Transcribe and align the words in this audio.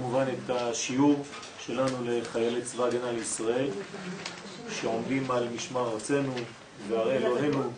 כמובן 0.00 0.24
את 0.28 0.50
השיעור 0.50 1.24
שלנו 1.66 1.96
לחיילי 2.04 2.62
צבא 2.62 2.84
הגנה 2.84 3.12
לישראל, 3.12 3.68
שעומדים 4.70 5.30
על 5.30 5.48
משמר 5.48 5.92
ארצנו 5.92 6.32
וערי 6.88 7.16
אלוהינו, 7.16 7.72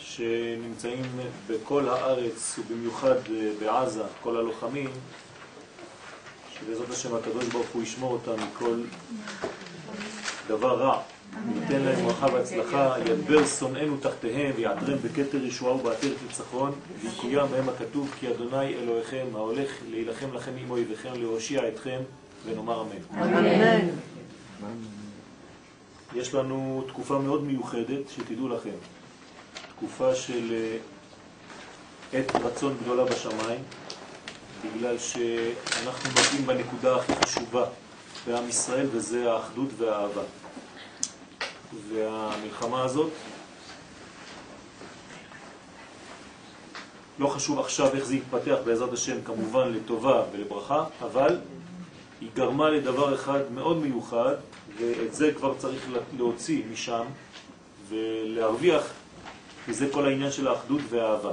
שנמצאים 0.00 1.04
בכל 1.48 1.88
הארץ 1.88 2.58
ובמיוחד 2.58 3.14
בעזה, 3.60 4.02
כל 4.22 4.36
הלוחמים, 4.36 4.90
שבעזרת 6.54 6.90
השם 6.90 7.14
הקדוש 7.14 7.44
ברוך 7.44 7.68
הוא 7.72 7.82
ישמור 7.82 8.12
אותם 8.12 8.42
מכל 8.42 8.80
דבר 10.48 10.78
רע. 10.80 11.02
ייתן 11.54 11.80
להם 11.80 12.06
ברכה 12.06 12.26
והצלחה, 12.32 12.94
ידבר 13.10 13.46
שונאינו 13.46 13.96
תחתיהם 13.96 14.52
ויעטרם 14.56 14.98
בכתר 14.98 15.44
ישועה 15.44 15.74
ובעטרת 15.74 16.16
ניצחון, 16.28 16.72
ויקוים 17.02 17.50
מהם 17.50 17.68
הכתוב 17.68 18.14
כי 18.20 18.28
אדוני 18.28 18.74
אלוהיכם 18.74 19.26
ההולך 19.34 19.70
להילחם 19.90 20.34
לכם 20.34 20.52
עם 20.58 20.70
אויביכם 20.70 21.12
להושיע 21.14 21.68
אתכם 21.68 22.00
ונאמר 22.46 22.82
אמן. 22.82 23.22
אמן. 23.22 23.88
יש 26.14 26.34
לנו 26.34 26.84
תקופה 26.88 27.18
מאוד 27.18 27.44
מיוחדת, 27.44 28.10
שתדעו 28.16 28.48
לכם, 28.48 28.70
תקופה 29.76 30.14
של 30.14 30.52
אה, 30.52 30.76
עת 32.12 32.36
רצון 32.36 32.76
גדולה 32.82 33.04
בשמיים, 33.04 33.60
בגלל 34.64 34.98
שאנחנו 34.98 36.10
נוגעים 36.10 36.46
בנקודה 36.46 36.96
הכי 36.96 37.12
חשובה 37.24 37.64
בעם 38.26 38.48
ישראל, 38.48 38.86
וזה 38.92 39.32
האחדות 39.32 39.68
והאהבה. 39.78 40.22
והמלחמה 41.88 42.82
הזאת, 42.82 43.10
לא 47.18 47.28
חשוב 47.28 47.58
עכשיו 47.58 47.94
איך 47.94 48.04
זה 48.04 48.14
יתפתח 48.16 48.56
בעזרת 48.64 48.92
השם, 48.92 49.16
כמובן 49.24 49.72
לטובה 49.72 50.22
ולברכה, 50.32 50.84
אבל 51.02 51.38
היא 52.20 52.28
גרמה 52.34 52.70
לדבר 52.70 53.14
אחד 53.14 53.52
מאוד 53.54 53.76
מיוחד, 53.76 54.34
ואת 54.78 55.14
זה 55.14 55.32
כבר 55.36 55.54
צריך 55.58 55.88
להוציא 56.16 56.62
משם 56.72 57.04
ולהרוויח, 57.88 58.82
וזה 59.68 59.88
כל 59.92 60.06
העניין 60.06 60.32
של 60.32 60.48
האחדות 60.48 60.80
והאהבה. 60.90 61.32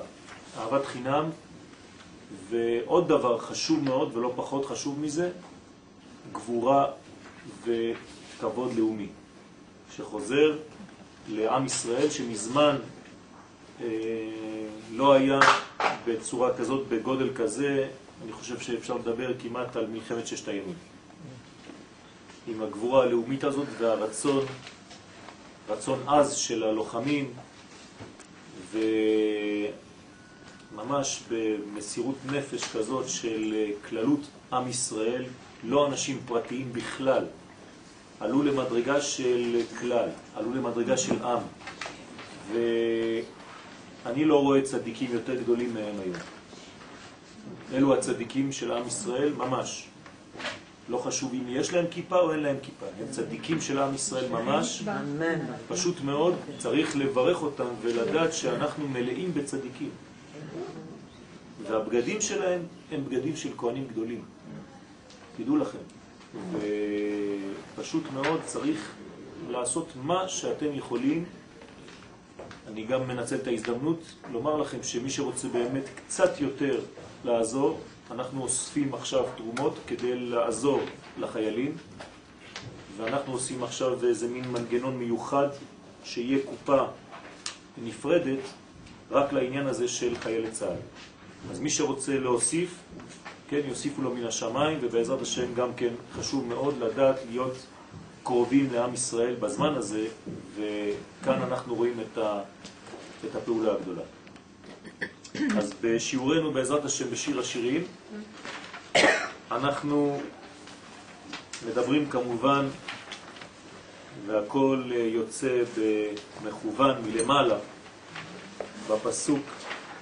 אהבת 0.57 0.85
חינם, 0.85 1.29
ועוד 2.49 3.07
דבר 3.07 3.37
חשוב 3.37 3.83
מאוד 3.83 4.17
ולא 4.17 4.33
פחות 4.35 4.65
חשוב 4.65 4.99
מזה, 4.99 5.29
גבורה 6.31 6.85
וכבוד 7.65 8.73
לאומי. 8.77 9.07
שחוזר 10.01 10.57
לעם 11.29 11.65
ישראל 11.65 12.09
שמזמן 12.09 12.75
אה, 13.81 13.87
לא 14.91 15.13
היה 15.13 15.39
בצורה 16.07 16.57
כזאת, 16.57 16.87
בגודל 16.87 17.29
כזה, 17.35 17.87
אני 18.23 18.31
חושב 18.31 18.59
שאפשר 18.59 18.95
לדבר 18.95 19.33
כמעט 19.39 19.75
על 19.75 19.87
מלחמת 19.87 20.27
ששת 20.27 20.47
הימים. 20.47 20.75
עם 22.47 22.63
הגבורה 22.63 23.03
הלאומית 23.03 23.43
הזאת 23.43 23.67
והרצון, 23.79 24.45
רצון 25.69 26.09
עז 26.09 26.35
של 26.35 26.63
הלוחמים, 26.63 27.33
וממש 30.73 31.23
במסירות 31.29 32.15
נפש 32.25 32.63
כזאת 32.63 33.09
של 33.09 33.55
כללות 33.89 34.19
עם 34.53 34.67
ישראל, 34.67 35.23
לא 35.63 35.87
אנשים 35.87 36.19
פרטיים 36.25 36.73
בכלל, 36.73 37.25
עלו 38.21 38.43
למדרגה 38.43 39.01
של 39.01 39.61
כלל, 39.79 40.09
עלו 40.35 40.53
למדרגה 40.53 40.97
של 40.97 41.23
עם, 41.23 41.39
ואני 42.53 44.25
לא 44.25 44.41
רואה 44.41 44.61
צדיקים 44.61 45.09
יותר 45.13 45.35
גדולים 45.35 45.73
מהם 45.73 45.99
היום. 46.03 46.15
אלו 47.73 47.93
הצדיקים 47.93 48.51
של 48.51 48.71
עם 48.71 48.87
ישראל 48.87 49.33
ממש. 49.33 49.87
לא 50.89 50.97
חשוב 50.97 51.33
אם 51.33 51.43
יש 51.47 51.73
להם 51.73 51.85
כיפה 51.91 52.19
או 52.19 52.31
אין 52.31 52.39
להם 52.39 52.55
כיפה, 52.61 52.85
הם 52.99 53.07
צדיקים 53.11 53.61
של 53.61 53.79
עם 53.79 53.95
ישראל 53.95 54.29
ממש, 54.29 54.83
פשוט 55.67 56.01
מאוד, 56.01 56.35
צריך 56.57 56.95
לברך 56.95 57.41
אותם 57.41 57.67
ולדעת 57.81 58.33
שאנחנו 58.33 58.87
מלאים 58.87 59.33
בצדיקים. 59.33 59.89
והבגדים 61.67 62.21
שלהם 62.21 62.61
הם 62.91 63.05
בגדים 63.05 63.35
של 63.35 63.49
כהנים 63.57 63.87
גדולים, 63.87 64.21
תדעו 65.37 65.57
לכם. 65.57 66.00
ופשוט 67.75 68.03
מאוד 68.13 68.41
צריך 68.45 68.91
לעשות 69.49 69.87
מה 70.03 70.27
שאתם 70.27 70.75
יכולים. 70.75 71.25
אני 72.67 72.85
גם 72.85 73.07
מנצל 73.07 73.35
את 73.35 73.47
ההזדמנות 73.47 73.99
לומר 74.31 74.57
לכם 74.57 74.83
שמי 74.83 75.09
שרוצה 75.09 75.47
באמת 75.47 75.83
קצת 75.95 76.41
יותר 76.41 76.79
לעזור, 77.25 77.79
אנחנו 78.11 78.43
אוספים 78.43 78.93
עכשיו 78.93 79.25
תרומות 79.37 79.75
כדי 79.87 80.15
לעזור 80.15 80.81
לחיילים, 81.19 81.77
ואנחנו 82.97 83.33
עושים 83.33 83.63
עכשיו 83.63 84.05
איזה 84.05 84.27
מין 84.27 84.51
מנגנון 84.51 84.97
מיוחד 84.97 85.47
שיהיה 86.03 86.37
קופה 86.45 86.83
נפרדת 87.83 88.39
רק 89.11 89.33
לעניין 89.33 89.67
הזה 89.67 89.87
של 89.87 90.15
חיילי 90.15 90.51
צה"ל. 90.51 90.77
אז 91.51 91.59
מי 91.59 91.69
שרוצה 91.69 92.19
להוסיף, 92.19 92.75
כן, 93.51 93.59
יוסיפו 93.65 94.01
לו 94.01 94.15
מן 94.15 94.25
השמיים, 94.25 94.77
ובעזרת 94.81 95.21
השם 95.21 95.53
גם 95.53 95.73
כן 95.73 95.93
חשוב 96.13 96.45
מאוד 96.45 96.77
לדעת 96.79 97.15
להיות 97.29 97.53
קרובים 98.23 98.69
לעם 98.73 98.93
ישראל 98.93 99.35
בזמן 99.35 99.73
הזה, 99.73 100.07
וכאן 100.55 101.41
אנחנו 101.41 101.75
רואים 101.75 101.93
את, 101.99 102.17
ה, 102.17 102.41
את 103.25 103.35
הפעולה 103.35 103.73
הגדולה. 103.73 104.01
אז 105.57 105.73
בשיעורנו 105.81 106.51
בעזרת 106.51 106.85
השם 106.85 107.11
בשיר 107.11 107.39
השירים, 107.39 107.83
אנחנו 109.51 110.21
מדברים 111.67 112.09
כמובן, 112.09 112.67
והכל 114.27 114.91
יוצא 114.93 115.63
במכוון 115.77 116.95
מלמעלה, 117.05 117.57
בפסוק 118.89 119.43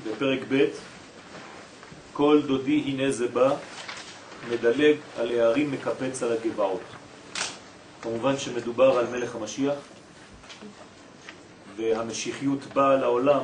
בפרק 0.07 0.39
ב', 0.51 0.65
כל 2.19 2.41
דודי 2.47 2.83
הנה 2.85 3.11
זה 3.11 3.27
בא, 3.27 3.55
מדלג 4.49 4.95
על 5.17 5.31
הערים, 5.31 5.71
מקפץ 5.71 6.23
על 6.23 6.31
הגבעות. 6.31 6.81
כמובן 8.01 8.37
שמדובר 8.37 8.99
על 8.99 9.07
מלך 9.07 9.35
המשיח, 9.35 9.75
והמשיחיות 11.75 12.65
באה 12.73 12.95
לעולם, 12.95 13.43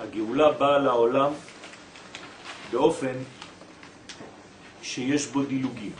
הגאולה 0.00 0.52
באה 0.52 0.78
לעולם 0.78 1.32
באופן 2.70 3.14
שיש 4.82 5.26
בו 5.26 5.42
דילוגים. 5.42 5.92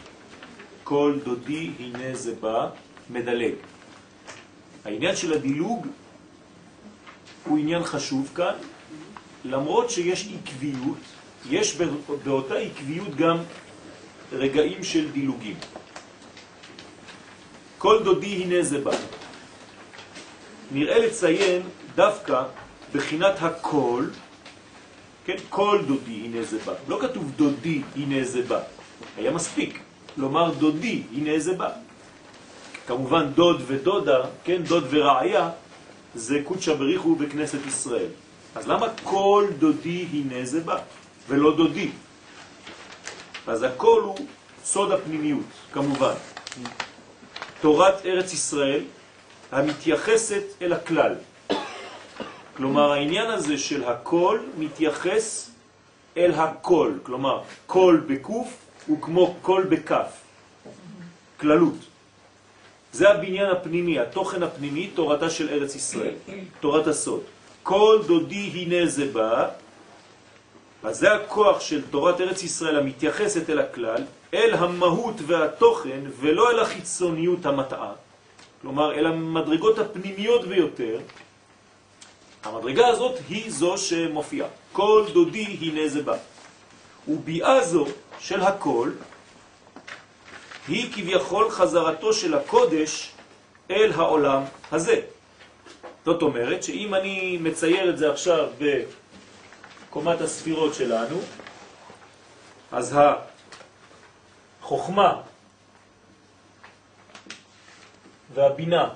כל 0.84 1.18
דודי 1.24 1.70
הנה 1.78 2.14
זה 2.14 2.34
בא, 2.34 2.68
מדלג. 3.10 3.54
העניין 4.84 5.16
של 5.16 5.32
הדילוג 5.32 5.86
הוא 7.44 7.58
עניין 7.58 7.84
חשוב 7.84 8.30
כאן, 8.34 8.54
למרות 9.44 9.90
שיש 9.90 10.28
עקביות, 10.34 11.19
יש 11.48 11.76
באותה 12.24 12.54
עקביות 12.54 13.16
גם 13.16 13.36
רגעים 14.32 14.84
של 14.84 15.10
דילוגים. 15.10 15.56
כל 17.78 18.02
דודי 18.04 18.42
הנה 18.42 18.62
זה 18.62 18.80
בא. 18.80 18.96
נראה 20.72 20.98
לציין 20.98 21.62
דווקא 21.94 22.42
בחינת 22.92 23.34
הכל, 23.42 24.04
כן, 25.24 25.36
כל 25.48 25.80
דודי 25.86 26.20
הנה 26.24 26.42
זה 26.42 26.58
בא. 26.64 26.74
לא 26.88 26.98
כתוב 27.00 27.32
דודי 27.36 27.82
הנה 27.96 28.24
זה 28.24 28.42
בא. 28.42 28.60
היה 29.16 29.30
מספיק 29.30 29.80
לומר 30.16 30.54
דודי 30.54 31.02
הנה 31.12 31.38
זה 31.38 31.52
בא. 31.52 31.70
כמובן 32.86 33.32
דוד 33.34 33.62
ודודה, 33.66 34.20
כן, 34.44 34.62
דוד 34.62 34.84
ורעיה, 34.90 35.50
זה 36.14 36.40
קודשא 36.44 36.74
בריחו 36.74 37.14
בכנסת 37.14 37.66
ישראל. 37.66 38.08
אז 38.54 38.68
למה 38.68 38.86
כל 39.04 39.46
דודי 39.58 40.06
הנה 40.12 40.44
זה 40.44 40.60
בא? 40.60 40.78
ולא 41.30 41.56
דודי. 41.56 41.90
אז 43.46 43.62
הכל 43.62 44.00
הוא 44.04 44.26
סוד 44.64 44.92
הפנימיות, 44.92 45.46
כמובן. 45.72 46.14
תורת 47.60 48.06
ארץ 48.06 48.32
ישראל 48.32 48.80
המתייחסת 49.52 50.42
אל 50.62 50.72
הכלל. 50.72 51.14
כלומר, 52.56 52.92
העניין 52.92 53.30
הזה 53.30 53.58
של 53.58 53.84
הכל 53.84 54.38
מתייחס 54.58 55.50
אל 56.16 56.32
הכל. 56.34 56.92
כלומר, 57.02 57.42
כל 57.66 58.00
בקוף 58.06 58.48
הוא 58.86 59.02
כמו 59.02 59.36
כל 59.42 59.64
בכף. 59.68 60.10
כללות. 61.40 61.78
זה 62.92 63.10
הבניין 63.10 63.50
הפנימי, 63.50 63.98
התוכן 63.98 64.42
הפנימי, 64.42 64.90
תורתה 64.94 65.30
של 65.30 65.48
ארץ 65.48 65.74
ישראל, 65.74 66.14
תורת 66.60 66.86
הסוד. 66.86 67.22
כל 67.62 67.98
דודי 68.06 68.50
הנה 68.54 68.86
זה 68.86 69.06
בא, 69.12 69.48
אז 70.82 70.98
זה 70.98 71.12
הכוח 71.12 71.60
של 71.60 71.82
תורת 71.90 72.20
ארץ 72.20 72.42
ישראל 72.42 72.76
המתייחסת 72.76 73.50
אל 73.50 73.58
הכלל, 73.58 74.02
אל 74.34 74.54
המהות 74.54 75.14
והתוכן 75.26 76.00
ולא 76.20 76.50
אל 76.50 76.60
החיצוניות 76.60 77.46
המטעה, 77.46 77.92
כלומר 78.62 78.94
אל 78.94 79.06
המדרגות 79.06 79.78
הפנימיות 79.78 80.46
ביותר, 80.46 80.98
המדרגה 82.44 82.86
הזאת 82.86 83.18
היא 83.28 83.50
זו 83.50 83.78
שמופיעה. 83.78 84.48
כל 84.72 85.04
דודי 85.12 85.56
הנה 85.60 85.88
זה 85.88 86.02
בא. 86.02 86.16
וביאה 87.08 87.64
זו 87.64 87.86
של 88.18 88.40
הכל 88.40 88.90
היא 90.68 90.92
כביכול 90.92 91.50
חזרתו 91.50 92.12
של 92.12 92.34
הקודש 92.34 93.10
אל 93.70 93.92
העולם 93.92 94.42
הזה. 94.72 95.00
זאת 96.04 96.22
אומרת 96.22 96.62
שאם 96.62 96.94
אני 96.94 97.38
מצייר 97.40 97.90
את 97.90 97.98
זה 97.98 98.12
עכשיו 98.12 98.48
בקומת 99.90 100.20
הספירות 100.20 100.74
שלנו, 100.74 101.18
אז 102.72 102.96
החוכמה 104.62 105.20
והבינה 108.34 108.88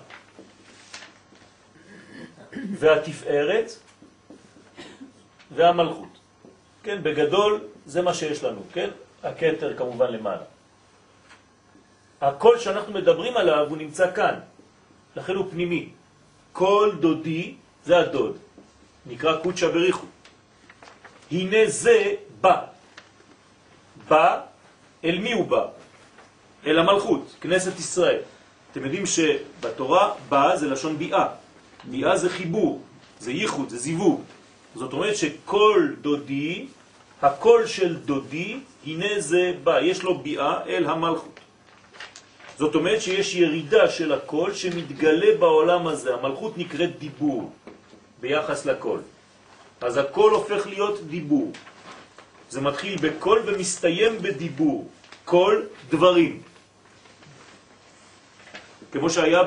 והתפארת 2.78 3.70
והמלכות. 5.54 6.08
כן, 6.82 7.02
בגדול 7.02 7.60
זה 7.86 8.02
מה 8.02 8.14
שיש 8.14 8.44
לנו, 8.44 8.62
כן? 8.72 8.90
הקטר 9.22 9.76
כמובן 9.76 10.12
למעלה. 10.12 10.44
הקול 12.20 12.58
שאנחנו 12.58 12.92
מדברים 12.92 13.36
עליו 13.36 13.66
הוא 13.68 13.76
נמצא 13.76 14.14
כאן, 14.14 14.40
לכן 15.16 15.34
הוא 15.34 15.50
פנימי. 15.50 15.88
קול 16.52 16.96
דודי 17.00 17.54
זה 17.84 17.98
הדוד, 17.98 18.38
נקרא 19.06 19.42
קודשא 19.42 19.68
בריחו. 19.68 20.13
הנה 21.34 21.56
זה 21.66 22.14
בא. 22.40 22.56
בא, 24.08 24.40
אל 25.04 25.18
מי 25.18 25.32
הוא 25.32 25.46
בא? 25.46 25.66
אל 26.66 26.78
המלכות, 26.78 27.34
כנסת 27.40 27.78
ישראל. 27.78 28.20
אתם 28.72 28.84
יודעים 28.84 29.06
שבתורה 29.06 30.12
בא 30.28 30.56
זה 30.56 30.66
לשון 30.66 30.98
ביאה. 30.98 31.26
ביאה 31.84 32.16
זה 32.16 32.28
חיבור, 32.30 32.82
זה 33.18 33.32
ייחוד, 33.32 33.68
זה 33.68 33.78
זיווג. 33.78 34.20
זאת 34.74 34.92
אומרת 34.92 35.16
שכל 35.16 35.88
דודי, 36.00 36.66
הקול 37.22 37.66
של 37.66 37.96
דודי, 37.96 38.58
הנה 38.86 39.20
זה 39.20 39.52
בא, 39.64 39.80
יש 39.80 40.02
לו 40.02 40.18
ביאה 40.18 40.64
אל 40.66 40.86
המלכות. 40.86 41.40
זאת 42.58 42.74
אומרת 42.74 43.02
שיש 43.02 43.34
ירידה 43.34 43.90
של 43.90 44.12
הקול 44.12 44.54
שמתגלה 44.54 45.36
בעולם 45.38 45.86
הזה. 45.86 46.14
המלכות 46.14 46.58
נקראת 46.58 46.98
דיבור 46.98 47.52
ביחס 48.20 48.66
לקול. 48.66 49.00
אז 49.84 49.96
הקול 49.96 50.32
הופך 50.32 50.66
להיות 50.66 51.06
דיבור. 51.06 51.52
זה 52.50 52.60
מתחיל 52.60 52.96
בקול 53.02 53.42
ומסתיים 53.46 54.18
בדיבור. 54.22 54.88
קול 55.24 55.66
דברים. 55.88 56.42
כמו 58.92 59.10
שהיה 59.10 59.40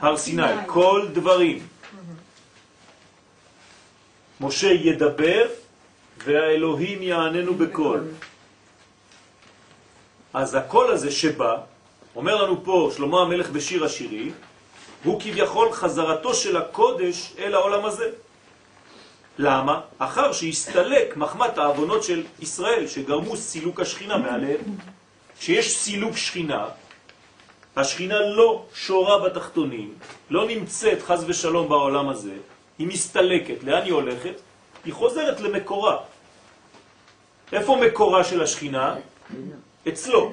בהר 0.00 0.16
סיני, 0.16 0.52
כל 0.66 1.08
דברים. 1.12 1.66
משה 4.40 4.66
ידבר 4.66 5.46
והאלוהים 6.24 7.02
יעננו 7.02 7.54
בקול. 7.54 8.00
אז 10.34 10.54
הקול 10.54 10.90
הזה 10.92 11.10
שבא, 11.10 11.56
אומר 12.16 12.42
לנו 12.44 12.64
פה 12.64 12.90
שלמה 12.96 13.22
המלך 13.22 13.50
בשיר 13.50 13.84
השירי, 13.84 14.30
הוא 15.04 15.20
כביכול 15.20 15.72
חזרתו 15.72 16.34
של 16.34 16.56
הקודש 16.56 17.32
אל 17.38 17.54
העולם 17.54 17.84
הזה. 17.84 18.10
למה? 19.38 19.80
אחר 19.98 20.32
שהסתלק 20.32 21.16
מחמת 21.16 21.58
העוונות 21.58 22.02
של 22.02 22.24
ישראל 22.40 22.86
שגרמו 22.86 23.36
סילוק 23.36 23.80
השכינה 23.80 24.16
מעליהם. 24.16 24.60
כשיש 25.38 25.76
סילוק 25.76 26.16
שכינה, 26.16 26.66
השכינה 27.76 28.20
לא 28.20 28.66
שורה 28.74 29.28
בתחתונים, 29.28 29.94
לא 30.30 30.46
נמצאת 30.46 31.02
חז 31.02 31.24
ושלום 31.28 31.68
בעולם 31.68 32.08
הזה, 32.08 32.34
היא 32.78 32.86
מסתלקת. 32.86 33.62
לאן 33.62 33.82
היא 33.82 33.92
הולכת? 33.92 34.40
היא 34.84 34.94
חוזרת 34.94 35.40
למקורה. 35.40 35.96
איפה 37.52 37.76
מקורה 37.86 38.24
של 38.24 38.42
השכינה? 38.42 38.96
אצלו. 39.88 40.32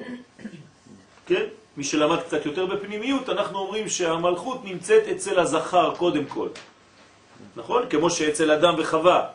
כן? 1.26 1.44
מי 1.76 1.84
שלמד 1.84 2.20
קצת 2.20 2.46
יותר 2.46 2.66
בפנימיות, 2.66 3.28
אנחנו 3.28 3.58
אומרים 3.58 3.88
שהמלכות 3.88 4.64
נמצאת 4.64 5.08
אצל 5.08 5.38
הזכר 5.38 5.94
קודם 5.96 6.24
כל. 6.24 6.48
נכון? 7.56 7.88
כמו 7.90 8.10
שאצל 8.10 8.50
אדם 8.50 8.74
וחווה, 8.78 9.26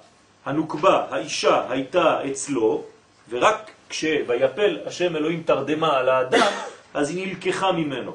הנוקבה, 0.45 1.05
האישה, 1.09 1.65
הייתה 1.69 2.19
אצלו, 2.31 2.83
ורק 3.29 3.71
כשוויפל 3.89 4.77
השם 4.85 5.15
אלוהים 5.15 5.43
תרדמה 5.43 5.97
על 5.97 6.09
האדם, 6.09 6.51
אז 6.93 7.09
היא 7.09 7.27
נלקחה 7.27 7.71
ממנו. 7.71 8.11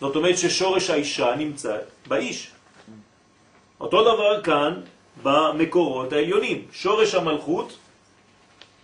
זאת 0.00 0.16
אומרת 0.16 0.38
ששורש 0.38 0.90
האישה 0.90 1.34
נמצא 1.36 1.76
באיש. 2.06 2.50
אותו 3.80 4.02
דבר 4.02 4.42
כאן 4.42 4.80
במקורות 5.22 6.12
העליונים. 6.12 6.64
שורש 6.72 7.14
המלכות 7.14 7.76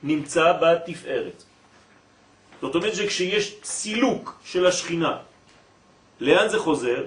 נמצא 0.02 0.52
בתפארת. 0.60 1.42
זאת 2.62 2.74
אומרת 2.74 2.94
שכשיש 2.94 3.54
סילוק 3.64 4.40
של 4.44 4.66
השכינה, 4.66 5.18
לאן 6.20 6.48
זה 6.48 6.58
חוזר? 6.58 7.04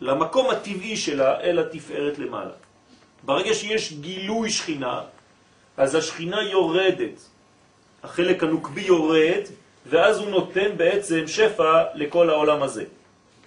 למקום 0.00 0.50
הטבעי 0.50 0.96
שלה 0.96 1.40
אל 1.40 1.58
התפארת 1.58 2.18
למעלה. 2.18 2.50
ברגע 3.22 3.54
שיש 3.54 3.92
גילוי 3.92 4.50
שכינה, 4.50 5.00
אז 5.76 5.94
השכינה 5.94 6.42
יורדת, 6.42 7.18
החלק 8.02 8.42
הנוקבי 8.42 8.80
יורד, 8.80 9.42
ואז 9.86 10.18
הוא 10.18 10.30
נותן 10.30 10.76
בעצם 10.76 11.26
שפע 11.26 11.84
לכל 11.94 12.30
העולם 12.30 12.62
הזה, 12.62 12.84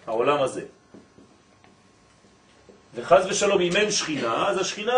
העולם 0.07 0.41
הזה. 0.41 0.61
וחז 2.95 3.25
ושלום, 3.29 3.61
אם 3.61 3.75
אין 3.75 3.91
שכינה, 3.91 4.47
אז 4.47 4.57
השכינה 4.57 4.93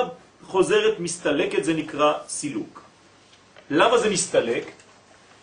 חוזרת, 0.45 0.99
מסתלקת, 0.99 1.63
זה 1.63 1.73
נקרא 1.73 2.13
סילוק. 2.27 2.81
למה 3.69 3.97
זה 3.97 4.09
מסתלק? 4.09 4.71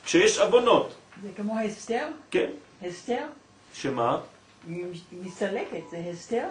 כשיש 0.05 0.39
אבונות. 0.39 0.94
זה 1.23 1.29
כמו 1.37 1.59
הסתר? 1.59 2.07
כן. 2.31 2.51
הסתר? 2.83 3.27
שמה? 3.75 4.21
היא 4.69 4.85
מסתלקת, 5.13 5.81
זה 5.91 5.97
הסתר? 6.13 6.47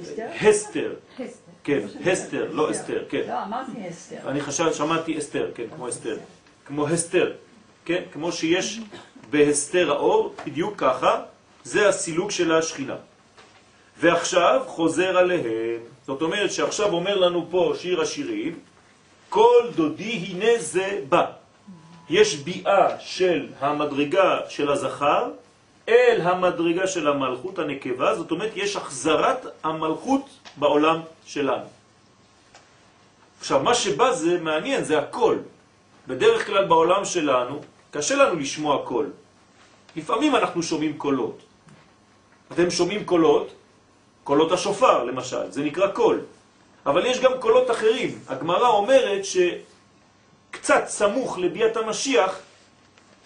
הסתר? 0.00 0.28
הסתר. 0.40 0.94
הסתר. 1.18 1.50
כן, 1.64 1.78
הסתר, 2.12 2.52
לא 2.52 2.70
אסתר, 2.70 3.04
כן. 3.08 3.22
לא, 3.28 3.42
אמרתי 3.42 3.86
הסתר. 3.88 4.30
אני 4.30 4.40
חשב, 4.40 4.72
שמעתי 4.72 5.18
אסתר, 5.18 5.50
כן, 5.54 5.64
כמו 5.76 5.88
אסתר. 5.88 6.16
כמו 6.66 6.88
הסתר, 6.88 7.32
כן, 7.84 8.02
כמו 8.12 8.32
שיש 8.32 8.80
בהסתר 9.30 9.90
האור, 9.90 10.34
בדיוק 10.46 10.74
ככה, 10.76 11.22
זה 11.64 11.88
הסילוק 11.88 12.30
של 12.30 12.54
השכינה. 12.54 12.96
ועכשיו 14.00 14.62
חוזר 14.66 15.18
עליהם. 15.18 15.80
זאת 16.06 16.22
אומרת 16.22 16.52
שעכשיו 16.52 16.92
אומר 16.92 17.16
לנו 17.16 17.46
פה 17.50 17.72
שיר 17.78 18.00
השירים, 18.00 18.58
כל 19.28 19.70
דודי 19.74 20.12
הנה 20.12 20.58
זה 20.58 21.00
בא. 21.08 21.37
יש 22.10 22.36
ביאה 22.36 23.00
של 23.00 23.46
המדרגה 23.60 24.38
של 24.48 24.70
הזכר 24.70 25.30
אל 25.88 26.20
המדרגה 26.20 26.86
של 26.86 27.08
המלכות 27.08 27.58
הנקבה, 27.58 28.14
זאת 28.14 28.30
אומרת 28.30 28.52
יש 28.56 28.76
החזרת 28.76 29.46
המלכות 29.64 30.26
בעולם 30.56 31.00
שלנו. 31.26 31.66
עכשיו, 33.40 33.62
מה 33.62 33.74
שבא 33.74 34.12
זה 34.12 34.40
מעניין, 34.40 34.84
זה 34.84 34.98
הכל. 34.98 35.36
בדרך 36.06 36.46
כלל 36.46 36.64
בעולם 36.64 37.04
שלנו 37.04 37.60
קשה 37.90 38.16
לנו 38.16 38.34
לשמוע 38.36 38.84
קול. 38.84 39.10
לפעמים 39.96 40.36
אנחנו 40.36 40.62
שומעים 40.62 40.98
קולות. 40.98 41.38
אתם 42.52 42.70
שומעים 42.70 43.04
קולות, 43.04 43.52
קולות 44.24 44.52
השופר 44.52 45.04
למשל, 45.04 45.50
זה 45.50 45.62
נקרא 45.64 45.88
קול. 45.92 46.20
אבל 46.86 47.06
יש 47.06 47.20
גם 47.20 47.32
קולות 47.40 47.70
אחרים. 47.70 48.18
הגמרא 48.28 48.68
אומרת 48.68 49.24
שקצת 50.58 50.84
סמוך 50.88 51.38
לביאת 51.38 51.76
המשיח 51.76 52.38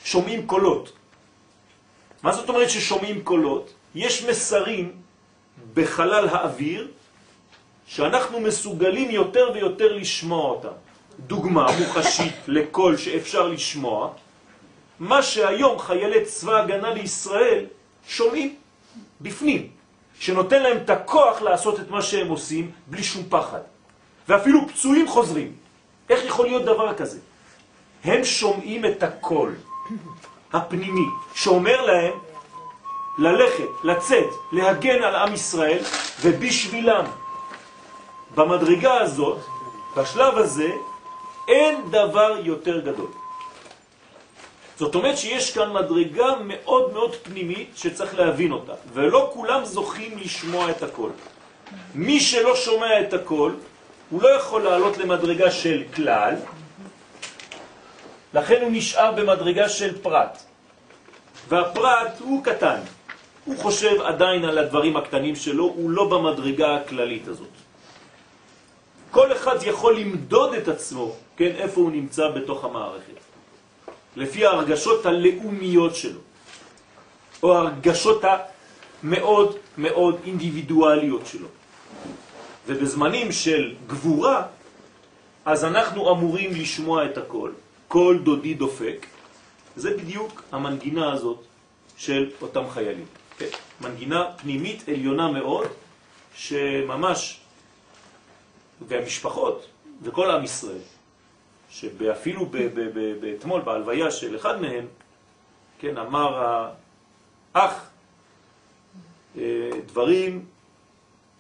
שומעים 0.05 0.47
קולות. 0.47 0.93
מה 2.23 2.33
זאת 2.33 2.49
אומרת 2.49 2.71
ששומעים 2.71 3.25
קולות? 3.25 3.73
יש 3.95 4.25
מסרים 4.25 4.93
בחלל 5.75 6.29
האוויר 6.29 6.89
שאנחנו 7.87 8.41
מסוגלים 8.41 9.11
יותר 9.11 9.51
ויותר 9.55 9.93
לשמוע 9.93 10.51
אותם. 10.51 10.77
דוגמה 11.27 11.67
מוחשית 11.79 12.35
לקול 12.57 12.97
שאפשר 12.97 13.49
לשמוע, 13.49 14.13
מה 14.99 15.23
שהיום 15.23 15.79
חיילי 15.79 16.25
צבא 16.25 16.57
הגנה 16.63 16.95
לישראל 16.95 17.65
שומעים 18.09 18.55
בפנים, 19.21 19.69
שנותן 20.21 20.63
להם 20.63 20.77
את 20.85 20.91
הכוח 20.91 21.43
לעשות 21.43 21.81
את 21.81 21.91
מה 21.91 22.03
שהם 22.03 22.29
עושים 22.29 22.71
בלי 22.87 23.03
שום 23.03 23.23
פחד. 23.29 23.61
ואפילו 24.29 24.69
פצועים 24.69 25.09
חוזרים. 25.09 25.62
איך 26.13 26.25
יכול 26.25 26.47
להיות 26.47 26.65
דבר 26.65 26.95
כזה? 26.95 27.19
הם 28.05 28.25
שומעים 28.25 28.85
את 28.85 29.03
הקול 29.03 29.55
הפנימי 30.53 31.07
שאומר 31.35 31.87
להם 31.87 32.13
ללכת, 33.19 33.69
לצאת, 33.85 34.31
להגן 34.53 35.03
על 35.03 35.15
עם 35.15 35.35
ישראל, 35.35 35.79
ובשבילם, 36.21 37.05
במדרגה 38.35 39.01
הזאת, 39.01 39.39
בשלב 39.97 40.39
הזה, 40.39 40.73
אין 41.49 41.91
דבר 41.91 42.37
יותר 42.43 42.81
גדול. 42.81 43.11
זאת 44.77 44.95
אומרת 44.95 45.19
שיש 45.19 45.55
כאן 45.55 45.73
מדרגה 45.73 46.27
מאוד 46.45 46.93
מאוד 46.93 47.17
פנימית 47.23 47.71
שצריך 47.77 48.15
להבין 48.15 48.53
אותה, 48.53 48.73
ולא 48.93 49.31
כולם 49.35 49.65
זוכים 49.65 50.19
לשמוע 50.19 50.71
את 50.71 50.83
הכל. 50.83 51.11
מי 51.95 52.21
שלא 52.21 52.57
שומע 52.57 53.01
את 53.01 53.13
הכל, 53.13 53.53
הוא 54.13 54.23
לא 54.23 54.29
יכול 54.29 54.63
לעלות 54.63 54.99
למדרגה 54.99 55.51
של 55.51 55.83
כלל, 55.95 56.35
לכן 58.35 58.63
הוא 58.63 58.71
נשאר 58.73 59.13
במדרגה 59.13 59.69
של 59.69 60.03
פרט. 60.03 60.39
והפרט 61.49 62.21
הוא 62.21 62.45
קטן, 62.45 62.81
הוא 63.45 63.57
חושב 63.59 64.01
עדיין 64.01 64.45
על 64.45 64.59
הדברים 64.59 64.97
הקטנים 64.97 65.37
שלו, 65.37 65.65
הוא 65.65 65.91
לא 65.91 66.09
במדרגה 66.09 66.77
הכללית 66.77 67.29
הזאת. 67.29 67.49
כל 69.11 69.33
אחד 69.33 69.57
יכול 69.63 69.99
למדוד 69.99 70.55
את 70.55 70.69
עצמו, 70.69 71.17
כן, 71.37 71.53
איפה 71.57 71.81
הוא 71.81 71.91
נמצא 71.91 72.29
בתוך 72.29 72.65
המערכת, 72.65 73.21
לפי 74.17 74.47
ההרגשות 74.47 75.07
הלאומיות 75.07 75.97
שלו, 75.97 76.21
או 77.43 77.57
ההרגשות 77.57 78.25
המאוד 78.25 79.57
מאוד 79.79 80.17
אינדיבידואליות 80.27 81.27
שלו. 81.27 81.49
ובזמנים 82.67 83.33
של 83.33 83.75
גבורה, 83.87 84.47
אז 85.45 85.65
אנחנו 85.65 86.11
אמורים 86.11 86.51
לשמוע 86.55 87.05
את 87.05 87.19
הכל, 87.19 87.51
כל 87.89 88.19
דודי 88.23 88.55
דופק, 88.55 89.07
זה 89.77 89.97
בדיוק 89.97 90.43
המנגינה 90.53 91.13
הזאת 91.13 91.45
של 91.97 92.31
אותם 92.43 92.65
חיילים. 92.71 93.07
כן? 93.39 93.49
מנגינה 93.81 94.25
פנימית 94.37 94.89
עליונה 94.89 95.31
מאוד, 95.31 95.67
שממש, 96.35 97.41
והמשפחות 98.89 99.67
וכל 100.03 100.31
עם 100.31 100.45
ישראל, 100.45 100.79
שאפילו 101.71 102.51
אתמול 103.39 103.61
בהלוויה 103.61 104.11
של 104.11 104.37
אחד 104.37 104.61
מהם, 104.61 104.87
כן, 105.79 105.99
אמר 105.99 106.61
האח 107.55 107.91
אה, 109.39 109.71
דברים 109.87 110.45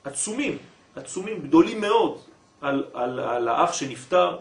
עצומים, 0.04 0.58
עצומים, 0.96 1.40
גדולים 1.40 1.80
מאוד, 1.80 2.18
על, 2.60 2.84
על, 2.94 3.20
על 3.20 3.48
האח 3.48 3.72
שנפטר, 3.72 4.36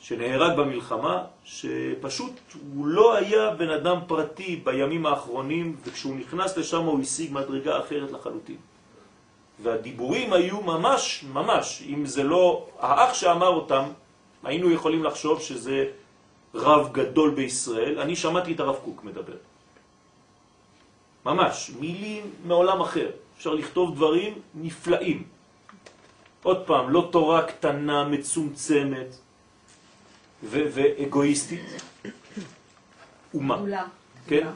שנהרג 0.00 0.56
במלחמה, 0.56 1.24
שפשוט 1.44 2.32
הוא 2.74 2.86
לא 2.86 3.14
היה 3.14 3.50
בן 3.50 3.70
אדם 3.70 3.96
פרטי 4.06 4.56
בימים 4.64 5.06
האחרונים, 5.06 5.76
וכשהוא 5.84 6.16
נכנס 6.16 6.56
לשם 6.56 6.84
הוא 6.84 7.00
השיג 7.00 7.32
מדרגה 7.32 7.78
אחרת 7.78 8.10
לחלוטין. 8.12 8.56
והדיבורים 9.62 10.32
היו 10.32 10.60
ממש, 10.60 11.24
ממש, 11.32 11.82
אם 11.88 12.06
זה 12.06 12.22
לא 12.22 12.66
האח 12.78 13.14
שאמר 13.14 13.48
אותם, 13.48 13.84
היינו 14.44 14.70
יכולים 14.70 15.04
לחשוב 15.04 15.40
שזה 15.40 15.84
רב 16.54 16.88
גדול 16.92 17.30
בישראל. 17.30 18.00
אני 18.00 18.16
שמעתי 18.16 18.52
את 18.52 18.60
הרב 18.60 18.76
קוק 18.84 19.04
מדבר. 19.04 19.36
ממש, 21.26 21.70
מילים 21.80 22.30
מעולם 22.44 22.80
אחר. 22.80 23.10
אפשר 23.36 23.54
לכתוב 23.54 23.94
דברים 23.94 24.34
נפלאים. 24.54 25.24
עוד 26.42 26.66
פעם, 26.66 26.90
לא 26.90 27.08
תורה 27.12 27.42
קטנה, 27.42 28.04
מצומצמת, 28.04 29.16
ואגואיסטית, 30.42 31.60
אומה. 33.34 33.56
כן? 34.26 34.46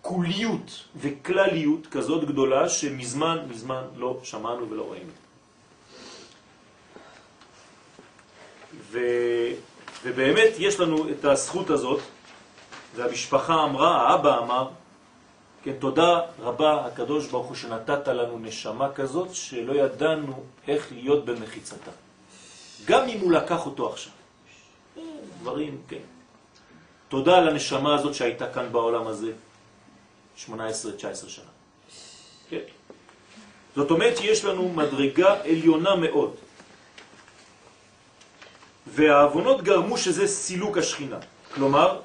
כוליות 0.00 0.84
וכלליות 0.96 1.86
כזאת 1.86 2.24
גדולה 2.24 2.68
שמזמן, 2.68 3.38
מזמן 3.48 3.84
לא 3.96 4.20
שמענו 4.22 4.70
ולא 4.70 4.92
ראינו. 4.92 5.12
ו... 8.90 8.98
ובאמת 10.04 10.52
יש 10.58 10.80
לנו 10.80 11.08
את 11.10 11.24
הזכות 11.24 11.70
הזאת, 11.70 12.00
והמשפחה 12.94 13.64
אמרה, 13.64 14.08
האבא 14.08 14.38
אמר, 14.38 14.68
כן, 15.64 15.72
תודה 15.78 16.20
רבה 16.38 16.86
הקדוש 16.86 17.26
ברוך 17.26 17.46
הוא 17.46 17.56
שנתת 17.56 18.08
לנו 18.08 18.38
נשמה 18.38 18.92
כזאת 18.92 19.34
שלא 19.34 19.72
ידענו 19.72 20.44
איך 20.68 20.92
להיות 20.92 21.24
במחיצתה. 21.24 21.90
גם 22.84 23.08
אם 23.08 23.18
הוא 23.20 23.32
לקח 23.32 23.66
אותו 23.66 23.92
עכשיו. 23.92 24.12
דברים, 25.40 25.82
כן. 25.88 26.04
תודה 27.08 27.36
על 27.36 27.48
הנשמה 27.48 27.94
הזאת 27.94 28.14
שהייתה 28.14 28.52
כאן 28.52 28.72
בעולם 28.72 29.06
הזה 29.06 29.32
18-19 30.46 30.48
שנה. 31.26 31.52
כן. 32.48 32.68
זאת 33.76 33.90
אומרת 33.90 34.16
שיש 34.16 34.44
לנו 34.44 34.68
מדרגה 34.68 35.40
עליונה 35.44 35.96
מאוד. 35.96 36.34
והאבונות 38.86 39.62
גרמו 39.62 39.98
שזה 39.98 40.26
סילוק 40.26 40.78
השכינה. 40.78 41.18
כלומר, 41.54 42.00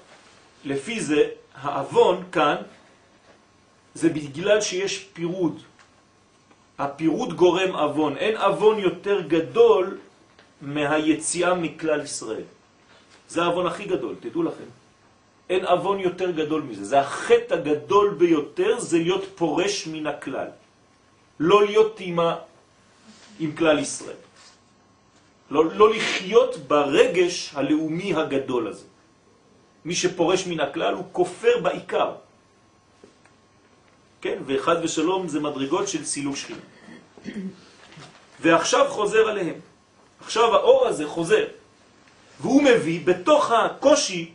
לפי 0.64 1.02
זה, 1.02 1.30
האבון 1.56 2.24
כאן 2.32 2.56
זה 3.94 4.10
בגלל 4.10 4.62
שיש 4.62 5.00
פירוד. 5.14 5.62
הפירוד 6.80 7.34
גורם 7.34 7.76
אבון. 7.76 8.18
אין 8.18 8.38
אבון 8.38 8.80
יותר 8.80 9.22
גדול 9.22 9.98
מהיציאה 10.62 11.54
מכלל 11.54 12.04
ישראל. 12.04 12.48
זה 13.30 13.44
האבון 13.44 13.66
הכי 13.68 13.86
גדול, 13.86 14.16
תדעו 14.20 14.44
לכם. 14.44 14.70
אין 15.50 15.66
אבון 15.66 16.00
יותר 16.00 16.32
גדול 16.32 16.62
מזה. 16.62 16.86
זה 16.86 17.00
החטא 17.00 17.54
הגדול 17.54 18.10
ביותר, 18.18 18.80
זה 18.80 18.98
להיות 18.98 19.26
פורש 19.36 19.88
מן 19.88 20.08
הכלל. 20.08 20.50
לא 21.40 21.66
להיות 21.66 21.96
עם, 22.00 22.20
ה... 22.20 22.36
עם 23.40 23.52
כלל 23.56 23.80
ישראל. 23.80 24.22
לא, 25.52 25.66
לא 25.66 25.90
לחיות 25.90 26.58
ברגש 26.68 27.52
הלאומי 27.56 28.14
הגדול 28.14 28.68
הזה. 28.68 28.86
מי 29.86 29.96
שפורש 29.96 30.48
מן 30.48 30.60
הכלל 30.60 30.94
הוא 30.94 31.06
כופר 31.12 31.60
בעיקר. 31.64 32.29
כן, 34.22 34.38
ואחד 34.46 34.76
ושלום 34.84 35.28
זה 35.28 35.40
מדרגות 35.40 35.88
של 35.88 36.06
סילוק 36.06 36.36
שכינה. 36.36 36.60
ועכשיו 38.42 38.86
חוזר 38.90 39.30
עליהם. 39.30 39.56
עכשיו 40.24 40.56
האור 40.56 40.88
הזה 40.88 41.08
חוזר. 41.08 41.46
והוא 42.42 42.64
מביא 42.64 43.00
בתוך 43.06 43.52
הקושי, 43.52 44.32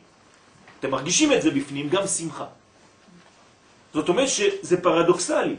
אתם 0.81 0.91
מרגישים 0.91 1.33
את 1.33 1.43
זה 1.43 1.51
בפנים, 1.51 1.89
גם 1.89 2.07
שמחה. 2.07 2.47
זאת 3.95 4.09
אומרת 4.09 4.29
שזה 4.29 4.83
פרדוקסלי. 4.83 5.57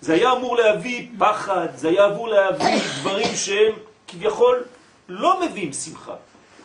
זה 0.00 0.14
היה 0.14 0.32
אמור 0.32 0.56
להביא 0.56 1.08
פחד, 1.18 1.68
זה 1.74 1.88
היה 1.88 2.06
אמור 2.06 2.28
להביא 2.28 2.80
דברים 3.00 3.36
שהם 3.36 3.72
כביכול 4.08 4.64
לא 5.08 5.40
מביאים 5.40 5.72
שמחה. 5.72 6.14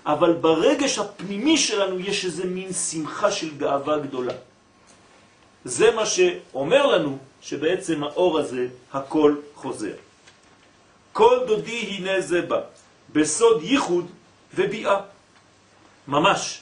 אבל 0.06 0.34
ברגש 0.34 1.00
הפנימי 1.00 1.58
שלנו 1.58 2.00
יש 2.00 2.26
איזה 2.26 2.46
מין 2.46 2.74
שמחה 2.74 3.32
של 3.32 3.58
גאווה 3.58 3.98
גדולה. 3.98 4.34
זה 5.66 5.92
מה 5.92 6.06
שאומר 6.06 6.86
לנו 6.86 7.18
שבעצם 7.42 8.04
האור 8.04 8.40
הזה 8.40 8.68
הכל 8.94 9.36
חוזר. 9.56 9.96
כל 11.14 11.40
דודי 11.48 11.80
הנה 11.80 12.22
זה 12.22 12.42
בא, 12.42 12.62
בסוד 13.14 13.64
ייחוד 13.64 14.08
וביאה. 14.56 15.00
ממש. 16.08 16.62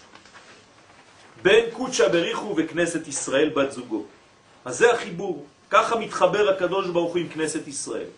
בין 1.42 1.66
קודשא 1.74 2.08
בריחו 2.08 2.54
וכנסת 2.58 3.08
ישראל 3.08 3.50
בת 3.50 3.72
זוגו. 3.72 4.04
אז 4.66 4.78
זה 4.78 4.94
החיבור. 4.94 5.46
ככה 5.70 5.96
מתחבר 5.96 6.50
הקדוש 6.50 6.88
ברוך 6.88 7.14
הוא 7.14 7.22
עם 7.22 7.30
כנסת 7.30 7.68
ישראל. 7.68 8.12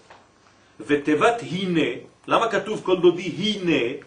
ותיבת 0.79 1.41
הנה, 1.41 1.89
למה 2.27 2.51
כתוב 2.51 2.81
כל 2.83 2.97
דודי 3.01 3.29
הנה, 3.37 4.03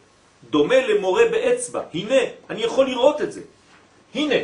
דומה 0.50 0.86
למורה 0.86 1.22
באצבע. 1.30 1.82
הנה, 1.94 2.20
אני 2.50 2.60
יכול 2.62 2.86
לראות 2.86 3.20
את 3.22 3.32
זה. 3.32 3.40
הנה, 4.14 4.34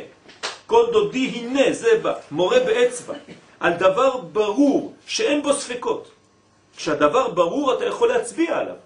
כל 0.72 0.86
דודי 0.92 1.26
הנה, 1.28 1.72
זה 1.72 2.00
בא, 2.02 2.14
מורה 2.30 2.60
באצבע. 2.60 3.14
על 3.60 3.72
דבר 3.76 4.16
ברור, 4.32 4.94
שאין 5.06 5.42
בו 5.42 5.52
ספקות. 5.52 6.10
כשהדבר 6.76 7.28
ברור 7.36 7.74
אתה 7.74 7.84
יכול 7.84 8.08
להצביע 8.08 8.58
עליו. 8.58 8.80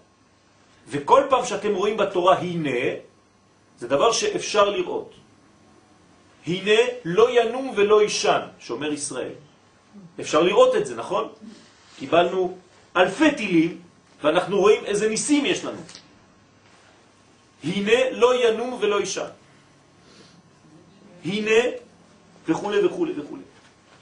וכל 0.88 1.22
פעם 1.30 1.44
שאתם 1.46 1.74
רואים 1.74 1.96
בתורה 1.96 2.38
הנה, 2.42 2.98
זה 3.78 3.86
דבר 3.86 4.12
שאפשר 4.12 4.66
לראות. 4.70 5.14
הנה 6.46 7.06
לא 7.06 7.26
ינום 7.30 7.72
ולא 7.76 8.02
ישן, 8.02 8.40
שומר 8.58 8.92
ישראל. 8.92 9.38
אפשר 10.20 10.42
לראות 10.42 10.74
את 10.74 10.86
זה, 10.86 10.94
נכון? 10.98 11.28
קיבלנו 12.02 12.58
אלפי 12.96 13.30
טילים, 13.30 13.78
ואנחנו 14.22 14.58
רואים 14.58 14.84
איזה 14.90 15.08
ניסים 15.08 15.46
יש 15.46 15.64
לנו. 15.64 15.80
הנה 17.64 18.10
לא 18.10 18.30
ינום 18.42 18.78
ולא 18.80 18.98
ישן. 19.06 19.45
הנה 21.24 21.60
וכו' 22.48 22.70
וכו' 22.84 23.06
וכו'. 23.16 23.36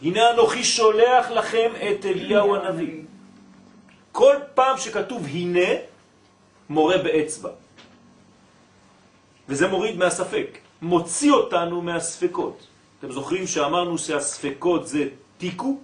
הנה 0.03 0.31
אנוכי 0.31 0.65
שולח 0.65 1.31
לכם 1.31 1.71
את 1.77 2.07
אליהו 2.07 2.57
הנביא. 2.57 3.03
כל 4.13 4.37
פעם 4.55 4.79
שכתוב 4.79 5.27
הנה, 5.27 5.69
מורה 6.69 6.99
באצבע. 6.99 7.51
וזה 9.49 9.69
מוריד 9.69 9.97
מהספק, 9.97 10.59
מוציא 10.83 11.33
אותנו 11.33 11.83
מהספקות. 11.83 12.67
אתם 12.99 13.13
זוכרים 13.13 13.47
שאמרנו 13.47 13.99
שהספקות 13.99 14.89
זה 14.89 15.09
תיקו, 15.39 15.79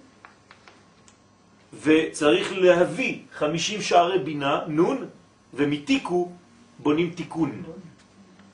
וצריך 1.83 2.53
להביא 2.53 3.19
50 3.33 3.81
שערי 3.81 4.19
בינה, 4.19 4.59
נון, 4.67 5.05
ומתיקו 5.53 6.31
בונים 6.79 7.09
תיקון. 7.15 7.63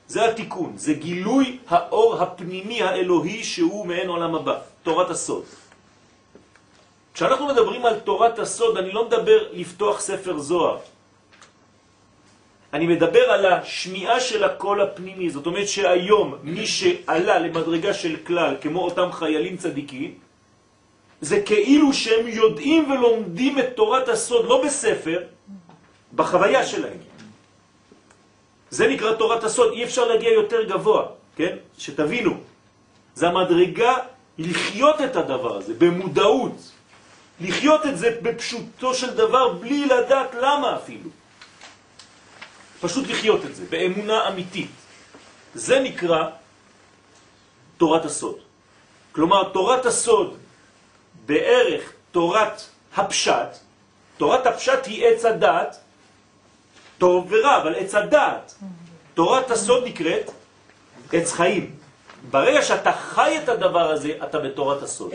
זה 0.08 0.28
התיקון, 0.28 0.72
זה 0.76 0.92
גילוי 0.94 1.58
האור 1.68 2.22
הפנימי 2.22 2.82
האלוהי 2.82 3.44
שהוא 3.44 3.86
מעין 3.86 4.08
עולם 4.08 4.34
הבא, 4.34 4.58
תורת 4.82 5.10
הסוד. 5.10 5.44
כשאנחנו 7.14 7.46
מדברים 7.46 7.86
על 7.86 8.00
תורת 8.00 8.38
הסוד, 8.38 8.76
אני 8.76 8.92
לא 8.92 9.06
מדבר 9.06 9.52
לפתוח 9.52 10.00
ספר 10.00 10.38
זוהר. 10.38 10.78
אני 12.72 12.86
מדבר 12.86 13.24
על 13.30 13.46
השמיעה 13.46 14.20
של 14.20 14.44
הקול 14.44 14.80
הפנימי. 14.80 15.30
זאת 15.30 15.46
אומרת 15.46 15.68
שהיום 15.68 16.34
מי 16.42 16.66
שעלה 16.66 17.38
למדרגה 17.38 17.94
של 17.94 18.16
כלל, 18.26 18.56
כמו 18.60 18.80
אותם 18.84 19.12
חיילים 19.12 19.56
צדיקים, 19.56 20.14
זה 21.20 21.42
כאילו 21.42 21.92
שהם 21.92 22.26
יודעים 22.28 22.90
ולומדים 22.90 23.58
את 23.58 23.68
תורת 23.76 24.08
הסוד, 24.08 24.44
לא 24.44 24.64
בספר, 24.64 25.22
בחוויה 26.14 26.66
שלהם. 26.66 27.07
זה 28.70 28.88
נקרא 28.88 29.12
תורת 29.12 29.44
הסוד, 29.44 29.72
אי 29.72 29.84
אפשר 29.84 30.04
להגיע 30.04 30.32
יותר 30.32 30.64
גבוה, 30.64 31.06
כן? 31.36 31.56
שתבינו, 31.78 32.34
זה 33.14 33.28
המדרגה 33.28 33.96
לחיות 34.38 35.00
את 35.00 35.16
הדבר 35.16 35.56
הזה, 35.56 35.74
במודעות. 35.78 36.56
לחיות 37.40 37.86
את 37.86 37.98
זה 37.98 38.18
בפשוטו 38.22 38.94
של 38.94 39.14
דבר, 39.14 39.52
בלי 39.52 39.86
לדעת 39.86 40.34
למה 40.34 40.76
אפילו. 40.76 41.10
פשוט 42.80 43.08
לחיות 43.08 43.44
את 43.44 43.54
זה, 43.56 43.64
באמונה 43.70 44.28
אמיתית. 44.28 44.70
זה 45.54 45.80
נקרא 45.80 46.30
תורת 47.76 48.04
הסוד. 48.04 48.38
כלומר, 49.12 49.48
תורת 49.48 49.86
הסוד 49.86 50.36
בערך 51.26 51.92
תורת 52.10 52.62
הפשט, 52.96 53.58
תורת 54.16 54.46
הפשט 54.46 54.86
היא 54.86 55.06
עץ 55.06 55.24
הדעת, 55.24 55.80
טוב 56.98 57.26
ורע, 57.30 57.56
אבל 57.62 57.74
עץ 57.74 57.94
הדעת. 57.94 58.54
תורת 59.14 59.50
הסוד 59.50 59.84
נקראת 59.84 60.30
עץ 61.12 61.32
חיים. 61.32 61.70
ברגע 62.30 62.62
שאתה 62.62 62.92
חי 62.92 63.38
את 63.44 63.48
הדבר 63.48 63.90
הזה, 63.90 64.12
אתה 64.24 64.38
בתורת 64.38 64.82
הסוד. 64.82 65.12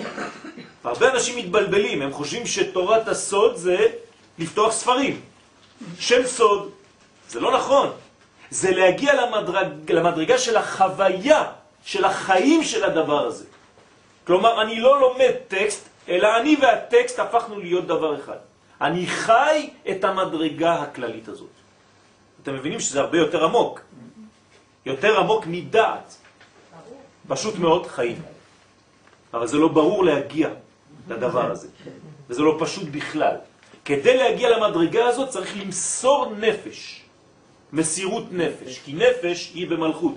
הרבה 0.84 1.13
אנשים 1.13 1.38
מתבלבלים, 1.38 2.02
הם 2.02 2.13
חושבים 2.13 2.46
שתורת 2.48 3.08
הסוד 3.08 3.56
זה 3.56 3.78
לפתוח 4.40 4.74
ספרים. 4.74 5.22
שם 6.00 6.25
סוד, 6.25 6.72
זה 7.30 7.40
לא 7.40 7.58
נכון. 7.58 7.92
זה 8.50 8.72
להגיע 8.72 9.25
למדרג, 9.25 9.92
למדרגה 9.92 10.38
של 10.38 10.58
החוויה, 10.58 11.44
של 11.86 12.06
החיים 12.06 12.63
של 12.63 12.84
הדבר 12.84 13.25
הזה. 13.25 13.46
כלומר, 14.28 14.62
אני 14.62 14.80
לא 14.80 15.02
לומד 15.02 15.32
טקסט, 15.48 15.90
אלא 16.10 16.38
אני 16.38 16.58
והטקסט 16.62 17.20
הפכנו 17.20 17.60
להיות 17.60 17.88
דבר 17.88 18.20
אחד. 18.20 18.38
אני 18.82 19.08
חי 19.08 19.70
את 19.90 20.04
המדרגה 20.04 20.74
הכללית 20.74 21.28
הזאת. 21.28 21.62
אתם 22.43 22.55
מבינים 22.55 22.79
שזה 22.79 23.00
הרבה 23.00 23.17
יותר 23.17 23.45
עמוק. 23.45 23.81
יותר 24.85 25.19
עמוק 25.19 25.45
מדעת. 25.47 26.15
פשוט 27.27 27.55
מאוד 27.55 27.88
חיים. 27.88 28.21
אבל 29.33 29.47
זה 29.47 29.57
לא 29.57 29.67
ברור 29.67 30.05
להגיע 30.05 30.50
לדבר 31.07 31.51
הזה. 31.51 31.67
וזה 32.29 32.41
לא 32.41 32.57
פשוט 32.59 32.88
בכלל. 32.91 33.35
כדי 33.85 34.17
להגיע 34.17 34.50
למדרגה 34.50 35.07
הזאת 35.07 35.29
צריך 35.29 35.57
למסור 35.57 36.35
נפש. 36.35 37.01
מסירות 37.73 38.31
נפש, 38.31 38.79
כי 38.85 38.93
נפש 38.93 39.51
היא 39.53 39.69
במלכות. 39.69 40.15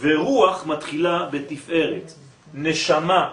ורוח 0.00 0.66
מתחילה 0.66 1.28
בתפארת, 1.30 2.12
נשמה 2.54 3.32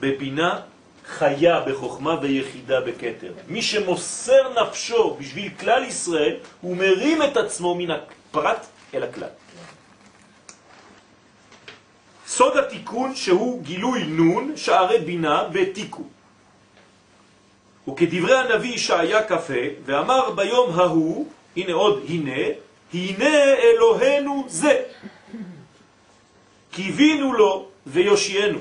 בבינה, 0.00 0.60
חיה 1.06 1.60
בחוכמה 1.60 2.16
ויחידה 2.22 2.80
בקטר. 2.80 3.32
מי 3.48 3.62
שמוסר 3.62 4.62
נפשו 4.62 5.16
בשביל 5.20 5.48
כלל 5.60 5.84
ישראל, 5.84 6.36
הוא 6.60 6.76
מרים 6.76 7.22
את 7.22 7.36
עצמו 7.36 7.74
מן 7.74 7.90
הפרט 7.90 8.66
אל 8.94 9.02
הכלל. 9.02 9.28
סוד 12.26 12.56
התיקון 12.56 13.14
שהוא 13.14 13.62
גילוי 13.62 14.04
נון, 14.04 14.52
שערי 14.56 14.98
בינה 14.98 15.44
בתיקו. 15.52 16.02
וכדברי 17.88 18.36
הנביא 18.38 18.74
ישעיה 18.74 19.28
כ"ה, 19.28 19.52
ואמר 19.84 20.30
ביום 20.30 20.80
ההוא, 20.80 21.28
הנה 21.56 21.72
עוד 21.72 22.04
הנה, 22.08 22.42
הנה 22.94 23.54
אלוהינו 23.62 24.44
זה. 24.48 24.82
קיווינו 26.70 27.32
לו 27.32 27.68
ויושיינו. 27.86 28.58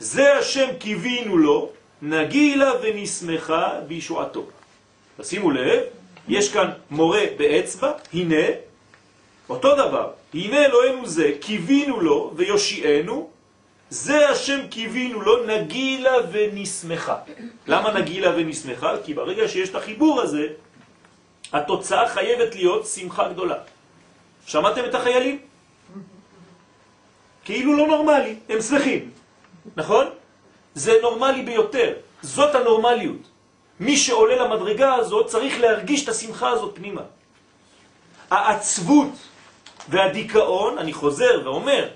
זה 0.00 0.34
השם 0.38 0.68
קיווינו 0.78 1.38
לו, 1.38 1.70
נגילה 2.02 2.72
ונשמחה 2.82 3.80
בישועתו. 3.88 4.46
תשימו 5.20 5.50
לב, 5.50 5.80
יש 6.28 6.52
כאן 6.52 6.70
מורה 6.90 7.24
באצבע, 7.36 7.92
הנה, 8.14 8.46
אותו 9.48 9.76
דבר, 9.76 10.10
הנה 10.34 10.64
אלוהינו 10.64 11.06
זה, 11.06 11.32
קיווינו 11.40 12.00
לו 12.00 12.32
ויושיענו, 12.36 13.30
זה 13.90 14.28
השם 14.28 14.66
קיווינו 14.70 15.20
לו, 15.20 15.46
נגילה 15.46 16.12
ונשמחה. 16.32 17.16
למה 17.66 17.92
נגילה 17.92 18.30
ונשמחה? 18.36 18.94
כי 19.04 19.14
ברגע 19.14 19.48
שיש 19.48 19.68
את 19.68 19.74
החיבור 19.74 20.20
הזה, 20.20 20.46
התוצאה 21.52 22.08
חייבת 22.08 22.54
להיות 22.54 22.86
שמחה 22.86 23.28
גדולה. 23.28 23.56
שמעתם 24.46 24.84
את 24.84 24.94
החיילים? 24.94 25.38
כאילו 27.44 27.76
לא 27.76 27.86
נורמלי, 27.86 28.34
הם 28.48 28.60
שמחים, 28.60 29.10
נכון? 29.76 30.06
זה 30.74 30.92
נורמלי 31.02 31.42
ביותר, 31.42 31.92
זאת 32.22 32.54
הנורמליות. 32.54 33.22
מי 33.80 33.96
שעולה 33.96 34.36
למדרגה 34.36 34.94
הזאת 34.94 35.26
צריך 35.26 35.60
להרגיש 35.60 36.04
את 36.04 36.08
השמחה 36.08 36.48
הזאת 36.48 36.74
פנימה. 36.74 37.02
העצבות 38.30 39.12
והדיכאון, 39.88 40.78
אני 40.78 40.92
חוזר 40.92 41.40
ואומר, 41.44 41.88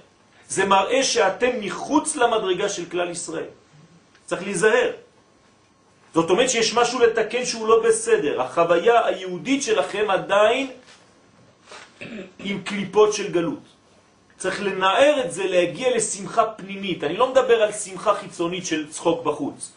זה 0.48 0.64
מראה 0.64 1.02
שאתם 1.02 1.50
מחוץ 1.60 2.16
למדרגה 2.16 2.68
של 2.68 2.84
כלל 2.90 3.10
ישראל. 3.10 3.50
צריך 4.26 4.42
להיזהר. 4.42 4.90
זאת 6.14 6.30
אומרת 6.30 6.50
שיש 6.50 6.74
משהו 6.74 6.98
לתקן 6.98 7.44
שהוא 7.44 7.68
לא 7.68 7.82
בסדר. 7.82 8.42
החוויה 8.42 9.06
היהודית 9.06 9.62
שלכם 9.62 10.10
עדיין 10.10 10.70
עם 12.38 12.62
קליפות 12.62 13.12
של 13.12 13.32
גלות. 13.32 13.75
צריך 14.36 14.62
לנער 14.62 15.20
את 15.24 15.32
זה, 15.32 15.46
להגיע 15.46 15.96
לשמחה 15.96 16.44
פנימית. 16.44 17.04
אני 17.04 17.16
לא 17.16 17.30
מדבר 17.30 17.62
על 17.62 17.72
שמחה 17.72 18.14
חיצונית 18.14 18.66
של 18.66 18.90
צחוק 18.90 19.24
בחוץ, 19.24 19.72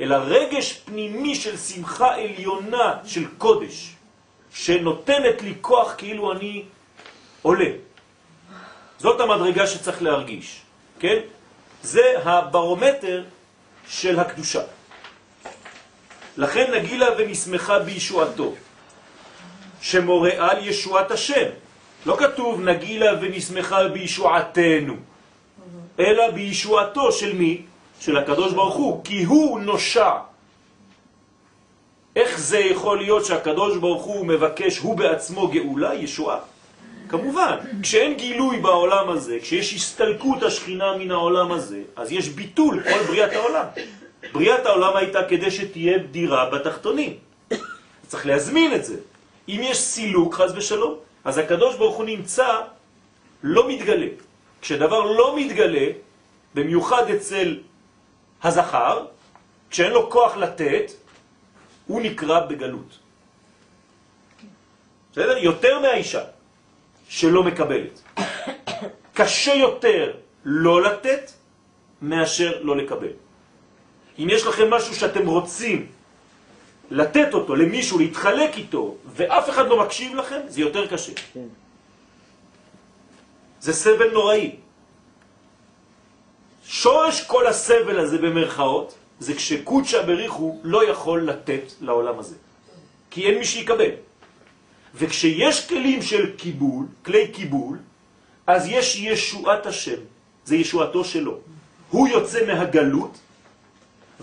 אלא 0.00 0.16
רגש 0.16 0.72
פנימי 0.72 1.34
של 1.34 1.56
שמחה 1.56 2.14
עליונה, 2.14 2.96
של 3.04 3.24
קודש, 3.38 3.92
שנותנת 4.54 5.42
לי 5.42 5.54
כוח 5.60 5.94
כאילו 5.98 6.32
אני 6.32 6.64
עולה. 7.42 7.70
זאת 8.98 9.20
המדרגה 9.20 9.66
שצריך 9.66 10.02
להרגיש, 10.02 10.60
כן? 11.00 11.18
זה 11.82 12.14
הברומטר 12.24 13.24
של 13.88 14.20
הקדושה. 14.20 14.62
לכן 16.36 16.74
נגילה 16.74 17.06
ונשמחה 17.18 17.78
בישועתו, 17.78 18.54
שמורה 19.80 20.30
על 20.38 20.66
ישועת 20.66 21.10
השם. 21.10 21.48
לא 22.06 22.16
כתוב 22.16 22.60
נגילה 22.60 23.12
ונשמחה 23.20 23.88
בישועתנו, 23.88 24.94
אלא 25.98 26.30
בישועתו 26.30 27.12
של 27.12 27.32
מי? 27.32 27.62
של 28.00 28.16
הקדוש 28.16 28.52
ברוך 28.52 28.74
הוא, 28.74 29.04
כי 29.04 29.24
הוא 29.24 29.60
נושע. 29.60 30.10
איך 32.16 32.38
זה 32.38 32.58
יכול 32.58 32.98
להיות 32.98 33.24
שהקדוש 33.24 33.76
ברוך 33.76 34.02
הוא 34.02 34.26
מבקש 34.26 34.78
הוא 34.78 34.96
בעצמו 34.96 35.48
גאולה, 35.48 35.94
ישועה? 35.94 36.38
כמובן, 37.08 37.56
כשאין 37.82 38.14
גילוי 38.14 38.60
בעולם 38.60 39.08
הזה, 39.08 39.38
כשיש 39.42 39.74
הסתלקות 39.74 40.42
השכינה 40.42 40.96
מן 40.96 41.10
העולם 41.10 41.52
הזה, 41.52 41.80
אז 41.96 42.12
יש 42.12 42.28
ביטול 42.28 42.82
כל 42.82 43.02
בריאת 43.06 43.32
העולם. 43.32 43.66
בריאת 44.32 44.66
העולם 44.66 44.96
הייתה 44.96 45.20
כדי 45.28 45.50
שתהיה 45.50 45.98
דירה 45.98 46.50
בתחתונים. 46.50 47.14
צריך 48.06 48.26
להזמין 48.26 48.74
את 48.74 48.84
זה. 48.84 48.96
אם 49.48 49.60
יש 49.62 49.78
סילוק, 49.78 50.34
חז 50.34 50.52
ושלום, 50.56 50.94
אז 51.24 51.38
הקדוש 51.38 51.76
ברוך 51.76 51.96
הוא 51.96 52.04
נמצא, 52.04 52.60
לא 53.42 53.68
מתגלה. 53.68 54.06
כשדבר 54.60 55.00
לא 55.00 55.36
מתגלה, 55.36 55.86
במיוחד 56.54 57.10
אצל 57.10 57.58
הזכר, 58.42 59.06
כשאין 59.70 59.92
לו 59.92 60.10
כוח 60.10 60.36
לתת, 60.36 60.92
הוא 61.86 62.00
נקרא 62.00 62.46
בגלות. 62.46 62.98
בסדר? 65.12 65.38
יותר 65.38 65.78
מהאישה. 65.78 66.24
שלא 67.08 67.42
מקבלת. 67.42 68.02
קשה 69.14 69.54
יותר 69.54 70.12
לא 70.44 70.82
לתת 70.82 71.30
מאשר 72.02 72.62
לא 72.62 72.76
לקבל. 72.76 73.12
אם 74.18 74.28
יש 74.30 74.46
לכם 74.46 74.70
משהו 74.70 74.94
שאתם 74.94 75.26
רוצים 75.26 75.86
לתת 76.92 77.34
אותו 77.34 77.54
למישהו, 77.54 77.98
להתחלק 77.98 78.56
איתו, 78.56 78.96
ואף 79.16 79.50
אחד 79.50 79.68
לא 79.68 79.84
מקשיב 79.84 80.14
לכם, 80.14 80.40
זה 80.48 80.60
יותר 80.60 80.86
קשה. 80.86 81.12
כן. 81.32 81.48
זה 83.60 83.72
סבל 83.72 84.12
נוראי. 84.12 84.56
שורש 86.64 87.24
כל 87.24 87.46
הסבל 87.46 87.98
הזה 87.98 88.18
במרכאות, 88.18 88.94
זה 89.20 89.34
כשקודשא 89.34 90.02
בריחו 90.02 90.60
לא 90.62 90.90
יכול 90.90 91.20
לתת 91.24 91.72
לעולם 91.80 92.18
הזה. 92.18 92.36
כי 93.10 93.26
אין 93.26 93.38
מי 93.38 93.44
שיקבל. 93.44 93.90
וכשיש 94.94 95.68
כלים 95.68 96.02
של 96.02 96.36
קיבול, 96.36 96.86
כלי 97.04 97.28
קיבול, 97.28 97.78
אז 98.46 98.68
יש 98.68 98.96
ישועת 98.96 99.66
השם, 99.66 100.00
זה 100.44 100.56
ישועתו 100.56 101.04
שלו. 101.04 101.38
הוא 101.90 102.08
יוצא 102.08 102.46
מהגלות, 102.46 103.18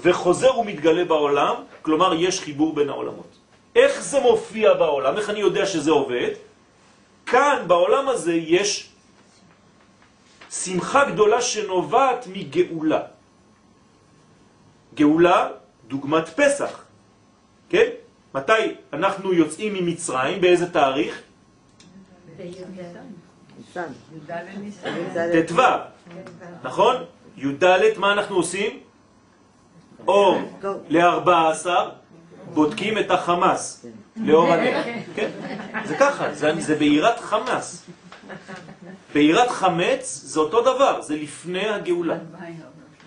וחוזר 0.01 0.57
ומתגלה 0.57 1.05
בעולם, 1.05 1.55
כלומר 1.81 2.13
יש 2.13 2.39
חיבור 2.41 2.75
בין 2.75 2.89
העולמות. 2.89 3.37
איך 3.75 4.01
זה 4.01 4.19
מופיע 4.19 4.73
בעולם? 4.73 5.17
איך 5.17 5.29
אני 5.29 5.39
יודע 5.39 5.65
שזה 5.65 5.91
עובד? 5.91 6.31
כאן, 7.25 7.63
בעולם 7.67 8.09
הזה, 8.09 8.33
יש 8.33 8.89
שמחה 10.51 11.05
גדולה 11.11 11.41
שנובעת 11.41 12.27
מגאולה. 12.27 13.01
גאולה, 14.95 15.49
דוגמת 15.87 16.29
פסח, 16.29 16.83
כן? 17.69 17.87
מתי 18.35 18.75
אנחנו 18.93 19.33
יוצאים 19.33 19.73
ממצרים? 19.73 20.41
באיזה 20.41 20.73
תאריך? 20.73 21.21
ט"ו, 25.47 25.61
נכון? 26.63 26.95
י"ד, 27.37 27.63
מה 27.97 28.13
אנחנו 28.13 28.35
עושים? 28.35 28.79
אור 30.09 30.37
ל-14, 30.89 31.67
בודקים 32.53 32.97
את 32.97 33.11
החמאס 33.11 33.85
לאור 34.15 34.53
הנר. 34.53 34.81
כן, 35.15 35.29
זה 35.85 35.95
ככה, 35.97 36.33
זה, 36.33 36.51
זה 36.59 36.75
בעירת 36.75 37.19
חמאס. 37.19 37.85
בעירת 39.13 39.49
חמץ 39.49 40.21
זה 40.23 40.39
אותו 40.39 40.61
דבר, 40.61 41.01
זה 41.01 41.15
לפני 41.15 41.69
הגאולה. 41.69 42.17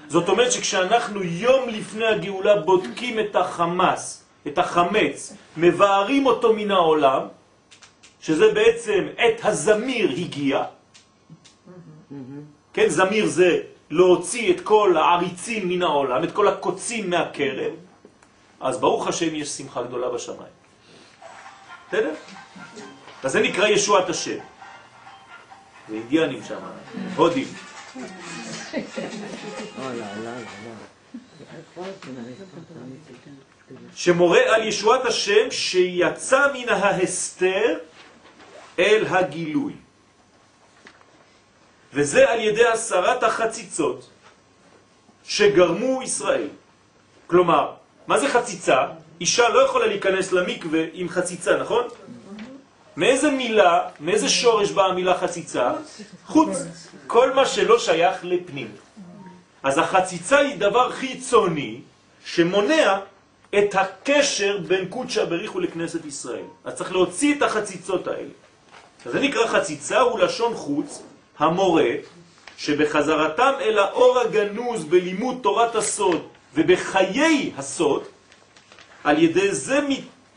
זאת 0.09 0.29
אומרת 0.29 0.53
שכשאנחנו 0.53 1.23
יום 1.23 1.69
לפני 1.69 2.07
הגאולה 2.07 2.57
בודקים 2.61 3.21
את 3.21 3.37
החמאס, 3.37 4.25
את 4.47 4.59
החמץ, 4.59 5.37
מבארים 5.57 6.27
אותו 6.27 6.53
מן 6.53 6.71
העולם, 6.71 7.23
שזה 8.21 8.53
בעצם 8.55 9.07
עת 9.17 9.41
הזמיר 9.45 10.11
הגיע, 10.11 10.65
כן, 12.73 12.89
זמיר 12.89 13.27
זה 13.27 13.72
להוציא 13.93 14.55
את 14.55 14.61
כל 14.61 14.97
העריצים 14.97 15.69
מן 15.69 15.83
העולם, 15.83 16.25
את 16.25 16.33
כל 16.33 16.49
הקוצים 16.49 17.11
מהקרב, 17.11 17.73
אז 18.61 18.81
ברוך 18.81 19.07
השם 19.07 19.35
יש 19.35 19.49
שמחה 19.49 19.83
גדולה 19.83 20.09
בשמיים. 20.09 20.53
בסדר? 21.89 22.15
אז 23.23 23.33
זה 23.33 23.41
נקרא 23.41 23.67
ישועת 23.67 24.09
השם. 24.09 24.39
זה 25.89 25.95
אינדיאנים 25.95 26.41
שם, 26.49 26.59
הודים. 27.17 27.49
שמורה 33.95 34.41
על 34.55 34.69
ישועת 34.69 35.05
השם 35.05 35.51
שיצא 35.51 36.47
מן 36.55 36.69
ההסתר 36.69 37.79
אל 38.79 39.07
הגילוי. 39.09 39.73
וזה 41.95 42.31
על 42.31 42.41
ידי 42.41 42.67
הסרת 42.67 43.23
החציצות 43.23 44.09
שגרמו 45.25 46.03
ישראל. 46.03 46.49
כלומר, 47.27 47.71
מה 48.07 48.19
זה 48.19 48.29
חציצה? 48.29 48.87
אישה 49.21 49.49
לא 49.49 49.61
יכולה 49.67 49.87
להיכנס 49.87 50.33
למקווה 50.33 50.81
עם 50.93 51.09
חציצה, 51.09 51.57
נכון? 51.57 51.85
מאיזה 52.97 53.31
מילה, 53.31 53.89
מאיזה 54.01 54.29
שורש 54.29 54.71
באה 54.71 54.87
המילה 54.87 55.19
חציצה? 55.19 55.73
חוץ. 56.27 56.57
כל 57.07 57.33
מה 57.33 57.47
שלא 57.47 57.79
שייך 57.79 58.25
לפנים. 58.25 58.71
אז 59.63 59.79
החציצה 59.79 60.39
היא 60.39 60.57
דבר 60.59 60.93
חיצוני 60.93 61.81
שמונע 62.25 62.99
את 63.59 63.75
הקשר 63.75 64.59
בין 64.59 64.89
קודשא 64.89 65.25
בריחו 65.25 65.61
לכנסת 65.61 66.05
ישראל. 66.05 66.45
אז 66.65 66.75
צריך 66.75 66.93
להוציא 66.93 67.35
את 67.35 67.43
החציצות 67.43 68.07
האלה. 68.09 68.33
אז 69.07 69.13
זה 69.13 69.21
נקרא 69.21 69.47
חציצה, 69.47 70.01
הוא 70.01 70.19
לשון 70.19 70.55
חוץ, 70.55 71.03
המורה, 71.39 71.91
שבחזרתם 72.57 73.53
אל 73.61 73.79
האור 73.79 74.19
הגנוז 74.19 74.85
בלימוד 74.85 75.39
תורת 75.43 75.75
הסוד 75.75 76.29
ובחיי 76.55 77.53
הסוד, 77.57 78.03
על 79.05 79.19
ידי 79.19 79.55
זה 79.55 79.81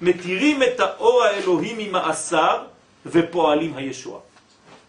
מתירים 0.01 0.63
את 0.63 0.79
האור 0.79 1.23
האלוהי 1.23 1.73
ממאסר 1.77 2.63
ופועלים 3.05 3.77
הישועה. 3.77 4.19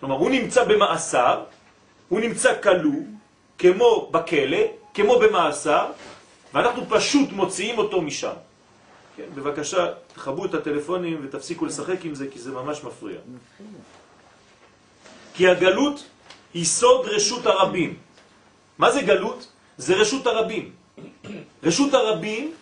כלומר, 0.00 0.14
הוא 0.16 0.30
נמצא 0.30 0.64
במאסר, 0.64 1.42
הוא 2.08 2.20
נמצא 2.20 2.62
כלוא, 2.62 3.02
כמו 3.58 4.08
בכלא, 4.10 4.58
כמו 4.94 5.18
במאסר, 5.18 5.86
ואנחנו 6.54 6.82
פשוט 6.88 7.32
מוציאים 7.32 7.78
אותו 7.78 8.02
משם. 8.02 8.32
כן, 9.16 9.24
בבקשה, 9.34 9.86
תחבו 10.14 10.44
את 10.44 10.54
הטלפונים 10.54 11.20
ותפסיקו 11.24 11.66
לשחק 11.66 12.04
עם 12.04 12.14
זה, 12.14 12.26
כי 12.30 12.38
זה 12.38 12.52
ממש 12.52 12.84
מפריע. 12.84 13.18
כי 15.36 15.48
הגלות 15.48 16.04
היא 16.54 16.64
סוד 16.64 17.06
רשות 17.06 17.46
הרבים. 17.46 17.94
מה 18.78 18.90
זה 18.90 19.02
גלות? 19.02 19.46
זה 19.76 19.94
רשות 19.94 20.26
הרבים. 20.26 20.72
רשות 21.62 21.94
הרבים 21.94 22.52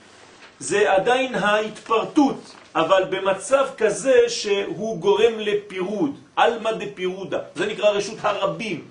זה 0.59 0.93
עדיין 0.93 1.35
ההתפרטות, 1.35 2.41
אבל 2.75 3.03
במצב 3.11 3.67
כזה 3.79 4.29
שהוא 4.29 4.99
גורם 4.99 5.39
לפירוד, 5.39 6.19
אלמה 6.39 6.73
דפירודה. 6.73 7.39
זה 7.55 7.67
נקרא 7.67 7.89
רשות 7.91 8.19
הרבים. 8.21 8.85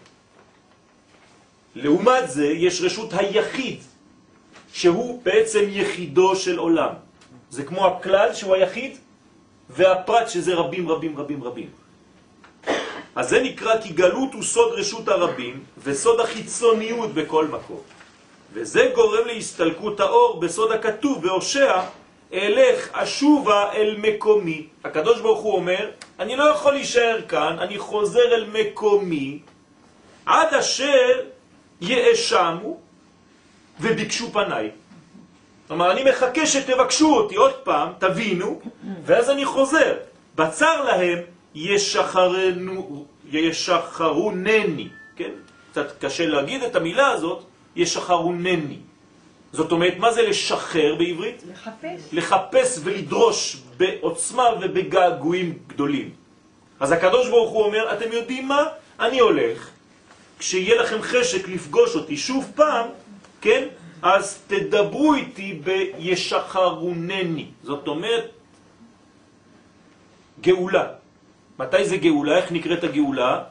לעומת 1.75 2.29
זה 2.29 2.47
יש 2.47 2.81
רשות 2.81 3.09
היחיד, 3.13 3.79
שהוא 4.73 5.21
בעצם 5.23 5.63
יחידו 5.67 6.35
של 6.35 6.57
עולם. 6.57 6.93
זה 7.49 7.63
כמו 7.63 7.87
הכלל 7.87 8.33
שהוא 8.33 8.55
היחיד, 8.55 8.97
והפרט 9.69 10.29
שזה 10.29 10.55
רבים 10.55 10.89
רבים 10.89 11.17
רבים 11.19 11.43
רבים. 11.43 11.82
אז 13.15 13.29
זה 13.29 13.41
נקרא 13.41 13.81
כי 13.81 13.93
גלות 13.93 14.33
הוא 14.33 14.43
סוד 14.43 14.73
רשות 14.73 15.07
הרבים 15.07 15.63
וסוד 15.83 16.19
החיצוניות 16.19 17.13
בכל 17.13 17.47
מקום. 17.47 17.81
וזה 18.53 18.91
גורם 18.95 19.27
להסתלקות 19.27 19.99
האור 19.99 20.39
בסוד 20.39 20.71
הכתוב 20.71 21.21
בהושע, 21.21 21.81
אלך 22.33 22.89
אשובה 22.93 23.73
אל 23.73 23.95
מקומי. 23.97 24.67
הקדוש 24.83 25.21
ברוך 25.21 25.39
הוא 25.39 25.55
אומר, 25.55 25.89
אני 26.19 26.35
לא 26.35 26.43
יכול 26.43 26.73
להישאר 26.73 27.21
כאן, 27.27 27.59
אני 27.59 27.77
חוזר 27.77 28.33
אל 28.33 28.45
מקומי, 28.53 29.39
עד 30.25 30.53
אשר 30.53 31.21
יאשמו 31.81 32.77
וביקשו 33.79 34.31
פניי. 34.31 34.71
כלומר, 35.67 35.91
אני 35.91 36.03
מחכה 36.03 36.45
שתבקשו 36.45 37.15
אותי 37.15 37.35
עוד 37.35 37.53
פעם, 37.53 37.89
תבינו, 37.99 38.59
ואז 39.05 39.29
אני 39.29 39.45
חוזר. 39.45 39.93
בצר 40.35 40.83
להם 40.83 41.19
ישחרנו, 41.55 43.05
ישחרונני, 43.31 44.89
כן? 45.15 45.31
קצת 45.71 46.03
קשה 46.05 46.25
להגיד 46.25 46.63
את 46.63 46.75
המילה 46.75 47.07
הזאת, 47.07 47.43
ישחרונני. 47.75 48.77
זאת 49.53 49.71
אומרת, 49.71 49.97
מה 49.97 50.11
זה 50.13 50.21
לשחרר 50.21 50.95
בעברית? 50.95 51.43
לחפש. 51.51 52.01
לחפש 52.11 52.79
ולדרוש 52.83 53.57
בעוצמה 53.77 54.43
ובגעגועים 54.61 55.57
גדולים. 55.67 56.09
אז 56.79 56.91
הקדוש 56.91 57.29
ברוך 57.29 57.51
הוא 57.51 57.63
אומר, 57.63 57.93
אתם 57.93 58.11
יודעים 58.11 58.47
מה? 58.47 58.63
אני 58.99 59.19
הולך, 59.19 59.69
כשיהיה 60.39 60.81
לכם 60.81 61.01
חשק 61.01 61.47
לפגוש 61.47 61.95
אותי 61.95 62.17
שוב 62.17 62.51
פעם, 62.55 62.87
כן? 63.41 63.67
אז 64.01 64.39
תדברו 64.47 65.13
איתי 65.13 65.59
בישחרונני. 65.63 67.47
זאת 67.63 67.87
אומרת, 67.87 68.31
גאולה. 70.41 71.02
מתי 71.59 71.85
זה 71.85 71.97
גאולה? 71.97 72.37
איך 72.37 72.51
נקראת 72.51 72.83
הגאולה? 72.83 73.43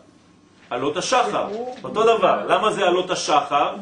עלות 0.70 0.96
השחר. 0.96 1.48
אותו 1.84 2.02
דבר. 2.16 2.46
למה 2.46 2.72
זה 2.72 2.86
עלות 2.86 3.10
השחר? 3.10 3.74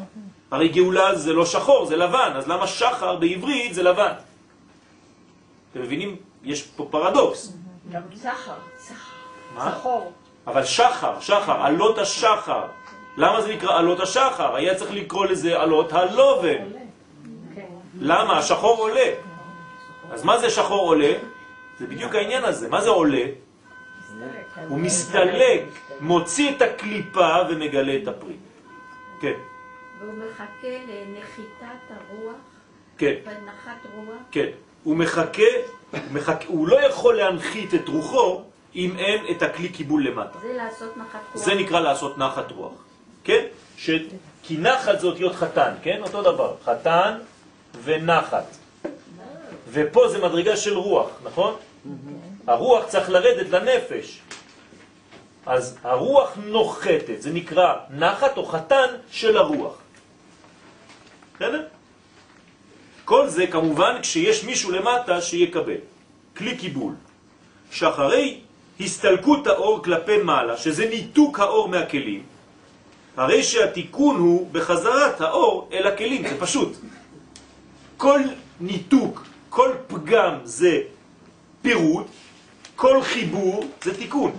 הרי 0.51 0.67
גאולה 0.67 1.15
זה 1.15 1.33
לא 1.33 1.45
שחור, 1.45 1.85
זה 1.85 1.95
לבן. 1.95 2.31
אז 2.35 2.47
למה 2.47 2.67
שחר 2.67 3.15
בעברית 3.15 3.73
זה 3.73 3.83
לבן? 3.83 4.13
אתם 5.71 5.81
מבינים? 5.81 6.15
יש 6.43 6.61
פה 6.61 6.87
פרדוקס. 6.91 7.53
גם 7.91 8.01
סחר, 8.15 8.53
סחר. 8.79 9.11
אבל 10.47 10.65
שחר, 10.65 11.19
שחר, 11.19 11.61
עלות 11.61 11.97
השחר. 11.97 12.63
למה 13.17 13.41
זה 13.41 13.53
נקרא 13.55 13.77
עלות 13.77 13.99
השחר? 13.99 14.55
היה 14.55 14.75
צריך 14.75 14.91
לקרוא 14.91 15.25
לזה 15.25 15.59
עלות 15.59 15.93
הלובן. 15.93 16.63
למה? 17.99 18.37
השחור 18.37 18.77
עולה. 18.77 19.09
אז 20.11 20.23
מה 20.23 20.37
זה 20.37 20.49
שחור 20.49 20.87
עולה? 20.87 21.13
זה 21.79 21.87
בדיוק 21.87 22.15
העניין 22.15 22.43
הזה. 22.43 22.69
מה 22.69 22.81
זה 22.81 22.89
עולה? 22.89 23.23
הוא 24.67 24.79
מסתלק, 24.79 25.63
מוציא 25.99 26.55
את 26.55 26.61
הקליפה 26.61 27.35
ומגלה 27.49 27.97
את 28.03 28.07
הפרי. 28.07 28.35
כן, 29.21 29.33
והוא 29.99 30.13
מחכה 30.13 30.77
לנחיתת 30.87 31.89
הרוח, 31.89 32.35
כן, 32.97 33.13
בנחת 33.25 33.85
רוח. 33.95 34.15
כן. 34.31 34.47
הוא 34.83 34.95
מחכה, 34.95 35.43
הוא 35.91 35.99
מחכה, 36.11 36.45
הוא 36.47 36.67
לא 36.67 36.85
יכול 36.85 37.17
להנחית 37.17 37.73
את 37.73 37.87
רוחו 37.87 38.41
אם 38.75 38.95
אין 38.97 39.25
את 39.31 39.41
הכלי 39.41 39.69
קיבול 39.69 40.07
למטה. 40.07 40.39
זה 40.41 40.53
לעשות 40.53 40.97
נחת 40.97 41.19
רוח. 41.33 41.43
זה 41.43 41.55
נקרא 41.55 41.79
לעשות 41.79 42.17
נחת 42.17 42.51
רוח, 42.51 42.73
כן? 43.23 43.45
ש... 43.77 43.89
כי 44.43 44.57
נחת 44.57 44.99
זה 44.99 45.07
אותיות 45.07 45.35
חתן, 45.35 45.73
כן? 45.83 45.99
אותו 46.03 46.21
דבר, 46.21 46.55
חתן 46.65 47.17
ונחת. 47.83 48.45
ופה 49.71 50.07
זה 50.07 50.19
מדרגה 50.19 50.57
של 50.57 50.77
רוח, 50.77 51.09
נכון? 51.23 51.55
הרוח 52.47 52.85
צריך 52.85 53.09
לרדת 53.09 53.49
לנפש. 53.49 54.21
אז 55.45 55.77
הרוח 55.83 56.37
נוחתת, 56.45 57.21
זה 57.21 57.29
נקרא 57.33 57.73
נחת 57.89 58.37
או 58.37 58.45
חתן 58.45 58.87
של 59.11 59.37
הרוח. 59.37 59.73
בסדר? 61.35 61.63
כל 63.05 63.27
זה 63.27 63.47
כמובן 63.47 64.01
כשיש 64.01 64.43
מישהו 64.43 64.71
למטה 64.71 65.21
שיקבל. 65.21 65.81
כלי 66.37 66.57
קיבול. 66.57 66.93
שאחרי 67.71 68.39
הסתלקות 68.79 69.47
האור 69.47 69.83
כלפי 69.83 70.17
מעלה, 70.17 70.57
שזה 70.57 70.89
ניתוק 70.89 71.39
האור 71.39 71.67
מהכלים, 71.69 72.23
הרי 73.17 73.43
שהתיקון 73.43 74.15
הוא 74.15 74.49
בחזרת 74.51 75.21
האור 75.21 75.69
אל 75.73 75.87
הכלים, 75.87 76.27
זה 76.29 76.39
פשוט. 76.39 76.77
כל 77.97 78.21
ניתוק, 78.59 79.25
כל 79.49 79.71
פגם 79.87 80.39
זה 80.43 80.81
פירוט, 81.61 82.07
כל 82.75 83.03
חיבור 83.03 83.65
זה 83.83 83.97
תיקון. 83.97 84.31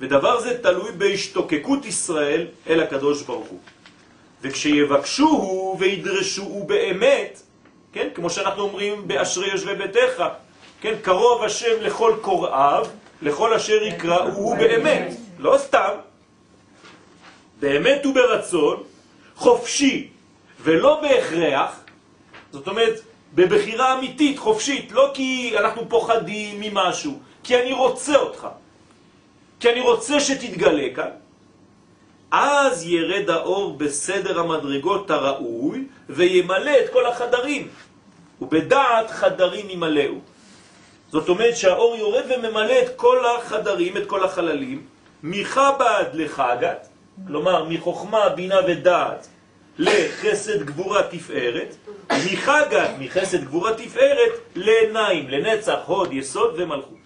ודבר 0.00 0.40
זה 0.40 0.62
תלוי 0.62 0.92
בהשתוקקות 0.92 1.84
ישראל 1.84 2.46
אל 2.68 2.80
הקדוש 2.80 3.22
ברוך 3.22 3.48
הוא. 3.48 3.58
וכשיבקשוהו 4.42 5.76
וידרשוהו 5.78 6.64
באמת, 6.64 7.42
כן, 7.92 8.08
כמו 8.14 8.30
שאנחנו 8.30 8.62
אומרים 8.62 9.08
באשרי 9.08 9.50
יושבי 9.50 9.74
ביתך, 9.74 10.24
כן, 10.80 10.94
קרוב 11.02 11.42
השם 11.42 11.80
לכל 11.80 12.14
קוראיו, 12.20 12.86
לכל 13.22 13.54
אשר 13.54 13.82
יקראו 13.82 14.56
באמת, 14.56 15.14
לא 15.38 15.58
סתם, 15.58 15.90
באמת 17.60 18.06
וברצון, 18.06 18.82
חופשי 19.36 20.08
ולא 20.60 21.00
בהכרח, 21.00 21.80
זאת 22.52 22.68
אומרת, 22.68 23.00
בבחירה 23.34 23.98
אמיתית, 23.98 24.38
חופשית, 24.38 24.92
לא 24.92 25.10
כי 25.14 25.54
אנחנו 25.58 25.88
פוחדים 25.88 26.60
ממשהו, 26.60 27.18
כי 27.44 27.60
אני 27.60 27.72
רוצה 27.72 28.16
אותך, 28.16 28.46
כי 29.64 29.70
אני 29.70 29.80
רוצה 29.80 30.20
שתתגלה 30.20 30.94
כאן, 30.94 31.10
אז 32.30 32.84
ירד 32.86 33.30
האור 33.30 33.76
בסדר 33.76 34.40
המדרגות 34.40 35.10
הראוי 35.10 35.84
וימלא 36.08 36.70
את 36.84 36.92
כל 36.92 37.06
החדרים, 37.06 37.68
ובדעת 38.40 39.10
חדרים 39.10 39.70
ימלאו. 39.70 40.14
זאת 41.12 41.28
אומרת 41.28 41.56
שהאור 41.56 41.96
יורד 41.96 42.24
וממלא 42.28 42.82
את 42.82 42.96
כל 42.96 43.26
החדרים, 43.26 43.96
את 43.96 44.06
כל 44.06 44.24
החללים, 44.24 44.86
מחב"ד 45.22 46.04
לחגת, 46.12 46.88
כלומר 47.26 47.64
מחוכמה, 47.64 48.28
בינה 48.28 48.60
ודעת 48.68 49.28
לחסד 49.78 50.62
גבורה 50.62 51.02
תפארת, 51.02 51.76
מחגת, 52.12 52.90
מחסד 52.98 53.44
גבורה 53.44 53.74
תפארת, 53.74 54.32
לעיניים, 54.54 55.30
לנצח, 55.30 55.78
הוד, 55.86 56.12
יסוד 56.12 56.54
ומלכות. 56.56 57.04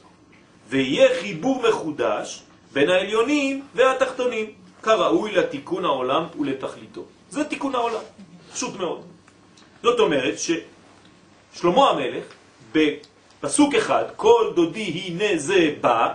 ויהיה 0.68 1.08
חיבור 1.20 1.62
מחודש 1.68 2.42
בין 2.72 2.90
העליונים 2.90 3.64
והתחתונים, 3.74 4.52
כראוי 4.82 5.32
לתיקון 5.32 5.84
העולם 5.84 6.24
ולתכליתו. 6.40 7.04
זה 7.30 7.44
תיקון 7.44 7.74
העולם, 7.74 8.02
פשוט 8.52 8.76
מאוד. 8.76 9.02
זאת 9.82 10.00
אומרת 10.00 10.34
ששלמה 10.38 11.90
המלך, 11.90 12.24
בפסוק 12.72 13.74
אחד, 13.74 14.04
כל 14.16 14.52
דודי 14.54 14.82
הנה 14.82 15.38
זה 15.38 15.74
בא, 15.80 16.14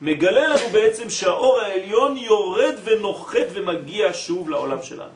מגלה 0.00 0.48
לנו 0.48 0.68
בעצם 0.72 1.10
שהאור 1.10 1.60
העליון 1.60 2.16
יורד 2.16 2.74
ונוחת 2.84 3.46
ומגיע 3.52 4.10
שוב 4.12 4.50
לעולם 4.50 4.82
שלנו. 4.82 5.12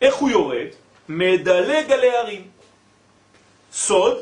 איך 0.00 0.14
הוא 0.14 0.30
יורד? 0.30 0.66
מדלג 1.08 1.92
על 1.92 2.00
הערים. 2.00 2.46
סוד, 3.72 4.16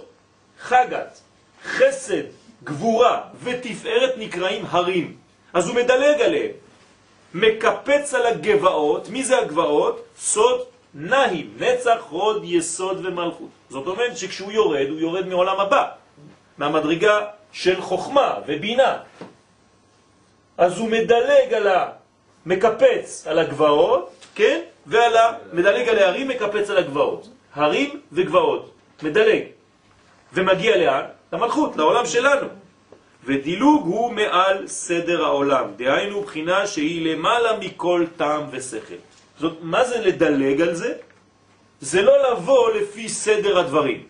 חגת, 0.61 1.21
חסד, 1.65 2.23
גבורה 2.65 3.21
ותפארת 3.43 4.15
נקראים 4.19 4.65
הרים. 4.69 5.17
אז 5.53 5.69
הוא 5.69 5.77
מדלג 5.77 6.21
עליהם. 6.21 6.51
מקפץ 7.35 8.15
על 8.15 8.27
הגבעות, 8.27 9.09
מי 9.09 9.25
זה 9.25 9.39
הגבעות? 9.39 10.05
סוד 10.19 10.61
נהים, 10.95 11.57
נצח, 11.59 11.99
הוד, 12.09 12.43
יסוד 12.45 13.07
ומלכות. 13.07 13.49
זאת 13.69 13.87
אומרת 13.87 14.17
שכשהוא 14.17 14.53
יורד, 14.53 14.87
הוא 14.89 14.99
יורד 14.99 15.27
מעולם 15.27 15.61
הבא, 15.61 15.89
מהמדרגה 16.59 17.21
של 17.53 17.81
חוכמה 17.81 18.35
ובינה. 18.47 18.99
אז 20.59 20.79
הוא 20.79 20.89
מדלג 20.89 21.55
על 21.55 21.67
ה... 21.69 21.91
מקפץ 22.47 23.27
על 23.27 23.39
הגבעות, 23.39 24.27
כן? 24.35 24.61
ועל 24.87 25.17
ה... 25.17 25.33
מדלג 25.53 25.89
על 25.89 25.99
הערים, 25.99 26.29
מקפץ 26.29 26.71
על 26.71 26.77
הגבעות. 26.79 27.29
הרים 27.55 28.01
וגבעות. 28.13 28.71
מדלג. 29.03 29.43
ומגיע 30.33 30.77
לאן? 30.77 31.05
למלכות, 31.33 31.77
לעולם 31.77 32.07
שלנו. 32.07 32.47
ודילוג 33.25 33.87
הוא 33.87 34.13
מעל 34.13 34.67
סדר 34.67 35.25
העולם, 35.25 35.65
דהיינו 35.77 36.23
בחינה 36.23 36.67
שהיא 36.67 37.13
למעלה 37.13 37.59
מכל 37.59 38.05
טעם 38.17 38.43
ושכל. 38.51 39.01
זאת, 39.39 39.59
מה 39.61 39.85
זה 39.85 39.99
לדלג 39.99 40.61
על 40.61 40.75
זה? 40.75 40.95
זה 41.81 42.03
לא 42.03 42.33
לבוא 42.33 42.71
לפי 42.71 43.09
סדר 43.09 43.59
הדברים. 43.59 44.03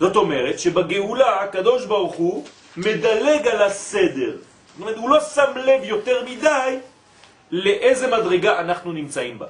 זאת 0.00 0.16
אומרת 0.16 0.58
שבגאולה 0.58 1.40
הקדוש 1.40 1.86
ברוך 1.86 2.14
הוא 2.14 2.44
מדלג 2.76 3.46
על 3.48 3.62
הסדר. 3.62 4.36
זאת 4.36 4.80
אומרת, 4.80 4.96
הוא 4.96 5.10
לא 5.10 5.20
שם 5.20 5.52
לב 5.56 5.80
יותר 5.84 6.24
מדי 6.24 6.78
לאיזה 7.50 8.06
מדרגה 8.06 8.60
אנחנו 8.60 8.92
נמצאים 8.92 9.38
בה. 9.38 9.46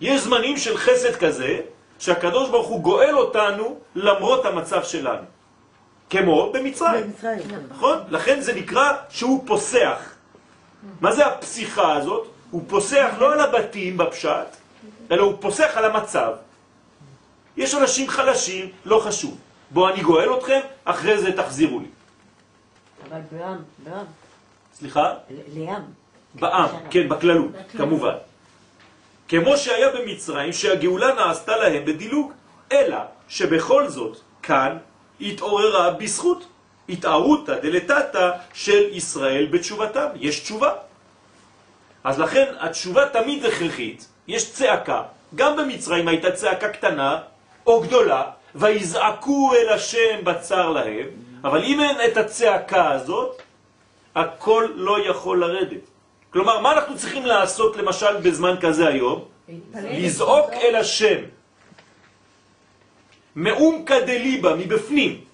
יש 0.00 0.20
זמנים 0.20 0.56
של 0.56 0.76
חסד 0.76 1.16
כזה, 1.16 1.60
שהקדוש 1.98 2.50
ברוך 2.50 2.66
הוא 2.66 2.80
גואל 2.80 3.18
אותנו 3.18 3.78
למרות 3.94 4.44
המצב 4.44 4.84
שלנו. 4.84 5.24
כמו 6.10 6.52
במצרים. 6.52 7.04
במצרים. 7.04 7.40
נכון? 7.68 7.98
לכן 8.08 8.40
זה 8.40 8.54
נקרא 8.54 8.92
שהוא 9.08 9.44
פוסח. 9.46 10.14
מה 11.00 11.12
זה 11.12 11.26
הפסיכה 11.26 11.96
הזאת? 11.96 12.26
הוא 12.50 12.62
פוסח 12.68 13.14
לא 13.18 13.32
על 13.32 13.40
הבתים 13.40 13.96
בפשט, 13.96 14.56
אלא 15.10 15.22
הוא 15.22 15.34
פוסח 15.40 15.72
על 15.74 15.84
המצב. 15.84 16.32
יש 17.56 17.74
אנשים 17.74 18.08
חלשים, 18.08 18.68
לא 18.84 19.00
חשוב. 19.04 19.38
בואו 19.70 19.88
אני 19.88 20.02
גואל 20.02 20.34
אתכם, 20.38 20.60
אחרי 20.84 21.18
זה 21.18 21.36
תחזירו 21.36 21.80
לי. 21.80 21.86
אבל 23.08 23.20
בעם, 23.32 23.58
בעם, 23.84 24.04
סליחה? 24.74 25.14
לעם. 25.54 25.82
בעם, 26.34 26.68
כן, 26.90 27.08
בכללות, 27.08 27.50
כמובן. 27.76 28.14
כמו 29.28 29.56
שהיה 29.56 29.88
במצרים, 29.90 30.52
שהגאולה 30.52 31.14
נעשתה 31.14 31.56
להם 31.56 31.84
בדילוג, 31.84 32.32
אלא 32.72 32.98
שבכל 33.28 33.88
זאת, 33.88 34.16
כאן 34.42 34.78
התעוררה 35.20 35.90
בזכות 35.90 36.46
התערותא 36.88 37.58
דלתתא 37.58 38.30
של 38.54 38.82
ישראל 38.92 39.46
בתשובתם. 39.50 40.06
יש 40.14 40.40
תשובה. 40.40 40.72
אז 42.04 42.20
לכן 42.20 42.54
התשובה 42.60 43.08
תמיד 43.08 43.44
הכרחית, 43.44 44.08
יש 44.28 44.52
צעקה. 44.52 45.02
גם 45.34 45.56
במצרים 45.56 46.08
הייתה 46.08 46.32
צעקה 46.32 46.68
קטנה 46.68 47.18
או 47.66 47.80
גדולה, 47.80 48.22
ויזעקו 48.54 49.52
אל 49.54 49.68
השם 49.68 50.24
בצר 50.24 50.70
להם, 50.70 51.06
אבל 51.44 51.62
אם 51.64 51.80
אין 51.80 51.96
את 52.10 52.16
הצעקה 52.16 52.90
הזאת, 52.90 53.42
הכל 54.14 54.68
לא 54.74 55.08
יכול 55.08 55.40
לרדת. 55.40 55.95
כלומר, 56.36 56.60
מה 56.60 56.72
אנחנו 56.72 56.96
צריכים 56.96 57.26
לעשות 57.26 57.76
למשל 57.76 58.16
בזמן 58.20 58.54
כזה 58.60 58.88
היום? 58.88 59.24
לזעוק 59.74 60.52
אל 60.52 60.76
השם. 60.76 61.20
מעומקא 63.36 64.00
דליבה, 64.00 64.54
מבפנים. 64.54 65.24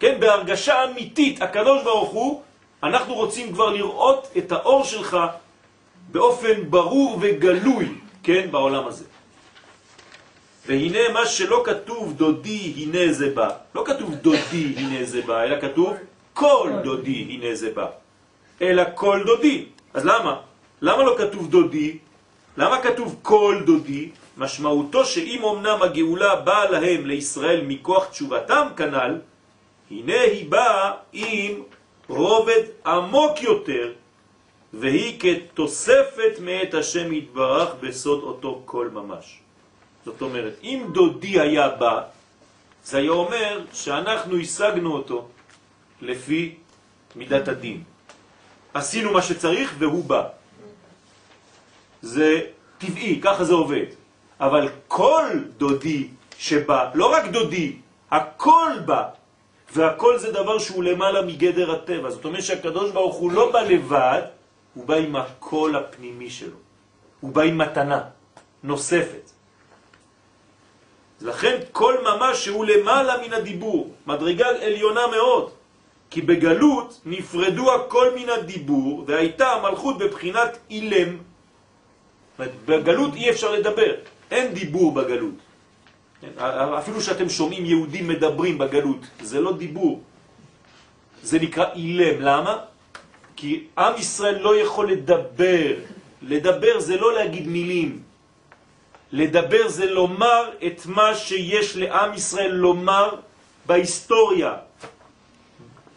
כן, 0.00 0.20
בהרגשה 0.20 0.84
אמיתית, 0.84 1.42
הקדוש 1.42 1.84
ברוך 1.84 2.10
הוא, 2.10 2.42
אנחנו 2.82 3.14
רוצים 3.14 3.52
כבר 3.52 3.70
לראות 3.70 4.28
את 4.38 4.52
האור 4.52 4.84
שלך 4.84 5.16
באופן 6.12 6.70
ברור 6.70 7.18
וגלוי, 7.20 7.88
כן, 8.22 8.50
בעולם 8.50 8.86
הזה. 8.86 9.04
והנה 10.66 11.08
מה 11.12 11.26
שלא 11.26 11.62
כתוב 11.64 12.12
דודי 12.12 12.72
הנה 12.76 13.12
זה 13.12 13.30
בא, 13.30 13.50
לא 13.74 13.82
כתוב 13.86 14.14
דודי 14.14 14.74
הנה 14.76 15.04
זה 15.04 15.22
בא, 15.22 15.42
אלא 15.42 15.60
כתוב 15.60 15.96
כל 16.34 16.70
דודי 16.84 17.26
הנה 17.30 17.54
זה 17.54 17.70
בא, 17.72 17.86
אלא 18.62 18.82
כל 18.94 19.22
דודי. 19.26 19.64
אז 19.94 20.04
למה? 20.04 20.40
למה 20.80 21.02
לא 21.02 21.14
כתוב 21.18 21.50
דודי? 21.50 21.98
למה 22.56 22.82
כתוב 22.82 23.16
כל 23.22 23.62
דודי? 23.66 24.10
משמעותו 24.36 25.04
שאם 25.04 25.44
אמנם 25.44 25.82
הגאולה 25.82 26.36
באה 26.36 26.70
להם 26.70 27.06
לישראל 27.06 27.60
מכוח 27.66 28.04
תשובתם 28.04 28.66
כנל, 28.76 29.20
הנה 29.90 30.20
היא 30.20 30.50
באה 30.50 30.92
עם 31.12 31.52
רובד 32.08 32.62
עמוק 32.86 33.42
יותר, 33.42 33.92
והיא 34.72 35.20
כתוספת 35.20 36.32
מאת 36.40 36.74
השם 36.74 37.12
יתברך 37.12 37.68
בסוד 37.80 38.22
אותו 38.22 38.62
כל 38.64 38.88
ממש. 38.92 39.38
זאת 40.04 40.22
אומרת, 40.22 40.54
אם 40.62 40.86
דודי 40.92 41.40
היה 41.40 41.68
בא, 41.68 42.02
זה 42.84 42.98
היה 42.98 43.10
אומר 43.10 43.64
שאנחנו 43.72 44.38
השגנו 44.38 44.92
אותו 44.92 45.28
לפי 46.00 46.54
מידת 47.16 47.48
הדין. 47.48 47.95
עשינו 48.76 49.12
מה 49.12 49.22
שצריך 49.22 49.74
והוא 49.78 50.04
בא. 50.04 50.22
זה 52.02 52.40
טבעי, 52.78 53.20
ככה 53.20 53.44
זה 53.44 53.52
עובד. 53.52 53.86
אבל 54.40 54.68
כל 54.88 55.26
דודי 55.56 56.08
שבא, 56.38 56.90
לא 56.94 57.06
רק 57.12 57.24
דודי, 57.26 57.76
הכל 58.10 58.72
בא. 58.84 59.02
והכל 59.72 60.18
זה 60.18 60.32
דבר 60.32 60.58
שהוא 60.58 60.84
למעלה 60.84 61.22
מגדר 61.22 61.72
הטבע. 61.72 62.10
זאת 62.10 62.24
אומרת 62.24 62.42
שהקדוש 62.42 62.90
ברוך 62.90 63.16
הוא 63.16 63.32
לא 63.32 63.52
בא 63.52 63.60
לבד, 63.60 64.22
הוא 64.74 64.86
בא 64.86 64.94
עם 64.94 65.16
הקול 65.16 65.76
הפנימי 65.76 66.30
שלו. 66.30 66.56
הוא 67.20 67.32
בא 67.32 67.42
עם 67.42 67.58
מתנה. 67.58 68.00
נוספת. 68.62 69.30
לכן 71.20 71.56
כל 71.72 71.94
ממש 72.04 72.44
שהוא 72.44 72.64
למעלה 72.64 73.14
מן 73.26 73.32
הדיבור, 73.32 73.94
מדרגה 74.06 74.48
עליונה 74.48 75.06
מאוד, 75.06 75.50
כי 76.10 76.22
בגלות 76.22 77.00
נפרדו 77.06 77.74
הכל 77.74 78.06
מן 78.16 78.28
הדיבור 78.28 79.04
והייתה 79.06 79.52
המלכות 79.52 79.98
בבחינת 79.98 80.58
אילם. 80.70 81.16
בגלות 82.38 83.14
אי 83.14 83.30
אפשר 83.30 83.52
לדבר, 83.52 83.92
אין 84.30 84.54
דיבור 84.54 84.94
בגלות. 84.94 85.34
אפילו 86.78 87.00
שאתם 87.00 87.28
שומעים 87.28 87.64
יהודים 87.64 88.08
מדברים 88.08 88.58
בגלות, 88.58 89.02
זה 89.22 89.40
לא 89.40 89.52
דיבור, 89.52 90.00
זה 91.22 91.38
נקרא 91.38 91.66
אילם. 91.74 92.20
למה? 92.20 92.54
כי 93.36 93.64
עם 93.78 93.94
ישראל 93.98 94.38
לא 94.38 94.56
יכול 94.56 94.90
לדבר. 94.92 95.74
לדבר 96.22 96.80
זה 96.80 96.96
לא 96.96 97.14
להגיד 97.14 97.46
מילים. 97.48 98.02
לדבר 99.12 99.68
זה 99.68 99.86
לומר 99.86 100.50
את 100.66 100.86
מה 100.86 101.14
שיש 101.14 101.76
לעם 101.76 102.14
ישראל 102.14 102.52
לומר 102.52 103.08
בהיסטוריה, 103.66 104.65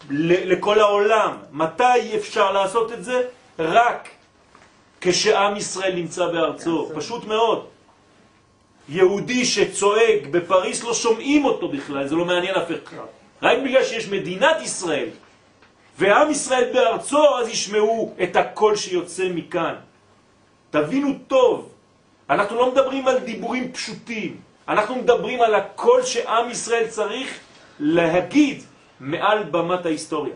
לכל 0.09 0.79
העולם. 0.79 1.37
מתי 1.51 2.15
אפשר 2.15 2.51
לעשות 2.51 2.91
את 2.91 3.03
זה? 3.03 3.21
רק 3.59 4.09
כשעם 5.01 5.55
ישראל 5.55 5.95
נמצא 5.95 6.27
בארצו. 6.27 6.89
פשוט 6.95 7.25
מאוד. 7.25 7.65
יהודי 8.89 9.45
שצועק 9.45 10.27
בפריס 10.31 10.83
לא 10.83 10.93
שומעים 10.93 11.45
אותו 11.45 11.67
בכלל, 11.67 12.07
זה 12.07 12.15
לא 12.15 12.25
מעניין 12.25 12.55
אף 12.55 12.71
אחד. 12.71 13.05
רק 13.41 13.57
בגלל 13.65 13.83
שיש 13.83 14.07
מדינת 14.07 14.61
ישראל 14.61 15.09
ועם 15.97 16.31
ישראל 16.31 16.73
בארצו, 16.73 17.37
אז 17.37 17.47
ישמעו 17.47 18.15
את 18.23 18.35
הקול 18.35 18.75
שיוצא 18.75 19.29
מכאן. 19.29 19.75
תבינו 20.69 21.13
טוב, 21.27 21.69
אנחנו 22.29 22.55
לא 22.55 22.71
מדברים 22.71 23.07
על 23.07 23.19
דיבורים 23.19 23.71
פשוטים, 23.71 24.37
אנחנו 24.67 24.95
מדברים 24.95 25.41
על 25.41 25.55
הקול 25.55 26.03
שעם 26.03 26.49
ישראל 26.49 26.87
צריך 26.87 27.39
להגיד 27.79 28.63
מעל 28.99 29.43
במת 29.43 29.85
ההיסטוריה. 29.85 30.35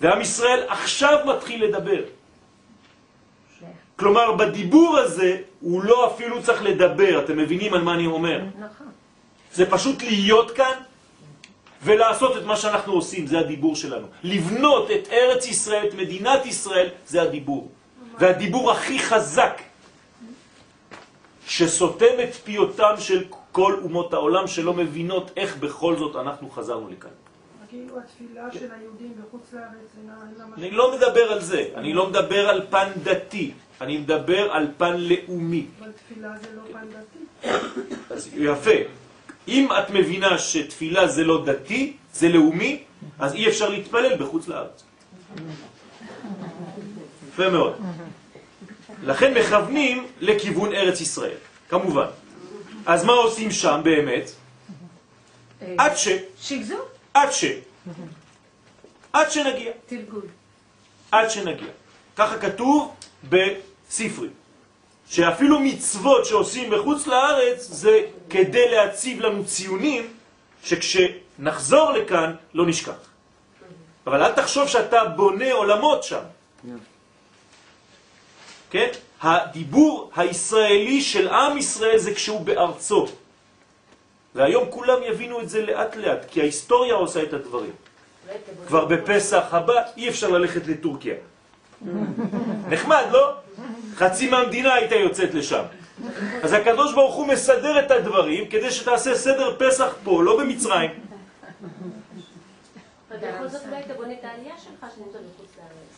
ועם 0.00 0.20
ישראל 0.20 0.64
עכשיו 0.68 1.18
מתחיל 1.26 1.64
לדבר. 1.64 2.02
כלומר, 3.96 4.32
בדיבור 4.36 4.98
הזה 4.98 5.36
הוא 5.60 5.84
לא 5.84 6.06
אפילו 6.14 6.42
צריך 6.42 6.62
לדבר, 6.62 7.24
אתם 7.24 7.36
מבינים 7.36 7.74
על 7.74 7.82
מה 7.82 7.94
אני 7.94 8.06
אומר? 8.06 8.40
נכון. 8.58 8.90
זה 9.52 9.70
פשוט 9.70 10.02
להיות 10.02 10.50
כאן 10.50 10.74
ולעשות 11.82 12.36
את 12.36 12.42
מה 12.42 12.56
שאנחנו 12.56 12.92
עושים, 12.92 13.26
זה 13.26 13.38
הדיבור 13.38 13.76
שלנו. 13.76 14.06
לבנות 14.22 14.90
את 14.90 15.08
ארץ 15.12 15.46
ישראל, 15.46 15.86
את 15.88 15.94
מדינת 15.94 16.46
ישראל, 16.46 16.88
זה 17.06 17.22
הדיבור. 17.22 17.70
והדיבור 18.18 18.70
הכי 18.70 18.98
חזק 18.98 19.62
שסותם 21.46 22.14
את 22.22 22.34
פיותם 22.34 22.94
של 22.98 23.24
כל 23.52 23.80
אומות 23.82 24.14
העולם 24.14 24.46
שלא 24.46 24.74
מבינות 24.74 25.30
איך 25.36 25.56
בכל 25.56 25.96
זאת 25.96 26.16
אנחנו 26.16 26.50
חזרנו 26.50 26.88
לכאן. 26.88 27.10
כאילו 27.72 27.98
התפילה 27.98 28.52
של 28.52 28.68
היהודים 28.78 29.12
בחוץ 29.18 29.52
לארץ 29.52 29.92
אני 30.58 30.70
לא 30.70 30.96
מדבר 30.96 31.32
על 31.32 31.40
זה, 31.40 31.68
אני 31.74 31.92
לא 31.92 32.10
מדבר 32.10 32.48
על 32.48 32.66
פן 32.70 32.88
דתי, 33.02 33.52
אני 33.80 33.98
מדבר 33.98 34.52
על 34.52 34.66
פן 34.76 34.96
לאומי. 34.96 35.66
אבל 35.80 35.92
תפילה 35.92 36.32
זה 36.42 36.48
לא 36.56 36.62
פן 36.72 36.86
דתי. 36.88 37.48
אז 38.10 38.30
יפה. 38.36 38.78
אם 39.48 39.68
את 39.78 39.90
מבינה 39.90 40.38
שתפילה 40.38 41.08
זה 41.08 41.24
לא 41.24 41.44
דתי, 41.44 41.96
זה 42.12 42.28
לאומי, 42.28 42.82
אז 43.18 43.34
אי 43.34 43.48
אפשר 43.48 43.68
להתפלל 43.68 44.16
בחוץ 44.16 44.48
לארץ. 44.48 44.84
יפה 47.28 47.50
מאוד. 47.50 47.72
לכן 49.04 49.34
מכוונים 49.34 50.06
לכיוון 50.20 50.72
ארץ 50.72 51.00
ישראל, 51.00 51.40
כמובן. 51.68 52.06
אז 52.86 53.04
מה 53.04 53.12
עושים 53.12 53.50
שם 53.50 53.80
באמת? 53.84 54.30
עד 55.78 55.96
ש... 55.96 56.08
שגזור? 56.40 56.80
עד 57.14 57.30
ש... 57.32 57.44
עד 59.12 59.30
שנגיע. 59.30 59.72
תלגול. 59.86 60.22
עד 61.12 61.30
שנגיע. 61.30 61.68
ככה 62.16 62.38
כתוב 62.38 62.94
בספרי. 63.28 64.28
שאפילו 65.08 65.60
מצוות 65.60 66.26
שעושים 66.26 66.70
בחוץ 66.70 67.06
לארץ 67.06 67.68
זה 67.70 68.00
כדי 68.30 68.70
להציב 68.70 69.20
לנו 69.20 69.44
ציונים 69.44 70.06
שכשנחזור 70.64 71.92
לכאן 71.92 72.34
לא 72.54 72.66
נשכח. 72.66 72.92
אבל 74.06 74.22
אל 74.22 74.32
תחשוב 74.32 74.68
שאתה 74.68 75.04
בונה 75.04 75.52
עולמות 75.52 76.02
שם. 76.04 76.22
כן? 78.72 78.88
הדיבור 79.22 80.10
הישראלי 80.16 81.00
של 81.00 81.28
עם 81.28 81.58
ישראל 81.58 81.98
זה 81.98 82.14
כשהוא 82.14 82.40
בארצו. 82.40 83.06
והיום 84.34 84.70
כולם 84.70 84.98
יבינו 85.02 85.40
את 85.40 85.48
זה 85.48 85.66
לאט 85.66 85.96
לאט, 85.96 86.24
כי 86.30 86.40
ההיסטוריה 86.40 86.94
עושה 86.94 87.22
את 87.22 87.32
הדברים. 87.32 87.70
כבר 88.66 88.84
בפסח 88.84 89.44
הבא 89.50 89.82
אי 89.96 90.08
אפשר 90.08 90.28
ללכת 90.28 90.66
לטורקיה. 90.66 91.14
נחמד, 92.68 93.04
לא? 93.10 93.32
חצי 93.94 94.30
מהמדינה 94.30 94.74
הייתה 94.74 94.94
יוצאת 94.94 95.34
לשם. 95.34 95.64
אז 96.42 96.52
הקדוש 96.52 96.94
ברוך 96.94 97.14
הוא 97.14 97.26
מסדר 97.26 97.78
את 97.84 97.90
הדברים 97.90 98.48
כדי 98.48 98.70
שתעשה 98.70 99.14
סדר 99.14 99.56
פסח 99.58 99.96
פה, 100.04 100.22
לא 100.22 100.38
במצרים. 100.38 100.90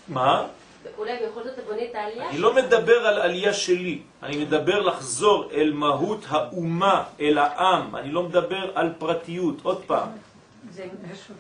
מה? 0.09 0.47
אולי 0.99 1.13
בכל 1.27 1.45
זאת 1.45 1.53
אתה 1.55 1.63
בונה 1.63 1.83
את 1.91 1.95
העלייה 1.95 2.31
אני 2.31 2.39
לא 2.39 2.55
מדבר 2.55 3.07
על 3.07 3.19
עלייה 3.19 3.53
שלי, 3.53 3.99
אני 4.23 4.37
מדבר 4.37 4.81
לחזור 4.81 5.51
אל 5.53 5.73
מהות 5.73 6.25
האומה, 6.29 7.05
אל 7.21 7.39
העם, 7.39 7.97
אני 7.97 8.13
לא 8.13 8.23
מדבר 8.23 8.71
על 8.75 8.93
פרטיות, 8.99 9.57
עוד 9.63 9.83
פעם. 9.87 10.09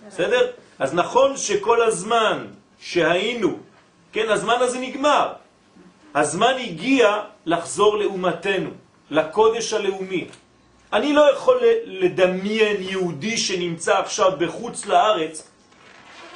בסדר? 0.06 0.50
אז 0.78 0.94
נכון 0.94 1.36
שכל 1.36 1.82
הזמן 1.82 2.46
שהיינו, 2.80 3.58
כן, 4.12 4.28
הזמן 4.28 4.56
הזה 4.60 4.78
נגמר. 4.78 5.32
הזמן 6.14 6.54
הגיע 6.64 7.20
לחזור 7.46 7.96
לאומתנו, 7.98 8.70
לקודש 9.10 9.72
הלאומי. 9.72 10.28
אני 10.92 11.12
לא 11.12 11.32
יכול 11.32 11.60
לדמיין 11.84 12.76
יהודי 12.82 13.36
שנמצא 13.36 13.98
עכשיו 13.98 14.32
בחוץ 14.38 14.86
לארץ 14.86 15.48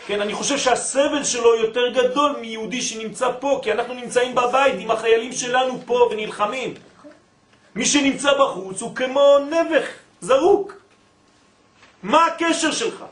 כן, 0.09 0.21
אני 0.21 0.35
חושב 0.35 0.59
שהסבל 0.59 1.25
שלו 1.25 1.57
יותר 1.57 1.89
גדול 1.89 2.37
מיהודי 2.41 2.83
שנמצא 2.83 3.31
פה, 3.41 3.61
כי 3.63 3.73
אנחנו 3.73 3.95
נמצאים 3.95 4.35
בבית 4.35 4.75
עם 4.79 4.91
החיילים 4.91 5.33
שלנו 5.33 5.81
פה 5.87 6.09
ונלחמים. 6.11 6.75
מי 7.75 7.85
שנמצא 7.85 8.33
בחוץ 8.41 8.83
הוא 8.83 8.97
כמו 8.97 9.39
נבח, 9.39 9.87
זרוק. 10.21 10.73
מה 12.03 12.27
הקשר 12.27 12.73
שלך? 12.73 13.05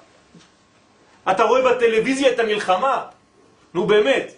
אתה 1.31 1.45
רואה 1.45 1.63
בטלוויזיה 1.63 2.33
את 2.33 2.39
המלחמה? 2.39 3.05
נו 3.75 3.87
באמת. 3.87 4.33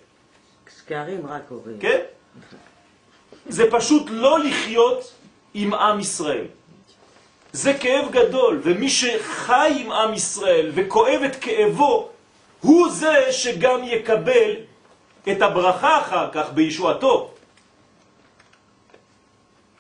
שקרים 0.79 1.27
רק 1.27 1.43
קוראים. 1.49 1.79
כן? 1.81 2.01
זה 3.47 3.71
פשוט 3.71 4.07
לא 4.11 4.39
לחיות 4.39 5.13
עם 5.55 5.75
עם 5.75 6.01
ישראל. 6.01 6.47
זה 7.53 7.75
כאב 7.75 8.11
גדול, 8.11 8.61
ומי 8.63 8.91
שחי 8.91 9.71
עם 9.77 9.93
עם 9.93 10.15
ישראל 10.15 10.71
וכואב 10.75 11.21
את 11.27 11.37
כאבו, 11.37 12.18
הוא 12.61 12.91
זה 12.91 13.33
שגם 13.33 13.85
יקבל 13.85 14.51
את 15.33 15.43
הברכה 15.43 16.01
אחר 16.01 16.29
כך 16.33 16.53
בישועתו. 16.53 17.35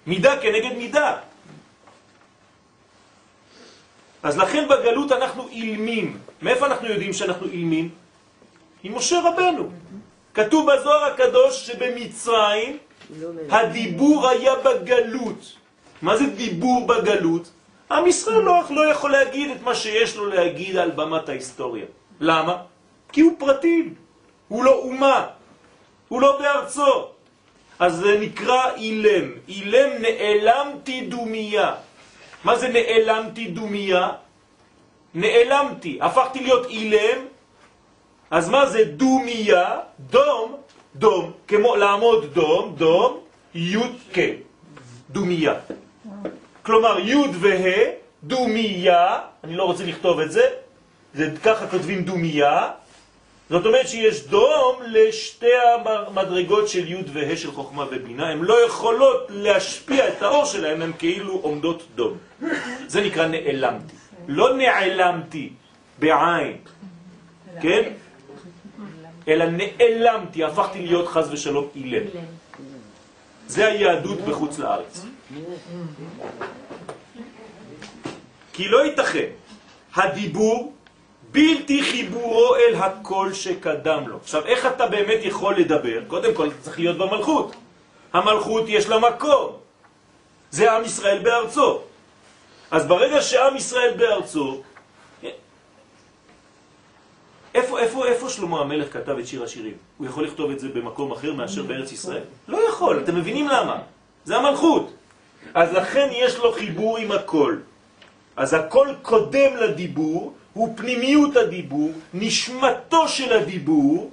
מידה 0.07 0.41
כנגד 0.41 0.76
מידה. 0.76 1.16
אז 4.22 4.39
לכן 4.39 4.68
בגלות 4.68 5.12
אנחנו 5.12 5.49
אילמים. 5.49 6.18
מאיפה 6.43 6.66
אנחנו 6.66 6.89
יודעים 6.89 7.12
שאנחנו 7.12 7.47
אילמים? 7.47 7.91
עם 8.83 8.95
משה 8.97 9.20
רבנו. 9.24 9.70
כתוב 10.35 10.72
בזוהר 10.72 11.05
הקדוש 11.05 11.66
שבמצרים 11.66 12.79
הדיבור 13.51 14.29
היה 14.29 14.53
בגלות. 14.57 15.55
מה 16.03 16.16
זה 16.16 16.26
דיבור 16.26 16.87
בגלות? 16.87 17.51
עם 17.91 18.07
ישראל 18.07 18.39
לא, 18.41 18.62
לא 18.70 18.91
יכול 18.91 19.11
להגיד 19.11 19.51
את 19.51 19.62
מה 19.62 19.74
שיש 19.74 20.16
לו 20.16 20.26
להגיד 20.26 20.76
על 20.76 20.91
במת 20.91 21.29
ההיסטוריה. 21.29 21.87
למה? 22.20 22.56
כי 23.12 23.20
הוא 23.20 23.32
פרטי, 23.38 23.88
הוא 24.48 24.64
לא 24.64 24.74
אומה, 24.74 25.26
הוא 26.08 26.20
לא 26.20 26.38
בארצו. 26.38 27.08
אז 27.78 27.96
זה 27.96 28.18
נקרא 28.20 28.74
אילם. 28.76 29.32
אילם 29.48 29.90
נעלמתי 30.02 31.00
דומיה. 31.00 31.74
מה 32.44 32.58
זה 32.58 32.68
נעלמתי 32.68 33.46
דומיה? 33.46 34.08
נעלמתי, 35.14 35.98
הפכתי 36.00 36.40
להיות 36.40 36.66
אילם, 36.66 37.18
אז 38.30 38.48
מה 38.48 38.66
זה 38.66 38.84
דומיה? 38.84 39.78
דום, 40.00 40.56
דום, 40.96 41.32
כמו 41.48 41.76
לעמוד 41.76 42.24
דום, 42.34 42.74
דום, 42.76 43.18
י' 43.54 43.76
כ', 44.14 44.18
דומיה. 45.10 45.54
כלומר 46.62 46.98
י' 46.98 47.14
וה', 47.32 47.90
דומיה, 48.24 49.18
אני 49.44 49.56
לא 49.56 49.64
רוצה 49.64 49.84
לכתוב 49.84 50.20
את 50.20 50.32
זה, 50.32 50.42
זה 51.14 51.30
ככה 51.44 51.66
כותבים 51.66 52.04
דומיה, 52.04 52.70
זאת 53.50 53.66
אומרת 53.66 53.88
שיש 53.88 54.26
דום 54.26 54.82
לשתי 54.86 55.56
המדרגות 55.84 56.68
של 56.68 56.88
י' 56.88 57.02
וה' 57.12 57.36
של 57.36 57.52
חוכמה 57.52 57.84
ובינה, 57.90 58.30
הן 58.30 58.38
לא 58.38 58.66
יכולות 58.66 59.26
להשפיע 59.28 60.09
את 60.09 60.22
האור 60.22 60.44
שלהן, 60.44 60.82
הן 60.82 60.92
כאילו 60.98 61.32
עומדות 61.32 61.82
דום. 61.94 62.18
זה 62.86 63.00
נקרא 63.00 63.26
נעלמתי. 63.26 63.94
לא 64.28 64.56
נעלמתי 64.56 65.52
בעין, 65.98 66.56
כן? 67.62 67.92
אלא 69.28 69.44
נעלמתי, 69.44 70.44
הפכתי 70.44 70.86
להיות 70.86 71.09
חז 71.09 71.32
ושלום 71.32 71.68
אילם. 71.74 72.06
זה 73.46 73.66
היהדות 73.66 74.20
בחוץ 74.20 74.59
לארץ. 74.59 75.04
כי 78.52 78.68
לא 78.68 78.84
ייתכן 78.84 79.28
הדיבור 79.94 80.72
בלתי 81.31 81.83
חיבורו 81.83 82.57
אל 82.57 82.74
הקול 82.74 83.33
שקדם 83.33 84.09
לו. 84.09 84.16
עכשיו, 84.16 84.47
איך 84.47 84.66
אתה 84.66 84.87
באמת 84.87 85.20
יכול 85.22 85.57
לדבר? 85.57 86.01
קודם 86.07 86.35
כל, 86.35 86.47
אתה 86.47 86.57
צריך 86.61 86.79
להיות 86.79 86.99
במלכות. 86.99 87.55
המלכות 88.12 88.64
יש 88.68 88.89
לה 88.89 88.99
מקום. 88.99 89.57
זה 90.51 90.72
עם 90.72 90.85
ישראל 90.85 91.18
בארצו. 91.18 91.81
אז 92.70 92.87
ברגע 92.87 93.22
שעם 93.22 93.57
ישראל 93.57 93.95
בארצו, 93.97 94.62
איפה, 97.55 97.79
איפה, 97.79 98.07
איפה 98.07 98.29
שלמה 98.29 98.61
המלך 98.61 98.93
כתב 98.93 99.18
את 99.18 99.26
שיר 99.26 99.43
השירים? 99.43 99.74
הוא 99.99 100.07
יכול 100.07 100.24
לכתוב 100.24 100.51
את 100.51 100.61
זה 100.61 100.68
במקום 100.68 101.12
אחר 101.12 101.33
מאשר 101.33 101.62
בארץ 101.62 101.93
ישראל? 101.93 102.22
לא 102.49 102.68
יכול, 102.68 103.01
אתם 103.05 103.16
מבינים 103.16 103.49
למה? 103.49 103.79
זה 104.24 104.37
המלכות. 104.37 104.93
אז 105.55 105.72
לכן 105.72 106.09
יש 106.12 106.37
לו 106.37 106.53
חיבור 106.53 106.99
עם 106.99 107.12
הקול. 107.12 107.62
אז 108.37 108.55
הקול 108.55 108.95
קודם 109.03 109.57
לדיבור, 109.57 110.33
הוא 110.59 110.74
פנימיות 110.76 111.36
הדיבור, 111.36 111.90
נשמתו 112.14 113.09
של 113.09 113.32
הדיבור, 113.32 114.11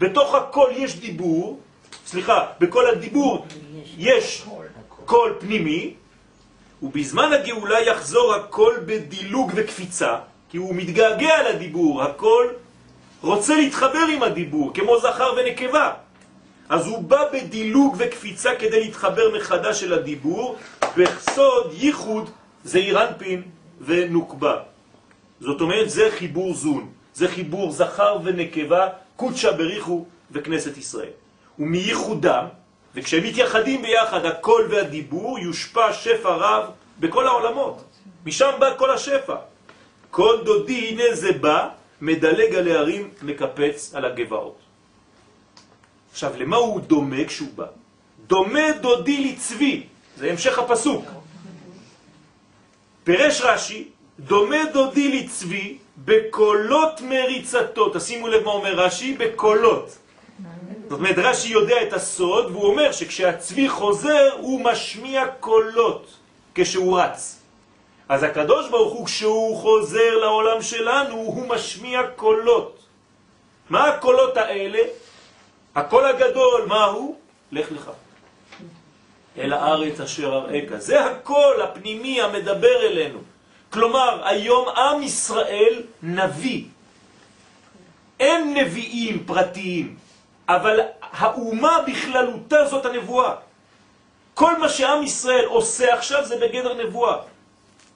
בתוך 0.00 0.34
הקול 0.34 0.70
יש 0.76 1.00
דיבור, 1.00 1.60
סליחה, 2.06 2.46
בכל 2.60 2.86
הדיבור 2.90 3.46
יש 3.98 4.44
קול 5.04 5.36
פנימי, 5.40 5.94
ובזמן 6.82 7.32
הגאולה 7.32 7.80
יחזור 7.80 8.34
הקול 8.34 8.74
בדילוג 8.86 9.52
וקפיצה, 9.54 10.16
כי 10.50 10.56
הוא 10.56 10.74
מתגעגע 10.74 11.50
לדיבור, 11.50 12.02
הקול 12.02 12.52
רוצה 13.22 13.56
להתחבר 13.56 14.06
עם 14.12 14.22
הדיבור, 14.22 14.74
כמו 14.74 15.00
זכר 15.00 15.32
ונקבה. 15.36 15.92
אז 16.68 16.86
הוא 16.86 17.02
בא 17.02 17.22
בדילוג 17.32 17.96
וקפיצה 17.98 18.50
כדי 18.58 18.80
להתחבר 18.80 19.36
מחדש 19.36 19.84
אל 19.84 19.92
הדיבור, 19.92 20.56
בסוד 20.96 21.72
ייחוד 21.72 22.30
זה 22.64 22.78
אירנפין 22.78 23.42
ונוקבה. 23.80 24.56
זאת 25.40 25.60
אומרת, 25.60 25.90
זה 25.90 26.08
חיבור 26.18 26.54
זון, 26.54 26.90
זה 27.14 27.28
חיבור 27.28 27.72
זכר 27.72 28.18
ונקבה, 28.24 28.88
קודשה 29.16 29.52
בריחו 29.52 30.04
וכנסת 30.32 30.76
ישראל. 30.76 31.10
ומייחודם, 31.58 32.44
וכשהם 32.94 33.24
מתייחדים 33.24 33.82
ביחד, 33.82 34.24
הקול 34.24 34.66
והדיבור, 34.70 35.38
יושפע 35.38 35.92
שפע 35.92 36.34
רב 36.34 36.64
בכל 36.98 37.26
העולמות. 37.26 37.84
משם 38.26 38.50
בא 38.58 38.76
כל 38.76 38.90
השפע. 38.90 39.36
כל 40.10 40.36
דודי, 40.44 40.88
הנה 40.88 41.14
זה 41.14 41.32
בא, 41.32 41.68
מדלג 42.00 42.54
על 42.54 42.68
הערים, 42.68 43.10
מקפץ 43.22 43.94
על 43.94 44.04
הגבעות. 44.04 44.58
עכשיו, 46.12 46.32
למה 46.36 46.56
הוא 46.56 46.80
דומה 46.80 47.24
כשהוא 47.24 47.48
בא? 47.54 47.66
דומה 48.26 48.72
דודי 48.80 49.32
לצבי, 49.32 49.86
זה 50.16 50.30
המשך 50.30 50.58
הפסוק. 50.58 51.04
פרש 53.04 53.40
רש"י, 53.40 53.88
דומה 54.18 54.64
דודי 54.72 55.20
לצבי 55.22 55.78
בקולות 56.04 57.00
מריצתו. 57.00 57.90
תשימו 57.94 58.28
לב 58.28 58.44
מה 58.44 58.50
אומר 58.50 58.74
רש"י, 58.74 59.16
בקולות. 59.18 59.98
זאת 60.88 60.98
אומרת, 60.98 61.18
רש"י 61.18 61.48
יודע 61.48 61.82
את 61.82 61.92
הסוד, 61.92 62.50
והוא 62.50 62.66
אומר 62.66 62.92
שכשהצבי 62.92 63.68
חוזר, 63.68 64.30
הוא 64.40 64.60
משמיע 64.60 65.24
קולות 65.40 66.14
כשהוא 66.54 67.00
רץ. 67.00 67.38
אז 68.08 68.22
הקדוש 68.22 68.70
ברוך 68.70 68.92
הוא, 68.92 69.06
כשהוא 69.06 69.56
חוזר 69.56 70.16
לעולם 70.16 70.62
שלנו, 70.62 71.14
הוא 71.14 71.48
משמיע 71.48 72.00
קולות. 72.16 72.78
מה 73.70 73.88
הקולות 73.88 74.36
האלה? 74.36 74.78
הקול 75.74 76.06
הגדול, 76.06 76.64
מה 76.66 76.84
הוא? 76.84 77.16
לך 77.52 77.72
לך. 77.72 77.90
אל 79.38 79.52
הארץ 79.52 80.00
אשר 80.00 80.32
אראך. 80.32 80.78
זה 80.78 81.04
הקול 81.04 81.62
הפנימי 81.62 82.22
המדבר 82.22 82.86
אלינו. 82.86 83.18
כלומר, 83.70 84.20
היום 84.28 84.68
עם 84.68 85.02
ישראל 85.02 85.82
נביא. 86.02 86.64
אין 88.20 88.54
נביאים 88.54 89.24
פרטיים, 89.26 89.96
אבל 90.48 90.80
האומה 91.02 91.78
בכללותה 91.86 92.66
זאת 92.66 92.86
הנבואה. 92.86 93.34
כל 94.34 94.58
מה 94.58 94.68
שעם 94.68 95.02
ישראל 95.02 95.44
עושה 95.44 95.94
עכשיו 95.94 96.24
זה 96.24 96.36
בגדר 96.36 96.74
נבואה. 96.84 97.16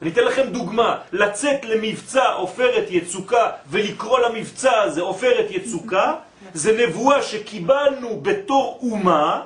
אני 0.02 0.10
אתן 0.10 0.24
לכם 0.24 0.46
דוגמה, 0.50 0.98
לצאת 1.12 1.64
למבצע 1.64 2.32
עופרת 2.32 2.84
יצוקה 2.90 3.50
ולקרוא 3.66 4.18
למבצע 4.18 4.80
הזה 4.80 5.00
עופרת 5.00 5.46
יצוקה, 5.50 6.14
זה 6.54 6.86
נבואה 6.86 7.22
שקיבלנו 7.22 8.20
בתור 8.22 8.78
אומה 8.82 9.42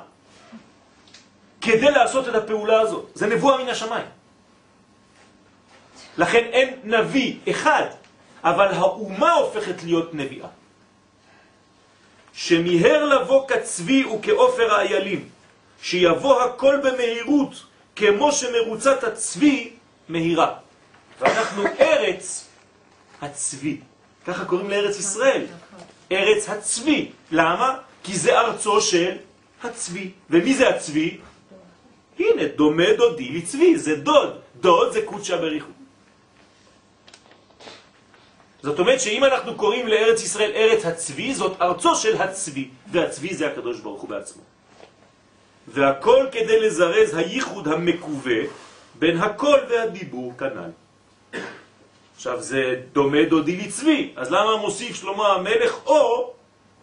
כדי 1.61 1.91
לעשות 1.91 2.27
את 2.27 2.35
הפעולה 2.35 2.81
הזאת. 2.81 3.05
זה 3.13 3.27
נבואה 3.27 3.63
מן 3.63 3.69
השמיים. 3.69 4.16
לכן 6.17 6.43
אין 6.51 6.73
נביא 6.83 7.35
אחד, 7.49 7.85
אבל 8.43 8.67
האומה 8.67 9.33
הופכת 9.33 9.83
להיות 9.83 10.13
נביאה. 10.13 10.47
שמיהר 12.33 13.05
לבוא 13.05 13.47
כצבי 13.47 14.05
וכאופר 14.05 14.73
האיילים, 14.73 15.29
שיבוא 15.81 16.43
הכל 16.43 16.77
במהירות, 16.83 17.63
כמו 17.95 18.31
שמרוצת 18.31 19.03
הצבי 19.03 19.73
מהירה. 20.09 20.53
ואנחנו 21.19 21.63
ארץ 21.79 22.47
הצבי. 23.21 23.77
ככה 24.25 24.45
קוראים 24.45 24.69
לארץ 24.69 24.99
ישראל. 24.99 25.45
ארץ 26.11 26.49
הצבי. 26.49 27.11
למה? 27.31 27.77
כי 28.03 28.17
זה 28.17 28.39
ארצו 28.39 28.81
של 28.81 29.17
הצבי. 29.63 30.11
ומי 30.29 30.53
זה 30.53 30.69
הצבי? 30.69 31.17
הנה, 32.19 32.43
דומה 32.55 32.93
דודי 32.97 33.29
לצבי, 33.29 33.77
זה 33.77 33.95
דוד. 33.95 34.39
דוד 34.59 34.93
זה 34.93 35.01
קודשה 35.05 35.37
בריחו. 35.37 35.76
זאת 38.63 38.79
אומרת 38.79 39.01
שאם 39.01 39.23
אנחנו 39.23 39.55
קוראים 39.55 39.87
לארץ 39.87 40.23
ישראל 40.23 40.51
ארץ 40.55 40.85
הצבי, 40.85 41.33
זאת 41.33 41.61
ארצו 41.61 41.95
של 41.95 42.21
הצבי, 42.21 42.69
והצבי 42.91 43.33
זה 43.35 43.47
הקדוש 43.47 43.79
ברוך 43.79 44.01
הוא 44.01 44.09
בעצמו. 44.09 44.41
והכל 45.67 46.27
כדי 46.31 46.59
לזרז 46.59 47.15
הייחוד 47.15 47.67
המקווה 47.67 48.41
בין 48.95 49.17
הקול 49.17 49.59
והדיבור 49.69 50.33
כנ"ל. 50.37 50.71
עכשיו 52.15 52.41
זה 52.41 52.81
דומה 52.93 53.23
דודי 53.29 53.57
לצבי, 53.57 54.13
אז 54.15 54.31
למה 54.31 54.57
מוסיף 54.57 54.95
שלמה 54.95 55.27
המלך 55.27 55.75
או 55.85 56.33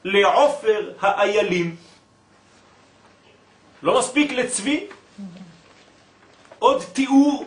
לעופר 0.04 0.92
האיילים? 1.00 1.76
לא 3.82 3.98
מספיק 3.98 4.32
לצבי? 4.32 4.86
עוד 6.58 6.82
תיאור, 6.92 7.44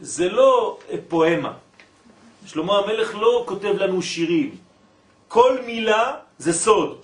זה 0.00 0.28
לא 0.28 0.78
פואמה. 1.08 1.52
שלמה 2.46 2.78
המלך 2.78 3.14
לא 3.14 3.42
כותב 3.46 3.74
לנו 3.78 4.02
שירים. 4.02 4.56
כל 5.28 5.58
מילה 5.66 6.14
זה 6.38 6.52
סוד. 6.52 6.98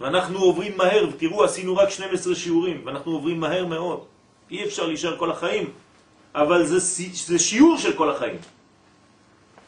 ואנחנו 0.00 0.38
עוברים 0.38 0.76
מהר, 0.76 1.06
ותראו, 1.12 1.44
עשינו 1.44 1.76
רק 1.76 1.90
12 1.90 2.34
שיעורים, 2.34 2.82
ואנחנו 2.84 3.12
עוברים 3.12 3.40
מהר 3.40 3.66
מאוד. 3.66 4.00
אי 4.50 4.64
אפשר 4.64 4.86
להישאר 4.86 5.16
כל 5.16 5.30
החיים, 5.30 5.70
אבל 6.34 6.66
זה, 6.66 6.78
זה 7.12 7.38
שיעור 7.38 7.78
של 7.78 7.92
כל 7.96 8.10
החיים. 8.10 8.36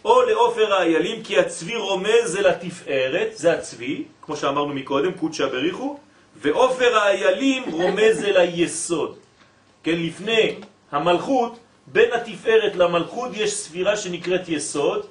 או 0.04 0.22
לאופר 0.22 0.74
האיילים, 0.74 1.22
כי 1.22 1.38
הצבי 1.38 1.76
רומז 1.76 2.24
זה 2.24 2.42
לתפארת, 2.42 3.28
זה 3.34 3.52
הצבי, 3.52 4.04
כמו 4.22 4.36
שאמרנו 4.36 4.74
מקודם, 4.74 5.12
קודשה 5.12 5.46
בריחו, 5.46 5.98
ואופר 6.36 6.96
האיילים 6.98 7.64
רומז 7.72 8.20
זה 8.20 8.32
ליסוד. 8.32 9.16
כן, 9.82 9.96
לפני 9.96 10.54
המלכות, 10.92 11.58
בין 11.92 12.12
התפארת 12.12 12.76
למלכות 12.76 13.30
יש 13.34 13.54
ספירה 13.54 13.96
שנקראת 13.96 14.48
יסוד, 14.48 15.06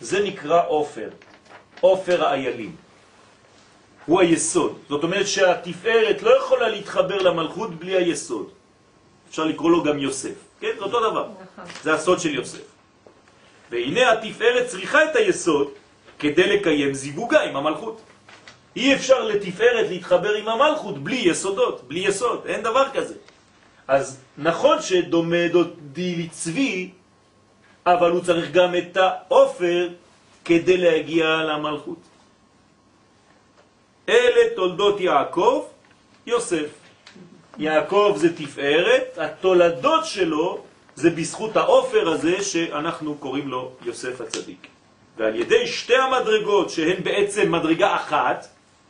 זה 0.00 0.22
נקרא 0.22 0.66
אופר, 0.66 1.08
אופר 1.82 2.24
האיילים. 2.24 2.76
הוא 4.06 4.20
היסוד. 4.20 4.78
זאת 4.88 5.02
אומרת 5.02 5.26
שהתפארת 5.26 6.22
לא 6.22 6.38
יכולה 6.38 6.68
להתחבר 6.68 7.22
למלכות 7.22 7.74
בלי 7.74 7.96
היסוד. 7.96 8.48
אפשר 9.30 9.44
לקרוא 9.44 9.70
לו 9.70 9.82
גם 9.82 9.98
יוסף. 9.98 10.34
כן? 10.60 10.70
זה 10.78 10.84
אותו 10.84 11.10
דבר. 11.10 11.28
נכון. 11.28 11.64
זה 11.82 11.94
הסוד 11.94 12.20
של 12.20 12.34
יוסף. 12.34 12.62
והנה 13.70 14.12
התפארת 14.12 14.66
צריכה 14.66 15.04
את 15.04 15.16
היסוד 15.16 15.68
כדי 16.18 16.56
לקיים 16.56 16.94
זיווגה 16.94 17.40
עם 17.42 17.56
המלכות. 17.56 18.00
אי 18.76 18.94
אפשר 18.94 19.24
לתפארת 19.24 19.86
להתחבר 19.88 20.34
עם 20.34 20.48
המלכות 20.48 20.98
בלי 20.98 21.16
יסודות, 21.16 21.88
בלי 21.88 22.00
יסוד, 22.00 22.46
אין 22.46 22.62
דבר 22.62 22.84
כזה. 22.94 23.14
אז 23.90 24.20
נכון 24.38 24.82
שדומה 24.82 25.48
דודי 25.52 26.16
לצבי, 26.16 26.90
אבל 27.86 28.10
הוא 28.10 28.20
צריך 28.20 28.50
גם 28.50 28.76
את 28.76 28.96
האופר 28.96 29.88
כדי 30.44 30.76
להגיע 30.76 31.26
למלכות. 31.26 31.98
אלה 34.08 34.54
תולדות 34.56 35.00
יעקב, 35.00 35.64
יוסף. 36.26 36.70
יעקב 37.58 38.14
זה 38.16 38.36
תפארת, 38.36 39.18
התולדות 39.18 40.06
שלו 40.06 40.64
זה 40.94 41.10
בזכות 41.10 41.56
האופר 41.56 42.08
הזה 42.08 42.42
שאנחנו 42.42 43.14
קוראים 43.14 43.48
לו 43.48 43.72
יוסף 43.82 44.20
הצדיק. 44.20 44.66
ועל 45.16 45.36
ידי 45.36 45.66
שתי 45.66 45.96
המדרגות 45.96 46.70
שהן 46.70 47.02
בעצם 47.02 47.52
מדרגה 47.52 47.96
אחת, 47.96 48.46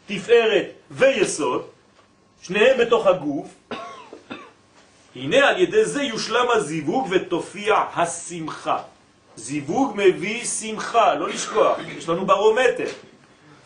תפארת 0.07 0.67
ויסוד, 0.91 1.63
שניהם 2.43 2.79
בתוך 2.79 3.07
הגוף, 3.07 3.60
הנה 5.17 5.49
על 5.49 5.61
ידי 5.61 5.85
זה 5.85 6.03
יושלם 6.03 6.47
הזיווג 6.55 7.09
ותופיע 7.11 7.85
השמחה. 7.95 8.79
זיווג 9.37 9.93
מביא 9.97 10.45
שמחה, 10.45 11.15
לא 11.15 11.29
לשכוח, 11.29 11.79
יש 11.87 12.09
לנו 12.09 12.27
ברומטר. 12.27 12.89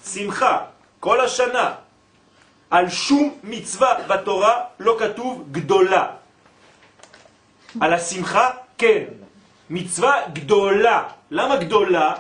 שמחה, 0.04 0.64
כל 1.00 1.20
השנה. 1.20 1.74
על 2.70 2.90
שום 2.90 3.38
מצווה 3.44 3.94
בתורה 4.08 4.64
לא 4.80 4.96
כתוב 4.98 5.44
גדולה. 5.52 6.06
על 7.80 7.92
השמחה, 7.92 8.50
כן. 8.78 9.04
מצווה 9.70 10.14
גדולה. 10.32 11.08
למה 11.30 11.56
גדולה? 11.56 12.14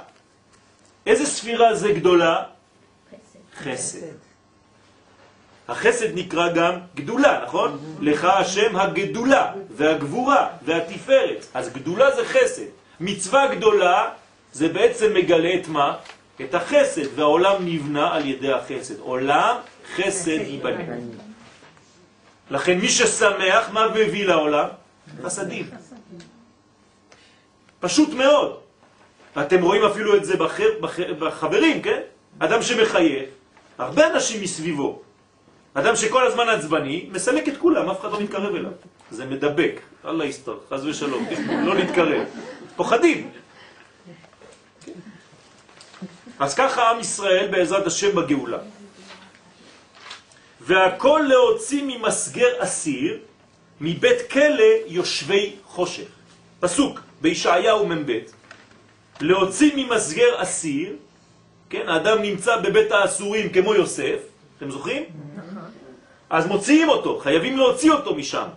איזה 1.06 1.26
ספירה 1.26 1.74
זה 1.74 1.92
גדולה? 1.92 2.42
חסד. 3.56 4.23
החסד 5.68 6.14
נקרא 6.14 6.52
גם 6.52 6.72
גדולה, 6.94 7.40
נכון? 7.44 7.78
לך 8.00 8.24
השם 8.24 8.76
הגדולה 8.76 9.52
והגבורה 9.70 10.48
והתפארת. 10.64 11.46
אז 11.54 11.72
גדולה 11.72 12.16
זה 12.16 12.24
חסד. 12.24 12.62
מצווה 13.00 13.54
גדולה 13.54 14.10
זה 14.52 14.68
בעצם 14.68 15.14
מגלה 15.14 15.54
את 15.54 15.68
מה? 15.68 15.96
את 16.40 16.54
החסד, 16.54 17.18
והעולם 17.18 17.54
נבנה 17.60 18.14
על 18.14 18.26
ידי 18.26 18.52
החסד. 18.52 18.98
עולם 18.98 19.56
חסד 19.96 20.40
ייבנה. 20.46 20.94
לכן 22.50 22.78
מי 22.78 22.88
ששמח, 22.88 23.70
מה 23.72 23.88
מביא 23.88 24.26
לעולם? 24.26 24.68
חסדים. 25.22 25.70
פשוט 27.80 28.08
מאוד. 28.14 28.58
אתם 29.40 29.62
רואים 29.62 29.84
אפילו 29.84 30.16
את 30.16 30.24
זה 30.24 30.36
בחר, 30.36 30.68
בחר, 30.80 31.14
בחברים, 31.14 31.82
כן? 31.82 32.00
אדם 32.38 32.62
שמחייך, 32.62 33.28
הרבה 33.78 34.06
אנשים 34.06 34.42
מסביבו. 34.42 35.03
אדם 35.74 35.96
שכל 35.96 36.26
הזמן 36.26 36.48
עצבני, 36.48 37.08
מסלק 37.12 37.48
את 37.48 37.56
כולם, 37.56 37.90
אף 37.90 38.00
אחד 38.00 38.12
לא 38.12 38.20
מתקרב 38.20 38.54
אליו. 38.54 38.70
זה 39.10 39.24
מדבק, 39.24 39.80
אללה 40.04 40.24
יסתור, 40.24 40.60
חס 40.70 40.80
ושלום? 40.84 41.26
לא 41.64 41.74
להתקרב. 41.74 42.22
פוחדים. 42.76 43.30
אז 46.38 46.54
ככה 46.54 46.90
עם 46.90 47.00
ישראל 47.00 47.48
בעזרת 47.50 47.86
השם 47.86 48.14
בגאולה. 48.16 48.58
והכל 50.60 51.20
להוציא 51.28 51.82
ממסגר 51.86 52.48
אסיר, 52.58 53.18
מבית 53.80 54.30
כלא 54.30 54.64
יושבי 54.86 55.56
חושך. 55.64 56.08
פסוק 56.60 57.00
בישעיהו 57.20 57.86
מ"ב. 57.86 58.18
להוציא 59.20 59.70
ממסגר 59.76 60.42
אסיר, 60.42 60.96
כן, 61.70 61.88
האדם 61.88 62.22
נמצא 62.22 62.56
בבית 62.56 62.92
האסורים 62.92 63.48
כמו 63.52 63.74
יוסף, 63.74 64.18
אתם 64.58 64.70
זוכרים? 64.70 65.04
אז 66.30 66.46
מוציאים 66.46 66.88
אותו, 66.88 67.18
חייבים 67.18 67.56
להוציא 67.56 67.92
אותו 67.92 68.14
משם. 68.14 68.48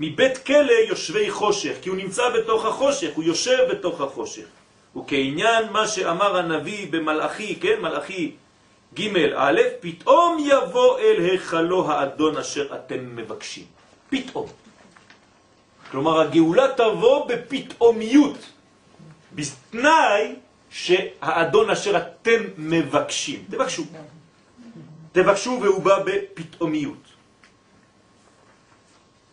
מבית 0.00 0.38
כלא 0.38 0.72
יושבי 0.88 1.30
חושך, 1.30 1.74
כי 1.82 1.88
הוא 1.88 1.96
נמצא 1.96 2.22
בתוך 2.28 2.64
החושך, 2.64 3.10
הוא 3.14 3.24
יושב 3.24 3.58
בתוך 3.70 4.00
החושך. 4.00 4.46
וכעניין 4.96 5.72
מה 5.72 5.88
שאמר 5.88 6.36
הנביא 6.36 6.86
במלאכי, 6.90 7.56
כן, 7.60 7.80
מלאכי 7.80 8.32
ג' 8.94 9.16
א', 9.36 9.60
פתאום 9.80 10.36
יבוא 10.40 10.98
אל 10.98 11.20
היכלו 11.20 11.90
האדון 11.90 12.36
אשר 12.36 12.74
אתם 12.74 13.16
מבקשים. 13.16 13.64
פתאום. 14.08 14.46
כלומר, 15.90 16.20
הגאולה 16.20 16.66
תבוא 16.76 17.26
בפתאומיות, 17.28 18.38
בתנאי 19.32 20.34
שהאדון 20.70 21.70
אשר 21.70 21.96
אתם 21.96 22.42
מבקשים. 22.58 23.44
תבקשו. 23.50 23.82
תבקשו 25.16 25.58
והוא 25.62 25.82
בא 25.82 25.98
בפתאומיות. 26.04 27.04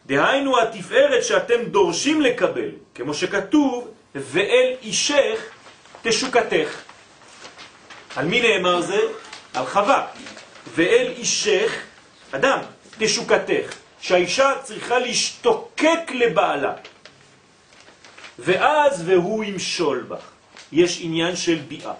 דהיינו 0.06 0.62
התפארת 0.62 1.24
שאתם 1.24 1.64
דורשים 1.64 2.22
לקבל, 2.22 2.70
כמו 2.96 3.14
שכתוב, 3.14 3.88
ואל 4.16 4.76
אישך 4.82 5.40
תשוקתך. 6.02 6.82
על 8.16 8.26
מי 8.26 8.42
נאמר 8.42 8.82
זה? 8.82 9.00
על 9.54 9.66
חווה. 9.66 10.08
ואל 10.76 11.14
אישך, 11.18 11.72
אדם, 12.32 12.60
תשוקתך, 12.98 13.76
שהאישה 14.02 14.52
צריכה 14.64 15.00
להשתוקק 15.00 16.12
לבעלה. 16.14 16.74
ואז 18.40 19.04
והוא 19.06 19.44
ימשול 19.44 20.06
בך. 20.08 20.24
יש 20.72 21.00
עניין 21.02 21.36
של 21.36 21.56
ביאה. 21.68 21.94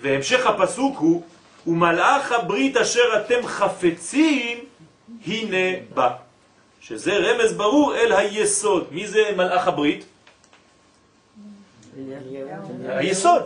והמשך 0.00 0.46
הפסוק 0.46 0.98
הוא, 0.98 1.22
ומלאך 1.66 2.32
הברית 2.32 2.76
אשר 2.76 3.16
אתם 3.16 3.46
חפצים, 3.46 4.58
הנה 5.26 5.78
בא. 5.94 6.10
שזה 6.80 7.16
רמז 7.16 7.52
ברור 7.52 7.96
אל 7.96 8.12
היסוד. 8.12 8.86
מי 8.90 9.06
זה 9.06 9.22
מלאך 9.36 9.68
הברית? 9.68 10.04
היסוד. 12.88 13.42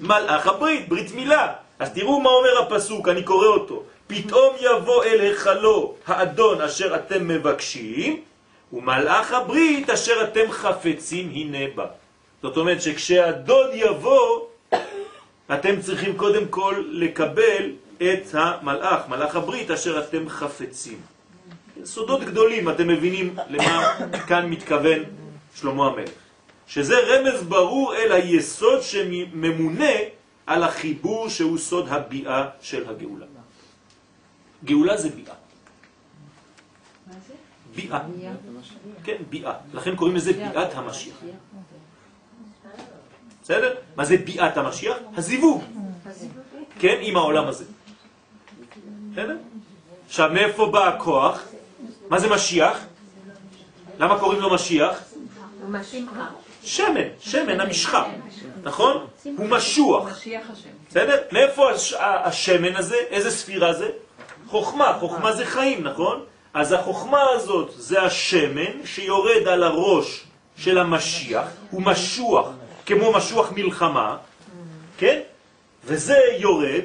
מלאך 0.00 0.46
הברית, 0.46 0.88
ברית 0.88 1.14
מילה. 1.14 1.52
אז 1.78 1.92
תראו 1.92 2.20
מה 2.20 2.30
אומר 2.30 2.58
הפסוק, 2.58 3.08
אני 3.08 3.22
קורא 3.22 3.46
אותו. 3.46 3.82
פתאום 4.06 4.56
יבוא 4.60 5.04
אל 5.04 5.20
היכלו 5.20 5.94
האדון 6.06 6.60
אשר 6.60 6.94
אתם 6.94 7.28
מבקשים, 7.28 8.20
ומלאך 8.72 9.32
הברית 9.32 9.90
אשר 9.90 10.24
אתם 10.24 10.50
חפצים 10.50 11.30
הנה 11.30 11.58
בא. 11.74 11.86
זאת 12.42 12.56
אומרת 12.56 12.82
שכשהדוד 12.82 13.70
יבוא, 13.72 14.40
אתם 15.54 15.80
צריכים 15.80 16.16
קודם 16.16 16.48
כל 16.48 16.84
לקבל 16.90 17.72
את 17.96 18.22
המלאך, 18.32 19.08
מלאך 19.08 19.36
הברית 19.36 19.70
אשר 19.70 20.04
אתם 20.04 20.28
חפצים. 20.28 21.00
סודות 21.84 22.20
גדולים, 22.20 22.70
אתם 22.70 22.88
מבינים 22.88 23.36
למה 23.48 23.94
כאן 24.28 24.46
מתכוון 24.46 25.02
שלמה 25.54 25.86
המלך. 25.86 26.10
שזה 26.66 26.94
רמז 26.98 27.42
ברור 27.42 27.94
אל 27.96 28.12
היסוד 28.12 28.82
שממונה 28.82 29.92
על 30.46 30.62
החיבור 30.62 31.28
שהוא 31.28 31.58
סוד 31.58 31.88
הביאה 31.88 32.48
של 32.60 32.88
הגאולה. 32.90 33.26
גאולה 34.64 34.96
זה 34.96 35.08
ביאה. 35.08 35.34
ביאה. 37.74 38.00
כן, 39.04 39.16
ביאה. 39.30 39.52
לכן 39.74 39.96
קוראים 39.96 40.16
לזה 40.16 40.32
ביאת 40.32 40.74
המשיח. 40.74 41.16
בסדר? 43.48 43.74
מה 43.96 44.04
זה 44.04 44.16
ביאת 44.16 44.56
המשיח? 44.56 44.96
הזיווג. 45.16 45.64
כן, 46.78 46.98
עם 47.00 47.16
העולם 47.16 47.46
הזה. 47.46 47.64
בסדר? 49.12 49.36
עכשיו, 50.06 50.30
מאיפה 50.32 50.66
בא 50.66 50.88
הכוח? 50.88 51.42
מה 52.08 52.18
זה 52.18 52.28
משיח? 52.30 52.78
למה 53.98 54.18
קוראים 54.18 54.40
לו 54.40 54.54
משיח? 54.54 55.02
שמן, 56.64 57.00
שמן 57.20 57.60
המשחה, 57.60 58.04
נכון? 58.62 59.06
הוא 59.36 59.46
משוח. 59.46 60.08
בסדר? 60.90 61.22
מאיפה 61.32 61.70
השמן 62.00 62.76
הזה? 62.76 62.96
איזה 63.10 63.30
ספירה 63.30 63.72
זה? 63.72 63.88
חוכמה, 64.46 64.96
חוכמה 65.00 65.32
זה 65.32 65.46
חיים, 65.46 65.82
נכון? 65.84 66.24
אז 66.54 66.72
החוכמה 66.72 67.22
הזאת 67.34 67.70
זה 67.76 68.02
השמן 68.02 68.84
שיורד 68.84 69.48
על 69.48 69.62
הראש 69.62 70.24
של 70.56 70.78
המשיח, 70.78 71.46
הוא 71.70 71.82
משוח, 71.82 72.48
כמו 72.88 73.12
משוח 73.12 73.52
מלחמה, 73.52 74.16
כן? 74.98 75.20
וזה 75.84 76.18
יורד, 76.38 76.84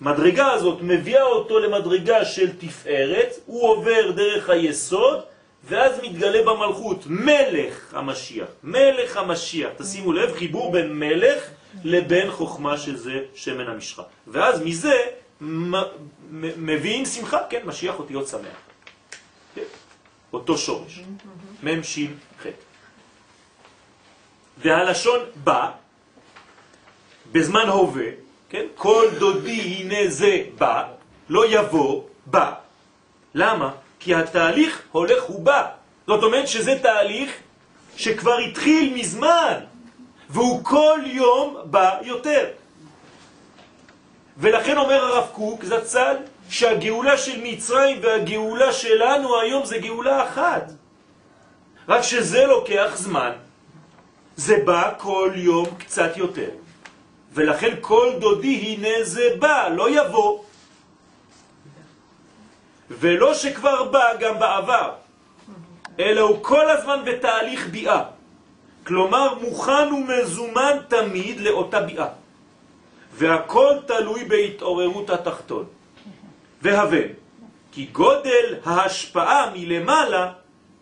המדרגה 0.00 0.52
הזאת 0.52 0.78
מביאה 0.82 1.22
אותו 1.22 1.58
למדרגה 1.58 2.24
של 2.24 2.56
תפארת, 2.58 3.34
הוא 3.46 3.68
עובר 3.68 4.10
דרך 4.10 4.50
היסוד, 4.50 5.20
ואז 5.64 5.92
מתגלה 6.02 6.42
במלכות 6.42 7.04
מלך 7.06 7.94
המשיח. 7.94 8.48
מלך 8.64 9.16
המשיח, 9.16 9.70
תשימו 9.76 10.12
לב, 10.12 10.32
חיבור 10.36 10.72
בין 10.72 10.92
מלך 10.92 11.42
לבין 11.84 12.30
חוכמה 12.30 12.78
שזה 12.78 13.20
שמן 13.34 13.66
המשחה. 13.66 14.02
ואז 14.26 14.62
מזה 14.62 14.94
מביאים 16.30 17.04
שמחה, 17.06 17.38
כן, 17.50 17.60
משיח 17.64 17.98
אותיות 17.98 18.28
שמח. 18.28 18.60
כן? 19.54 19.62
אותו 20.32 20.58
שורש. 20.58 21.00
ח'. 21.62 22.29
והלשון 24.62 25.20
בא, 25.44 25.70
בזמן 27.32 27.68
הווה, 27.68 28.06
כן? 28.48 28.64
כל 28.74 29.06
דודי 29.18 29.60
הנה 29.60 30.10
זה 30.10 30.44
בא, 30.58 30.84
לא 31.28 31.46
יבוא, 31.46 32.02
בא. 32.26 32.52
למה? 33.34 33.70
כי 34.00 34.14
התהליך 34.14 34.82
הולך 34.92 35.30
ובא. 35.30 35.66
זאת 36.06 36.22
אומרת 36.22 36.48
שזה 36.48 36.78
תהליך 36.82 37.30
שכבר 37.96 38.38
התחיל 38.38 38.94
מזמן, 38.94 39.54
והוא 40.30 40.64
כל 40.64 40.98
יום 41.04 41.56
בא 41.64 41.98
יותר. 42.02 42.46
ולכן 44.36 44.76
אומר 44.76 45.04
הרב 45.04 45.28
קוק 45.32 45.64
זצ"ל 45.64 46.16
שהגאולה 46.50 47.18
של 47.18 47.40
מצרים 47.42 47.98
והגאולה 48.02 48.72
שלנו 48.72 49.40
היום 49.40 49.64
זה 49.64 49.78
גאולה 49.78 50.24
אחת. 50.24 50.72
רק 51.88 52.02
שזה 52.02 52.46
לוקח 52.46 52.90
זמן. 52.94 53.32
זה 54.36 54.62
בא 54.64 54.92
כל 54.98 55.32
יום 55.34 55.66
קצת 55.78 56.16
יותר. 56.16 56.50
ולכן 57.32 57.74
כל 57.80 58.12
דודי 58.18 58.54
הנה 58.56 59.04
זה 59.04 59.28
בא, 59.38 59.68
לא 59.68 59.90
יבוא. 59.90 60.42
ולא 62.90 63.34
שכבר 63.34 63.84
בא 63.84 64.16
גם 64.20 64.38
בעבר, 64.38 64.90
אלא 65.98 66.20
הוא 66.20 66.38
כל 66.42 66.70
הזמן 66.70 67.00
בתהליך 67.04 67.68
ביאה. 67.68 68.02
כלומר, 68.86 69.34
מוכן 69.34 69.92
ומזומן 69.92 70.76
תמיד 70.88 71.40
לאותה 71.40 71.80
ביאה. 71.80 72.08
והכל 73.14 73.74
תלוי 73.86 74.24
בהתעוררות 74.24 75.10
התחתון. 75.10 75.64
והווה, 76.62 77.02
כי 77.72 77.86
גודל 77.92 78.54
ההשפעה 78.64 79.50
מלמעלה 79.54 80.32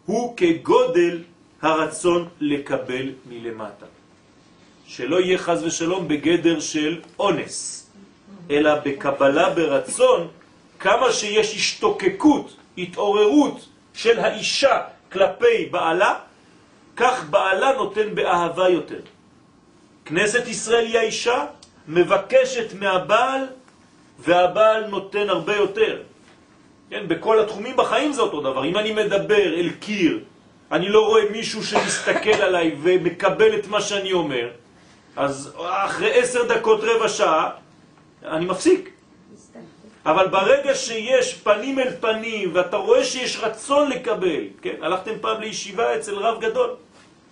הוא 0.07 0.37
כגודל 0.37 1.23
הרצון 1.63 2.29
לקבל 2.41 3.07
מלמטה. 3.27 3.87
שלא 4.87 5.21
יהיה 5.21 5.39
חז 5.39 5.65
ושלום 5.65 6.09
בגדר 6.09 6.61
של 6.61 7.01
אונס, 7.19 7.91
אלא 8.51 8.75
בקבלה 8.85 9.51
ברצון, 9.51 10.29
כמה 10.79 11.13
שיש 11.13 11.55
השתוקקות, 11.55 12.57
התעוררות 12.79 13.67
של 13.95 14.19
האישה 14.19 14.81
כלפי 15.13 15.67
בעלה, 15.71 16.15
כך 16.97 17.25
בעלה 17.31 17.73
נותן 17.73 18.15
באהבה 18.15 18.69
יותר. 18.69 19.01
כנסת 20.05 20.49
ישראל 20.49 20.87
היא 20.87 20.99
האישה, 20.99 21.45
מבקשת 21.89 22.75
מהבעל, 22.81 23.47
והבעל 24.19 24.87
נותן 24.87 25.29
הרבה 25.29 25.57
יותר. 25.57 26.03
כן, 26.91 27.09
בכל 27.09 27.41
התחומים 27.41 27.77
בחיים 27.77 28.13
זה 28.13 28.23
אותו 28.23 28.41
דבר. 28.41 28.65
אם 28.65 28.77
אני 28.77 28.93
מדבר 28.93 29.55
אל 29.55 29.71
קיר, 29.81 30.21
אני 30.73 30.89
לא 30.89 31.07
רואה 31.07 31.23
מישהו 31.31 31.65
שמסתכל 31.65 32.43
עליי 32.43 32.77
ומקבל 32.83 33.59
את 33.59 33.67
מה 33.67 33.81
שאני 33.81 34.13
אומר, 34.13 34.49
אז 35.17 35.53
אחרי 35.59 36.21
עשר 36.21 36.45
דקות, 36.45 36.81
רבע 36.83 37.09
שעה, 37.09 37.51
אני 38.25 38.45
מפסיק. 38.45 38.91
אבל 40.07 40.29
ברגע 40.29 40.75
שיש 40.75 41.35
פנים 41.35 41.79
אל 41.79 41.91
פנים, 42.01 42.51
ואתה 42.55 42.77
רואה 42.77 43.05
שיש 43.05 43.39
רצון 43.41 43.91
לקבל, 43.91 44.45
כן? 44.63 44.75
הלכתם 44.83 45.13
פעם 45.21 45.41
לישיבה 45.41 45.97
אצל 45.97 46.15
רב 46.15 46.41
גדול, 46.41 46.71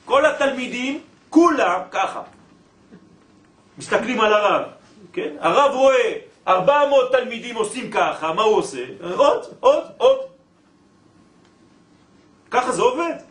כל 0.05 0.27
התלמידים, 0.27 1.01
כולם 1.31 1.81
ככה, 1.91 2.23
מסתכלים 3.79 4.21
על 4.21 4.33
הרב, 4.33 4.63
כן? 5.13 5.37
הרב 5.41 5.75
רואה 5.75 6.13
400 6.49 7.13
תלמידים 7.13 7.57
עושים 7.57 7.91
ככה, 7.91 8.33
מה 8.33 8.43
הוא 8.43 8.57
עושה? 8.57 8.85
עוד, 9.17 9.45
עוד, 9.61 9.85
עוד. 9.97 10.19
ככה 12.51 12.73
זה 12.73 12.83
עובד. 12.83 13.26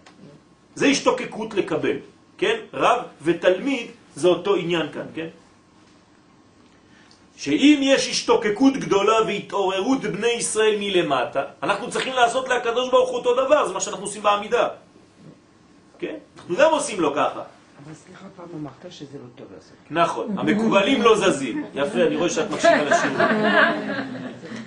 זה 0.75 0.85
השתוקקות 0.85 1.53
לקבל, 1.53 1.97
כן? 2.37 2.57
רב 2.73 2.99
ותלמיד 3.21 3.87
זה 4.15 4.27
אותו 4.27 4.55
עניין 4.55 4.91
כאן, 4.91 5.05
כן? 5.15 5.27
שאם 7.37 7.79
יש 7.83 8.09
השתוקקות 8.09 8.73
גדולה 8.77 9.21
והתעוררות 9.27 10.01
בני 10.01 10.27
ישראל 10.27 10.75
מלמטה, 10.79 11.43
אנחנו 11.63 11.91
צריכים 11.91 12.13
לעשות 12.13 12.47
להקדוש 12.49 12.89
ברוך 12.89 13.09
הוא 13.09 13.17
אותו 13.17 13.33
דבר, 13.45 13.67
זה 13.67 13.73
מה 13.73 13.81
שאנחנו 13.81 14.03
עושים 14.03 14.23
בעמידה. 14.23 14.67
כן? 15.99 16.15
אנחנו 16.37 16.55
גם 16.55 16.71
עושים 16.71 16.99
לו 16.99 17.15
ככה. 17.15 17.41
אבל 17.85 17.93
סליחה, 17.93 18.25
פעם 18.35 18.45
אמרת 18.55 18.93
שזה 18.93 19.17
לא 19.17 19.27
טוב 19.35 19.47
לעשות. 19.55 19.73
נכון, 19.91 20.37
המקובלים 20.37 21.01
לא 21.01 21.17
זזים. 21.17 21.65
יפה, 21.73 22.03
אני 22.03 22.15
רואה 22.15 22.29
שאת 22.29 22.51
מקשיבה 22.51 22.83
לשיעור. 22.83 23.17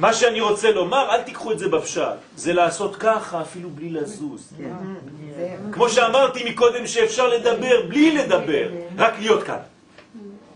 מה 0.01 0.13
שאני 0.15 0.41
רוצה 0.41 0.71
לומר, 0.71 1.11
אל 1.11 1.23
תיקחו 1.23 1.53
את 1.53 1.59
זה 1.59 1.69
בפשט. 1.69 2.03
זה 2.37 2.53
לעשות 2.53 2.97
ככה 2.97 3.41
אפילו 3.41 3.71
בלי 3.71 3.91
לזוז. 3.91 4.53
כמו 5.73 5.89
שאמרתי 5.89 6.51
מקודם 6.51 6.87
שאפשר 6.87 7.29
לדבר 7.29 7.87
בלי 7.89 8.17
לדבר, 8.17 8.69
רק 8.99 9.15
להיות 9.19 9.43
כאן. 9.43 9.59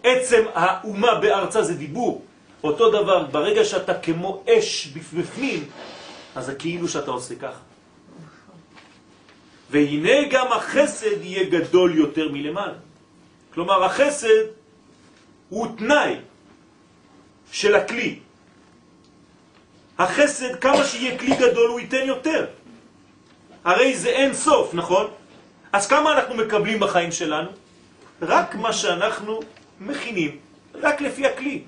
עצם 0.02 0.42
האומה 0.54 1.14
בארצה 1.14 1.62
זה 1.62 1.74
דיבור. 1.74 2.22
אותו 2.64 2.90
דבר, 2.90 3.24
ברגע 3.24 3.64
שאתה 3.64 3.94
כמו 3.94 4.42
אש 4.48 4.86
בפנים, 5.16 5.64
אז 6.34 6.46
זה 6.46 6.54
כאילו 6.54 6.88
שאתה 6.88 7.10
עושה 7.10 7.34
ככה. 7.34 7.58
והנה 9.72 10.28
גם 10.30 10.52
החסד 10.52 11.24
יהיה 11.24 11.44
גדול 11.48 11.96
יותר 11.96 12.28
מלמעלה. 12.28 12.78
כלומר, 13.54 13.84
החסד 13.84 14.52
הוא 15.48 15.66
תנאי 15.78 16.14
של 17.52 17.74
הכלי. 17.74 18.18
החסד, 19.98 20.56
כמה 20.60 20.84
שיהיה 20.84 21.18
כלי 21.18 21.36
גדול, 21.36 21.70
הוא 21.70 21.80
ייתן 21.80 22.04
יותר. 22.06 22.46
הרי 23.64 23.96
זה 23.96 24.08
אין 24.08 24.34
סוף, 24.34 24.74
נכון? 24.74 25.06
אז 25.72 25.86
כמה 25.86 26.12
אנחנו 26.12 26.34
מקבלים 26.34 26.80
בחיים 26.80 27.12
שלנו? 27.12 27.50
רק 28.22 28.54
מה 28.54 28.72
שאנחנו 28.72 29.40
מכינים, 29.80 30.38
רק 30.74 31.00
לפי 31.00 31.26
הכלי. 31.26 31.62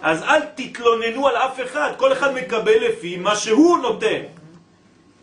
אז 0.00 0.22
אל 0.22 0.40
תתלוננו 0.54 1.28
על 1.28 1.36
אף 1.36 1.60
אחד, 1.60 1.90
כל 1.96 2.12
אחד 2.12 2.34
מקבל 2.34 2.78
לפי 2.88 3.16
מה 3.16 3.36
שהוא 3.36 3.78
נותן. 3.78 4.41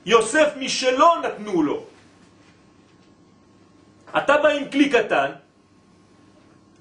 יוסף 0.05 0.49
משלו 0.59 1.07
נתנו 1.23 1.63
לו. 1.63 1.83
אתה 4.17 4.37
בא 4.37 4.49
עם 4.49 4.69
כלי 4.69 4.89
קטן, 4.89 5.31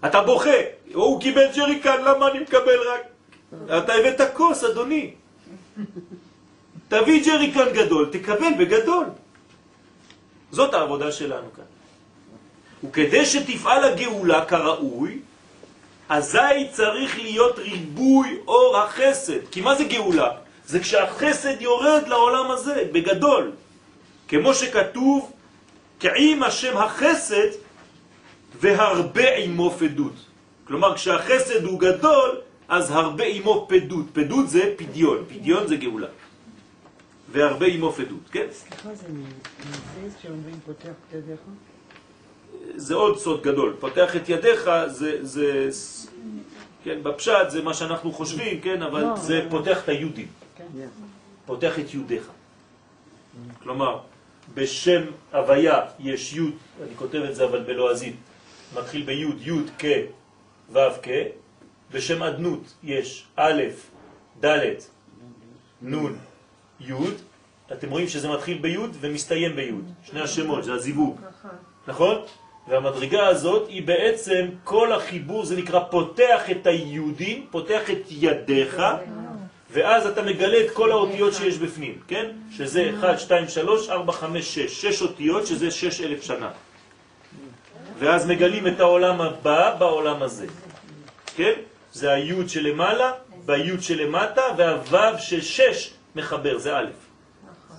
אתה 0.06 0.22
בוכה, 0.22 0.60
הוא 0.94 1.20
קיבל 1.20 1.46
ג'ריקן, 1.56 2.02
למה 2.04 2.28
אני 2.28 2.40
מקבל 2.40 2.78
רק? 2.88 3.00
אתה 3.78 3.94
הבאת 3.94 4.20
כוס, 4.34 4.64
אדוני. 4.64 5.14
תביא 6.88 7.24
ג'ריקן 7.24 7.72
גדול, 7.72 8.08
תקבל 8.12 8.54
בגדול. 8.58 9.06
זאת 10.50 10.74
העבודה 10.74 11.12
שלנו 11.12 11.48
כאן. 11.56 11.64
וכדי 12.84 13.26
שתפעל 13.26 13.84
הגאולה 13.84 14.44
כראוי, 14.44 15.18
אזי 16.08 16.68
צריך 16.72 17.18
להיות 17.18 17.58
ריבוי 17.58 18.38
אור 18.46 18.78
החסד. 18.78 19.48
כי 19.50 19.60
מה 19.60 19.74
זה 19.74 19.84
גאולה? 19.84 20.30
זה 20.68 20.80
כשהחסד 20.80 21.60
יורד 21.60 22.08
לעולם 22.08 22.50
הזה, 22.50 22.84
בגדול. 22.92 23.52
כמו 24.28 24.54
שכתוב, 24.54 25.32
כעים 26.00 26.42
השם 26.42 26.76
החסד 26.76 27.48
והרבה 28.60 29.36
עמו 29.36 29.70
פדות. 29.70 30.12
כלומר, 30.66 30.94
כשהחסד 30.94 31.64
הוא 31.64 31.80
גדול, 31.80 32.30
אז 32.68 32.90
הרבה 32.90 33.24
עמו 33.24 33.66
פדות. 33.68 34.06
פדות 34.12 34.50
זה 34.50 34.74
פדיון, 34.76 35.24
פדיון 35.28 35.66
זה 35.66 35.76
גאולה. 35.76 36.06
והרבה 37.32 37.66
עמו 37.66 37.92
פדות, 37.92 38.28
כן? 38.32 38.46
סליחה, 38.52 38.94
זה 38.94 39.08
מזה 39.08 40.16
שאומרים 40.22 40.60
פותח 40.66 40.88
את 41.08 41.14
ידיך? 41.14 41.40
זה 42.76 42.94
עוד 42.94 43.18
סוד 43.18 43.42
גדול. 43.42 43.76
פותח 43.80 44.16
את 44.16 44.28
ידיך 44.28 44.70
זה, 44.86 45.18
זה, 45.22 45.68
כן, 46.84 46.98
בפשט 47.02 47.48
זה 47.48 47.62
מה 47.62 47.74
שאנחנו 47.74 48.12
חושבים, 48.12 48.60
כן, 48.60 48.82
אבל 48.82 49.04
זה. 49.16 49.46
פותח 49.50 49.78
את 49.84 49.88
היהודים. 49.88 50.37
פותח 51.46 51.78
את 51.78 51.94
יהודיך. 51.94 52.30
כלומר, 53.62 53.98
בשם 54.54 55.02
הוויה 55.32 55.80
יש 55.98 56.32
י', 56.32 56.40
אני 56.40 56.96
כותב 56.96 57.18
את 57.18 57.34
זה 57.34 57.44
אבל 57.44 57.62
בלועזית, 57.62 58.16
מתחיל 58.74 59.02
בי', 59.02 59.24
י' 59.40 59.52
כ', 59.78 59.84
ו' 60.72 60.78
כ', 61.02 61.08
בשם 61.92 62.22
אדנות 62.22 62.74
יש 62.82 63.26
א', 63.36 63.62
ד', 64.44 64.74
נ', 65.82 65.94
י', 66.80 66.92
אתם 67.72 67.90
רואים 67.90 68.08
שזה 68.08 68.28
מתחיל 68.28 68.58
בי' 68.58 68.78
ומסתיים 69.00 69.56
בי', 69.56 69.72
שני 70.04 70.20
השמות, 70.20 70.64
זה 70.64 70.72
הזיווג, 70.72 71.20
נכון? 71.86 72.16
והמדרגה 72.68 73.26
הזאת 73.26 73.68
היא 73.68 73.86
בעצם 73.86 74.48
כל 74.64 74.92
החיבור, 74.92 75.44
זה 75.44 75.56
נקרא 75.56 75.80
פותח 75.90 76.50
את 76.50 76.66
היהודים, 76.66 77.46
פותח 77.50 77.90
את 77.90 78.02
ידיך, 78.10 78.82
ואז 79.70 80.06
אתה 80.06 80.22
מגלה 80.22 80.60
את 80.60 80.70
כל 80.70 80.90
האותיות 80.90 81.34
שיש 81.34 81.58
בפנים, 81.58 81.98
כן? 82.08 82.30
שזה 82.50 82.90
1, 83.00 83.20
2, 83.20 83.48
3, 83.48 83.88
4, 83.88 84.12
5, 84.12 84.54
6. 84.54 84.80
6 84.82 85.02
אותיות 85.02 85.46
שזה 85.46 85.70
6 85.70 86.00
אלף 86.00 86.22
שנה. 86.22 86.50
ואז 87.98 88.26
מגלים 88.26 88.66
את 88.66 88.80
העולם 88.80 89.20
הבא 89.20 89.74
בעולם 89.78 90.22
הזה. 90.22 90.46
כן? 91.36 91.52
זה 91.92 92.12
היוד 92.12 92.48
שלמעלה, 92.48 93.12
ביוד 93.46 93.82
שלמטה, 93.82 94.42
והוו 94.56 95.18
של 95.18 95.40
6 95.40 95.90
מחבר, 96.16 96.58
זה 96.58 96.76
א'. 96.76 96.90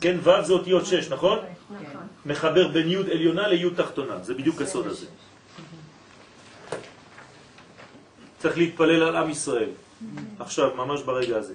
כן, 0.01 0.17
ו' 0.23 0.41
זה 0.41 0.53
אותיות 0.53 0.85
6, 0.85 1.09
נכון? 1.09 1.39
מחבר 2.25 2.67
בין 2.67 2.89
יוד 2.89 3.09
עליונה 3.09 3.47
ליוד 3.47 3.73
תחתונה. 3.75 4.17
זה 4.23 4.33
בדיוק 4.33 4.61
הסוד 4.61 4.87
הזה. 4.87 5.05
צריך 8.37 8.57
להתפלל 8.57 9.03
על 9.03 9.15
עם 9.15 9.29
ישראל. 9.29 9.69
עכשיו, 10.39 10.75
ממש 10.75 11.01
ברגע 11.01 11.37
הזה. 11.37 11.53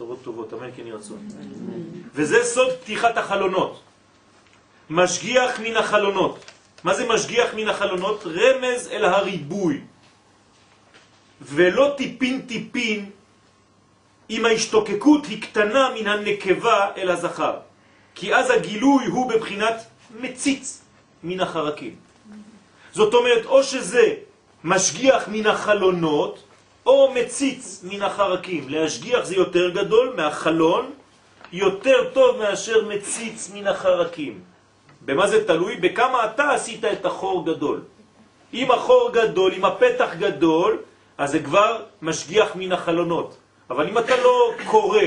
בשורות 0.00 0.22
טובות, 0.22 0.52
אמן 0.52 0.70
כן 0.76 0.86
ירצון. 0.86 1.28
וזה 2.14 2.44
סוד 2.44 2.72
פתיחת 2.80 3.16
החלונות. 3.16 3.80
משגיח 4.90 5.60
מן 5.60 5.76
החלונות. 5.76 6.44
מה 6.84 6.94
זה 6.94 7.08
משגיח 7.08 7.54
מן 7.54 7.68
החלונות? 7.68 8.26
רמז 8.26 8.88
אל 8.88 9.04
הריבוי. 9.04 9.80
ולא 11.40 11.94
טיפין 11.96 12.40
טיפין 12.48 13.10
אם 14.30 14.44
ההשתוקקות 14.44 15.26
היא 15.26 15.42
קטנה 15.42 15.88
מן 16.00 16.06
הנקבה 16.06 16.96
אל 16.96 17.10
הזכר. 17.10 17.56
כי 18.14 18.34
אז 18.34 18.50
הגילוי 18.50 19.04
הוא 19.06 19.30
בבחינת 19.30 19.76
מציץ 20.20 20.80
מן 21.24 21.40
החרקים. 21.40 21.94
זאת 22.92 23.14
אומרת, 23.14 23.44
או 23.46 23.62
שזה 23.62 24.14
משגיח 24.64 25.28
מן 25.28 25.46
החלונות, 25.46 26.42
או 26.86 27.12
מציץ 27.14 27.80
מן 27.84 28.02
החרקים. 28.02 28.68
להשגיח 28.68 29.24
זה 29.24 29.34
יותר 29.34 29.70
גדול 29.70 30.14
מהחלון, 30.16 30.90
יותר 31.52 32.10
טוב 32.12 32.38
מאשר 32.38 32.88
מציץ 32.88 33.50
מן 33.54 33.66
החרקים. 33.66 34.40
במה 35.00 35.26
זה 35.26 35.46
תלוי? 35.46 35.76
בכמה 35.76 36.24
אתה 36.24 36.52
עשית 36.52 36.84
את 36.84 37.04
החור 37.04 37.46
גדול. 37.46 37.80
אם 38.54 38.70
החור 38.70 39.10
גדול, 39.12 39.52
אם 39.52 39.64
הפתח 39.64 40.10
גדול, 40.18 40.78
אז 41.18 41.30
זה 41.30 41.38
כבר 41.38 41.82
משגיח 42.02 42.56
מן 42.56 42.72
החלונות. 42.72 43.36
אבל 43.70 43.88
אם 43.88 43.98
אתה 43.98 44.16
לא 44.16 44.52
קורא, 44.66 45.02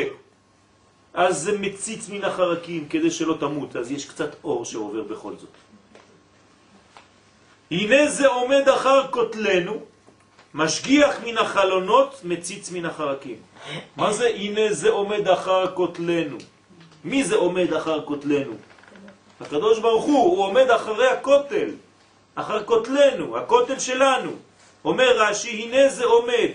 אז 1.14 1.42
זה 1.42 1.58
מציץ 1.60 2.10
מן 2.10 2.24
החרקים 2.24 2.88
כדי 2.90 3.12
שלא 3.12 3.36
תמות, 3.40 3.76
אז 3.76 3.92
יש 3.92 4.06
קצת 4.06 4.36
אור 4.44 4.66
שעובר 4.66 5.02
בכל 5.02 5.34
זאת. 5.40 5.50
הנה 7.72 8.08
זה 8.08 8.28
עומד 8.28 8.70
אחר 8.70 9.08
כותלנו, 9.12 9.80
משגיח 10.54 11.16
מן 11.26 11.38
החלונות, 11.38 12.22
מציץ 12.24 12.72
מן 12.72 12.86
החרקים. 12.86 13.36
מה 13.98 14.14
זה 14.14 14.28
הנה 14.28 14.74
זה 14.74 14.90
עומד 14.90 15.28
אחר 15.28 15.76
כותלנו? 15.76 16.38
מי 17.06 17.24
זה 17.24 17.36
עומד 17.36 17.74
אחר 17.74 18.06
כותלנו? 18.06 18.54
הקדוש 19.42 19.80
ברוך 19.80 20.06
הוא, 20.06 20.24
הוא 20.24 20.46
עומד 20.46 20.70
אחרי 20.70 21.08
הכותל, 21.08 21.70
אחר 22.36 22.64
כותלנו, 22.64 23.38
הכותל 23.38 23.80
שלנו. 23.80 24.32
אומר 24.86 25.18
רש"י, 25.18 25.50
הנה 25.50 25.90
זה 25.90 26.06
עומד. 26.06 26.50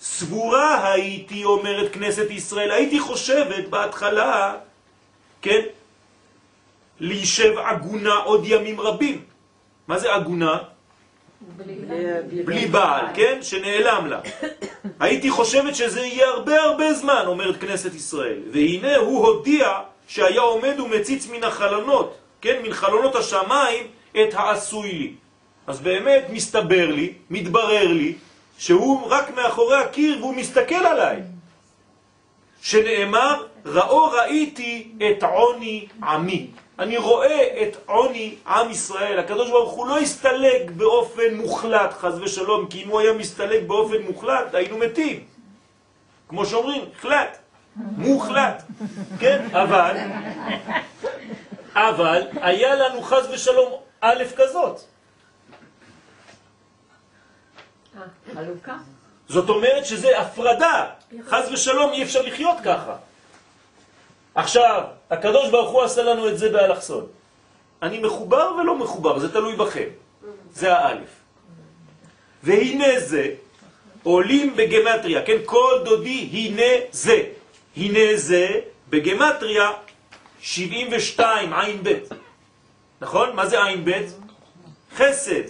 סבורה 0.00 0.92
הייתי, 0.92 1.44
אומרת 1.44 1.92
כנסת 1.92 2.30
ישראל, 2.30 2.70
הייתי 2.70 3.00
חושבת 3.00 3.68
בהתחלה, 3.68 4.54
כן, 5.42 5.60
להישב 7.00 7.58
עגונה 7.58 8.14
עוד 8.14 8.42
ימים 8.44 8.80
רבים. 8.80 9.24
מה 9.88 9.98
זה 9.98 10.14
עגונה? 10.14 10.73
בלי 12.44 12.66
בעל, 12.66 13.06
כן? 13.14 13.38
שנעלם 13.42 14.06
לה. 14.06 14.20
הייתי 15.00 15.30
חושבת 15.30 15.74
שזה 15.74 16.00
יהיה 16.00 16.26
הרבה 16.28 16.60
הרבה 16.60 16.94
זמן, 16.94 17.22
אומרת 17.26 17.60
כנסת 17.60 17.94
ישראל. 17.94 18.38
והנה 18.52 18.96
הוא 18.96 19.26
הודיע 19.26 19.72
שהיה 20.08 20.40
עומד 20.40 20.80
ומציץ 20.80 21.28
מן 21.28 21.44
החלונות, 21.44 22.14
כן? 22.40 22.62
מן 22.62 22.72
חלונות 22.72 23.16
השמיים 23.16 23.86
את 24.12 24.34
העשוי 24.34 24.92
לי. 24.92 25.12
אז 25.66 25.80
באמת 25.80 26.24
מסתבר 26.30 26.90
לי, 26.90 27.12
מתברר 27.30 27.86
לי, 27.86 28.14
שהוא 28.58 29.06
רק 29.08 29.36
מאחורי 29.36 29.76
הקיר 29.76 30.18
והוא 30.20 30.34
מסתכל 30.34 30.74
עליי. 30.74 31.22
שנאמר, 32.62 33.46
ראו 33.66 34.10
ראיתי 34.10 34.88
את 35.10 35.22
עוני 35.22 35.86
עמי. 36.02 36.46
אני 36.78 36.96
רואה 36.96 37.62
את 37.62 37.76
עוני 37.86 38.34
עם 38.46 38.70
ישראל. 38.70 39.18
הקדוש 39.18 39.50
ברוך 39.50 39.72
הוא 39.72 39.86
לא 39.86 39.98
הסתלק 39.98 40.70
באופן 40.70 41.34
מוחלט, 41.34 41.92
חז 41.92 42.20
ושלום, 42.20 42.66
כי 42.66 42.82
אם 42.82 42.88
הוא 42.88 43.00
היה 43.00 43.12
מסתלק 43.12 43.62
באופן 43.66 44.02
מוחלט, 44.02 44.54
היינו 44.54 44.78
מתים. 44.78 45.24
כמו 46.28 46.46
שאומרים, 46.46 46.84
חלט, 47.00 47.38
מוחלט, 47.76 48.62
כן? 49.20 49.46
אבל, 49.52 49.96
אבל 51.74 52.22
היה 52.34 52.74
לנו 52.74 53.02
חז 53.02 53.28
ושלום 53.30 53.72
א' 54.00 54.24
כזאת. 54.36 54.80
חלוקה. 58.34 58.76
זאת 59.28 59.48
אומרת 59.48 59.86
שזה 59.86 60.18
הפרדה, 60.18 60.86
חז 61.26 61.52
ושלום 61.52 61.92
אי 61.92 62.02
אפשר 62.02 62.22
לחיות 62.22 62.56
ככה. 62.64 62.96
עכשיו, 64.34 64.82
הקדוש 65.10 65.50
ברוך 65.50 65.70
הוא 65.70 65.82
עשה 65.82 66.02
לנו 66.02 66.28
את 66.28 66.38
זה 66.38 66.48
באלכסון. 66.48 67.06
אני 67.82 67.98
מחובר 67.98 68.52
ולא 68.60 68.78
מחובר, 68.78 69.18
זה 69.18 69.32
תלוי 69.32 69.56
בכם. 69.56 69.88
זה 70.52 70.76
האלף. 70.76 71.08
והנה 72.42 73.00
זה, 73.00 73.30
עולים 74.02 74.56
בגמטריה, 74.56 75.22
כן? 75.22 75.36
כל 75.44 75.80
דודי 75.84 76.28
הנה 76.32 76.84
זה. 76.90 77.22
הנה 77.76 78.16
זה 78.16 78.60
בגמטריה 78.90 79.70
72 80.40 81.52
עין 81.52 81.82
בית. 81.82 82.08
נכון? 83.00 83.36
מה 83.36 83.46
זה 83.46 83.64
עין 83.64 83.84
בית? 83.84 84.06
חסד. 84.96 85.42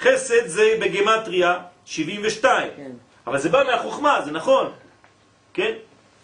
חסד 0.00 0.46
זה 0.46 0.76
בגמטריה 0.80 1.58
72. 1.84 2.70
כן. 2.76 2.90
אבל 3.26 3.38
זה 3.38 3.48
בא 3.48 3.62
מהחוכמה, 3.64 4.20
זה 4.24 4.30
נכון. 4.30 4.72
כן? 5.54 5.72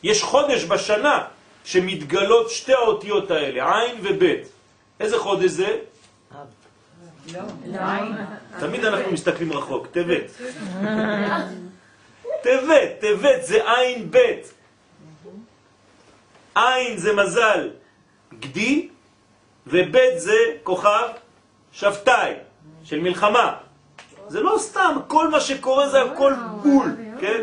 יש 0.03 0.23
חודש 0.23 0.65
בשנה 0.65 1.25
שמתגלות 1.65 2.51
שתי 2.51 2.73
האותיות 2.73 3.31
האלה, 3.31 3.81
עין 3.81 3.97
ובית. 4.03 4.49
איזה 5.01 5.19
חודש 5.19 5.51
זה? 5.51 5.79
לא. 7.33 7.41
תמיד 8.61 8.85
אנחנו 8.85 9.13
מסתכלים 9.13 9.53
רחוק, 9.53 9.87
טבת. 9.87 10.31
טבת, 12.45 12.91
טבת 13.01 13.43
זה 13.43 13.73
עין 13.73 14.11
בית. 14.11 14.53
עין 16.55 16.97
זה 16.97 17.13
מזל 17.13 17.71
גדי, 18.39 18.89
ובית 19.67 20.21
זה 20.21 20.39
כוכב 20.63 21.09
שבתאי, 21.73 22.35
של 22.85 23.01
מלחמה. 23.01 23.57
זה 24.29 24.41
לא 24.41 24.55
סתם, 24.59 24.97
כל 25.07 25.29
מה 25.29 25.41
שקורה 25.41 25.89
זה 25.89 26.03
הכל 26.03 26.35
בול, 26.63 26.97
כן? 27.21 27.43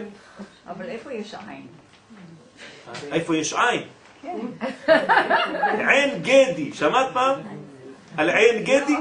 אבל 0.68 0.86
איפה 0.86 1.14
יש 1.14 1.36
עין? 1.48 1.68
איפה 3.12 3.38
יש 3.38 3.54
עין? 3.54 3.84
עין 5.90 6.22
גדי, 6.22 6.74
שמעת 6.74 7.08
פעם? 7.14 7.40
על 8.18 8.30
עין 8.30 8.64
גדי? 8.64 8.96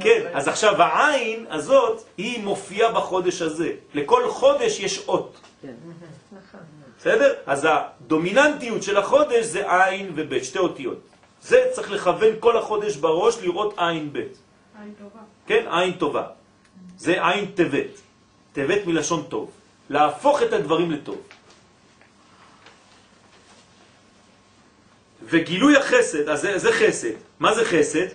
כן, 0.00 0.20
אז 0.32 0.48
עכשיו 0.48 0.82
העין 0.82 1.46
הזאת 1.50 2.02
היא 2.16 2.44
מופיעה 2.44 2.92
בחודש 2.92 3.42
הזה. 3.42 3.70
לכל 3.94 4.30
חודש 4.30 4.80
יש 4.80 5.08
אות. 5.08 5.40
בסדר? 6.98 7.34
אז 7.46 7.66
הדומיננטיות 7.70 8.82
של 8.82 8.96
החודש 8.96 9.44
זה 9.44 9.84
עין 9.84 10.12
ובית, 10.14 10.44
שתי 10.44 10.58
אותיות. 10.58 11.00
זה 11.42 11.64
צריך 11.72 11.90
לכוון 11.90 12.30
כל 12.40 12.56
החודש 12.56 12.96
בראש 12.96 13.38
לראות 13.42 13.74
עין 13.76 14.12
בית. 14.12 14.38
עין 14.80 14.92
טובה. 14.98 15.20
כן, 15.46 15.64
עין 15.70 15.92
טובה. 15.92 16.26
זה 16.96 17.28
עין 17.28 17.46
טבת. 17.46 18.00
טבת 18.52 18.86
מלשון 18.86 19.22
טוב. 19.28 19.50
להפוך 19.90 20.42
את 20.42 20.52
הדברים 20.52 20.90
לטוב. 20.90 21.18
וגילוי 25.26 25.76
החסד, 25.76 26.28
אז 26.28 26.40
זה, 26.40 26.58
זה 26.58 26.72
חסד. 26.72 27.16
מה 27.40 27.54
זה 27.54 27.64
חסד? 27.64 28.06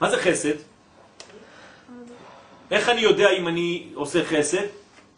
מה 0.00 0.10
זה 0.10 0.16
חסד? 0.16 0.54
איך 2.70 2.88
אני 2.88 3.00
יודע 3.00 3.30
אם 3.30 3.48
אני 3.48 3.88
עושה 3.94 4.24
חסד? 4.24 4.66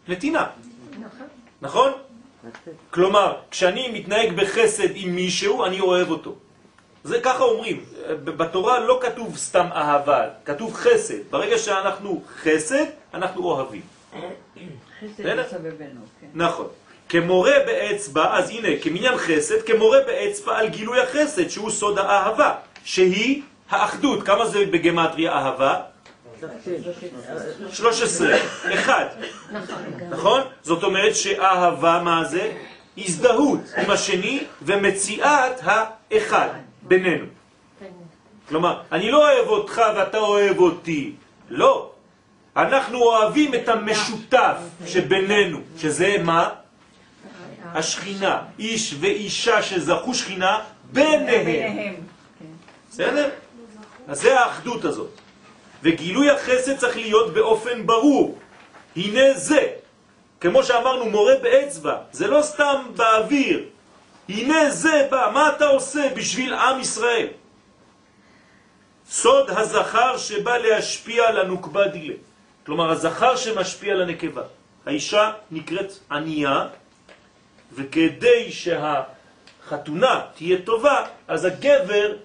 נתינה. 0.08 0.46
נכון? 1.62 1.92
כלומר, 2.90 3.36
כשאני 3.50 3.88
מתנהג 3.88 4.32
בחסד 4.32 4.88
עם 4.94 5.14
מישהו, 5.14 5.64
אני 5.64 5.80
אוהב 5.80 6.10
אותו. 6.10 6.34
זה 7.04 7.20
ככה 7.20 7.42
אומרים. 7.42 7.84
בתורה 8.24 8.80
לא 8.80 8.98
כתוב 9.02 9.36
סתם 9.36 9.66
אהבה, 9.72 10.28
כתוב 10.44 10.74
חסד. 10.74 11.30
ברגע 11.30 11.58
שאנחנו 11.58 12.22
חסד, 12.42 12.84
אנחנו 13.14 13.44
אוהבים. 13.44 13.82
חסד 14.12 15.12
בסדר? 15.22 15.42
בסבבנו, 15.42 16.00
כן. 16.20 16.26
נכון. 16.34 16.68
כמורה 17.08 17.52
באצבע, 17.66 18.36
אז 18.38 18.50
הנה, 18.50 18.68
כמניין 18.82 19.16
חסד, 19.16 19.62
כמורה 19.62 19.98
באצבע 20.06 20.58
על 20.58 20.68
גילוי 20.68 21.00
החסד, 21.00 21.48
שהוא 21.48 21.70
סוד 21.70 21.98
האהבה, 21.98 22.54
שהיא 22.84 23.42
האחדות. 23.70 24.22
כמה 24.22 24.46
זה 24.46 24.66
בגמטריה 24.66 25.32
אהבה? 25.32 25.80
13, 27.72 28.36
אחד. 28.74 29.06
נכון? 30.10 30.40
זאת 30.62 30.82
אומרת 30.82 31.16
שאהבה 31.16 32.00
מה 32.04 32.24
זה? 32.24 32.52
הזדהות 32.98 33.60
עם 33.76 33.90
השני 33.90 34.44
ומציאת 34.62 35.60
האחד 35.62 36.48
בינינו. 36.82 37.24
כלומר, 38.48 38.80
אני 38.92 39.10
לא 39.10 39.32
אוהב 39.32 39.48
אותך 39.48 39.82
ואתה 39.96 40.18
אוהב 40.18 40.58
אותי. 40.58 41.12
לא. 41.50 41.90
אנחנו 42.56 42.98
אוהבים 42.98 43.54
את 43.54 43.68
המשותף 43.68 44.56
שבינינו, 44.86 45.58
שזה 45.78 46.16
מה? 46.24 46.48
השכינה. 47.74 48.42
איש 48.58 48.94
ואישה 49.00 49.62
שזכו 49.62 50.14
שכינה 50.14 50.60
ביניהם. 50.92 51.44
ביניהם. 51.44 51.94
בסדר? 52.90 53.30
אז 54.08 54.20
זה 54.20 54.40
האחדות 54.40 54.84
הזאת. 54.84 55.10
וגילוי 55.82 56.30
החסד 56.30 56.76
צריך 56.76 56.96
להיות 56.96 57.34
באופן 57.34 57.86
ברור. 57.86 58.38
הנה 58.96 59.34
זה. 59.34 59.66
כמו 60.40 60.62
שאמרנו, 60.62 61.10
מורה 61.10 61.34
באצבע. 61.42 61.96
זה 62.12 62.26
לא 62.26 62.42
סתם 62.42 62.82
באוויר. 62.96 63.64
הנה 64.28 64.70
זה 64.70 65.08
בא. 65.10 65.30
מה 65.34 65.48
אתה 65.56 65.66
עושה 65.66 66.08
בשביל 66.16 66.54
עם 66.54 66.80
ישראל? 66.80 67.26
סוד 69.10 69.50
הזכר 69.50 70.18
שבא 70.18 70.56
להשפיע 70.56 71.28
על 71.28 71.40
הנוקבה 71.40 71.88
דילה. 71.88 72.14
כלומר, 72.66 72.90
הזכר 72.90 73.36
שמשפיע 73.36 73.92
על 73.92 74.02
הנקבה. 74.02 74.42
האישה 74.86 75.32
נקראת 75.50 75.92
ענייה, 76.10 76.66
וכדי 77.72 78.52
שהחתונה 78.52 80.20
תהיה 80.34 80.62
טובה, 80.62 81.06
אז 81.28 81.44
הגבר 81.44 82.16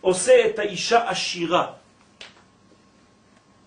עושה 0.00 0.46
את 0.46 0.58
האישה 0.58 1.08
עשירה. 1.08 1.72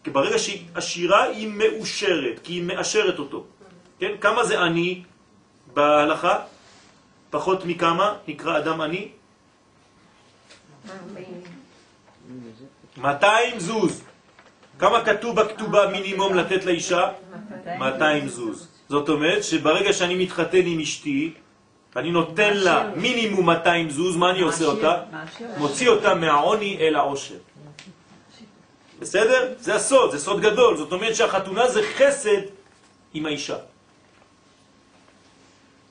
כי 0.03 0.09
ברגע 0.09 0.39
שהיא 0.39 0.65
עשירה 0.75 1.23
היא 1.23 1.47
מאושרת, 1.47 2.39
כי 2.43 2.53
היא 2.53 2.63
מאשרת 2.63 3.19
אותו. 3.19 3.45
כן? 3.99 4.11
כמה 4.21 4.43
זה 4.43 4.59
עני 4.59 5.03
בהלכה? 5.73 6.39
פחות 7.29 7.65
מכמה 7.65 8.17
נקרא 8.27 8.57
אדם 8.57 8.81
עני? 8.81 9.11
200 12.97 13.59
זוז. 13.59 14.03
כמה 14.79 15.05
כתוב 15.05 15.41
בכתובה 15.41 15.87
מינימום 15.87 16.33
לתת 16.33 16.65
לאישה? 16.65 17.11
200 17.77 18.27
זוז. 18.27 18.70
זאת 18.91 19.09
אומרת 19.09 19.43
שברגע 19.43 19.93
שאני 19.93 20.15
מתחתן 20.15 20.65
עם 20.65 20.79
אשתי, 20.79 21.31
אני 21.95 22.11
נותן 22.11 22.53
לה 22.57 22.89
מינימום 22.95 23.45
200 23.45 23.89
זוז, 23.89 24.15
מה 24.15 24.29
אני 24.31 24.41
עושה 24.41 24.65
אותה? 24.65 24.97
מוציא 25.57 25.89
אותה 25.89 26.15
מהעוני 26.15 26.77
אל 26.79 26.95
העושר. 26.95 27.35
בסדר? 28.99 29.53
זה 29.59 29.75
הסוד, 29.75 30.11
זה 30.11 30.19
סוד 30.19 30.41
גדול. 30.41 30.77
זאת 30.77 30.91
אומרת 30.91 31.15
שהחתונה 31.15 31.67
זה 31.67 31.81
חסד 31.95 32.41
עם 33.13 33.25
האישה. 33.25 33.57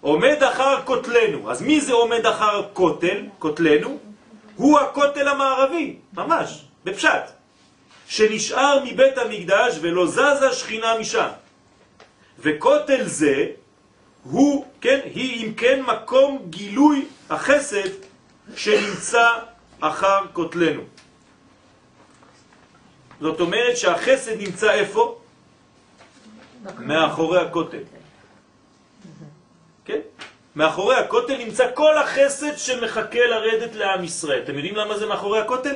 עומד 0.01 0.43
אחר 0.43 0.83
כותלנו. 0.85 1.51
אז 1.51 1.63
מי 1.63 1.81
זה 1.81 1.93
עומד 1.93 2.27
אחר 2.27 2.63
כותל, 2.73 3.23
כותלנו? 3.39 3.99
הוא 4.57 4.79
הכותל 4.79 5.29
המערבי, 5.29 5.97
ממש, 6.13 6.65
בפשט, 6.85 7.25
שנשאר 8.07 8.85
מבית 8.85 9.19
המקדש 9.19 9.79
ולא 9.81 10.07
זזה 10.07 10.53
שכינה 10.53 10.99
משם. 10.99 11.40
וכותל 12.43 13.05
זה 13.05 13.47
הוא, 14.23 14.65
כן, 14.81 15.01
היא 15.05 15.47
אם 15.47 15.55
כן 15.55 15.83
מקום 15.83 16.47
גילוי 16.51 17.07
החסד 17.31 17.89
שנמצא 18.57 19.29
אחר 19.81 20.21
כותלנו. 20.33 20.83
זאת 23.21 23.41
אומרת 23.41 23.77
שהחסד 23.77 24.37
נמצא 24.39 24.73
איפה? 24.73 25.21
מאחורי 26.79 27.41
הכותל. 27.41 27.83
כן? 29.85 30.01
מאחורי 30.57 30.97
הכותל 30.97 31.37
נמצא 31.37 31.71
כל 31.75 31.99
החסד 31.99 32.57
שמחכה 32.57 33.27
לרדת 33.27 33.75
לעם 33.75 34.05
ישראל. 34.05 34.43
אתם 34.43 34.55
יודעים 34.55 34.77
למה 34.77 34.99
זה 34.99 35.07
מאחורי 35.07 35.41
הכותל? 35.41 35.75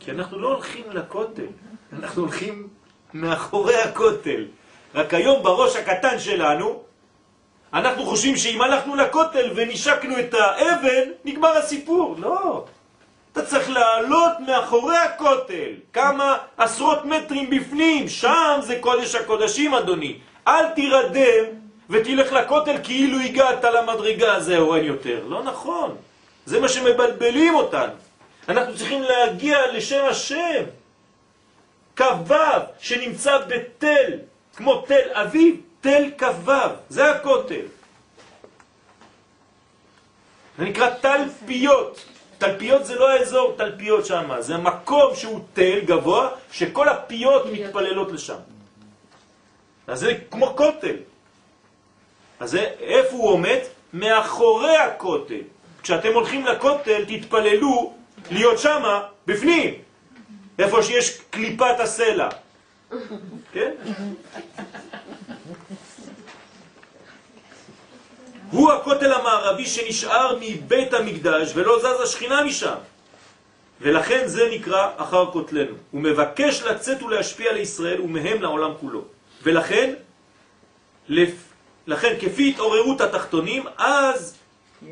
כי 0.00 0.10
אנחנו 0.10 0.38
לא 0.38 0.48
הולכים 0.48 0.84
לכותל, 0.90 1.46
אנחנו 1.92 2.22
הולכים 2.22 2.68
מאחורי 3.14 3.76
הכותל. 3.76 4.44
רק 4.94 5.14
היום 5.14 5.42
בראש 5.42 5.76
הקטן 5.76 6.18
שלנו, 6.18 6.82
אנחנו 7.72 8.06
חושבים 8.06 8.36
שאם 8.36 8.62
הלכנו 8.62 8.96
לכותל 8.96 9.50
ונשקנו 9.54 10.18
את 10.18 10.34
האבן, 10.34 11.10
נגמר 11.24 11.56
הסיפור. 11.58 12.16
לא. 12.18 12.64
אתה 13.32 13.46
צריך 13.46 13.70
לעלות 13.70 14.32
מאחורי 14.46 14.96
הכותל, 14.96 15.70
כמה 15.92 16.36
עשרות 16.56 17.04
מטרים 17.04 17.50
בפנים, 17.50 18.08
שם 18.08 18.60
זה 18.62 18.78
קודש 18.80 19.14
הקודשים 19.14 19.74
אדוני. 19.74 20.18
אל 20.48 20.66
תירדם 20.68 21.44
ותלך 21.90 22.32
לכותל 22.32 22.76
כאילו 22.82 23.20
הגעת 23.20 23.64
למדרגה, 23.64 24.40
זהו, 24.40 24.74
אין 24.74 24.84
יותר. 24.84 25.24
לא 25.28 25.42
נכון. 25.42 25.96
זה 26.46 26.60
מה 26.60 26.68
שמבלבלים 26.68 27.54
אותנו. 27.54 27.92
אנחנו 28.48 28.76
צריכים 28.76 29.02
להגיע 29.02 29.72
לשם 29.72 30.04
השם. 30.10 30.64
כבב 31.96 32.60
שנמצא 32.78 33.38
בתל, 33.38 34.18
כמו 34.56 34.84
תל 34.86 35.08
אביב, 35.12 35.60
תל 35.80 36.10
כבב, 36.18 36.70
זה 36.88 37.10
הכותל. 37.10 37.66
זה 40.58 40.64
נקרא 40.64 40.90
תלפיות. 40.90 42.04
תלפיות 42.38 42.86
זה 42.86 42.94
לא 42.94 43.10
האזור 43.10 43.54
תלפיות 43.56 44.06
שם, 44.06 44.30
זה 44.38 44.56
מקום 44.56 45.14
שהוא 45.14 45.40
תל 45.52 45.80
גבוה, 45.80 46.28
שכל 46.52 46.88
הפיות 46.88 47.46
מתפללות 47.52 48.12
לשם. 48.12 48.38
אז 49.86 50.00
זה 50.00 50.14
כמו 50.30 50.56
כותל. 50.56 50.96
אז 52.40 52.50
זה, 52.50 52.70
איפה 52.80 53.16
הוא 53.16 53.30
עומד? 53.30 53.58
מאחורי 53.92 54.76
הכותל. 54.76 55.42
כשאתם 55.82 56.14
הולכים 56.14 56.46
לכותל, 56.46 57.04
תתפללו 57.04 57.94
להיות 58.30 58.58
שמה, 58.58 59.02
בפנים, 59.26 59.74
איפה 60.58 60.82
שיש 60.82 61.20
קליפת 61.30 61.80
הסלע. 61.80 62.28
כן? 63.52 63.70
הוא 68.50 68.72
הכותל 68.72 69.12
המערבי 69.12 69.66
שנשאר 69.66 70.38
מבית 70.40 70.94
המקדש 70.94 71.52
ולא 71.54 71.78
זז 71.78 72.00
השכינה 72.02 72.44
משם. 72.44 72.74
ולכן 73.80 74.26
זה 74.26 74.48
נקרא 74.52 74.90
אחר 74.96 75.30
כותלנו. 75.32 75.74
הוא 75.90 76.00
מבקש 76.00 76.62
לצאת 76.62 77.02
ולהשפיע 77.02 77.52
לישראל 77.52 78.00
ומהם 78.00 78.42
לעולם 78.42 78.70
כולו. 78.80 79.04
ולכן, 79.42 79.94
לפ... 81.08 81.30
לכן 81.86 82.14
כפי 82.20 82.50
התעוררות 82.50 83.00
התחתונים, 83.00 83.64
אז 83.78 84.36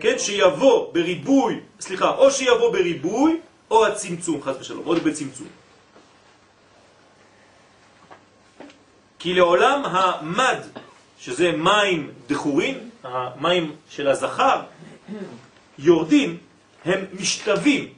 כן, 0.00 0.18
שיבוא 0.18 0.92
בריבוי, 0.92 1.60
סליחה, 1.80 2.10
או 2.10 2.30
שיבוא 2.30 2.72
בריבוי 2.72 3.40
או 3.72 3.86
הצמצום, 3.86 4.42
חס 4.42 4.56
ושלום, 4.60 4.84
עוד 4.84 4.98
בצמצום. 5.04 5.46
כי 9.18 9.34
לעולם 9.34 9.82
המד, 9.84 10.58
שזה 11.18 11.52
מים 11.52 12.10
דחורים, 12.26 12.90
המים 13.04 13.72
של 13.88 14.08
הזכר, 14.08 14.62
יורדים, 15.78 16.38
הם 16.84 17.04
משתווים, 17.20 17.88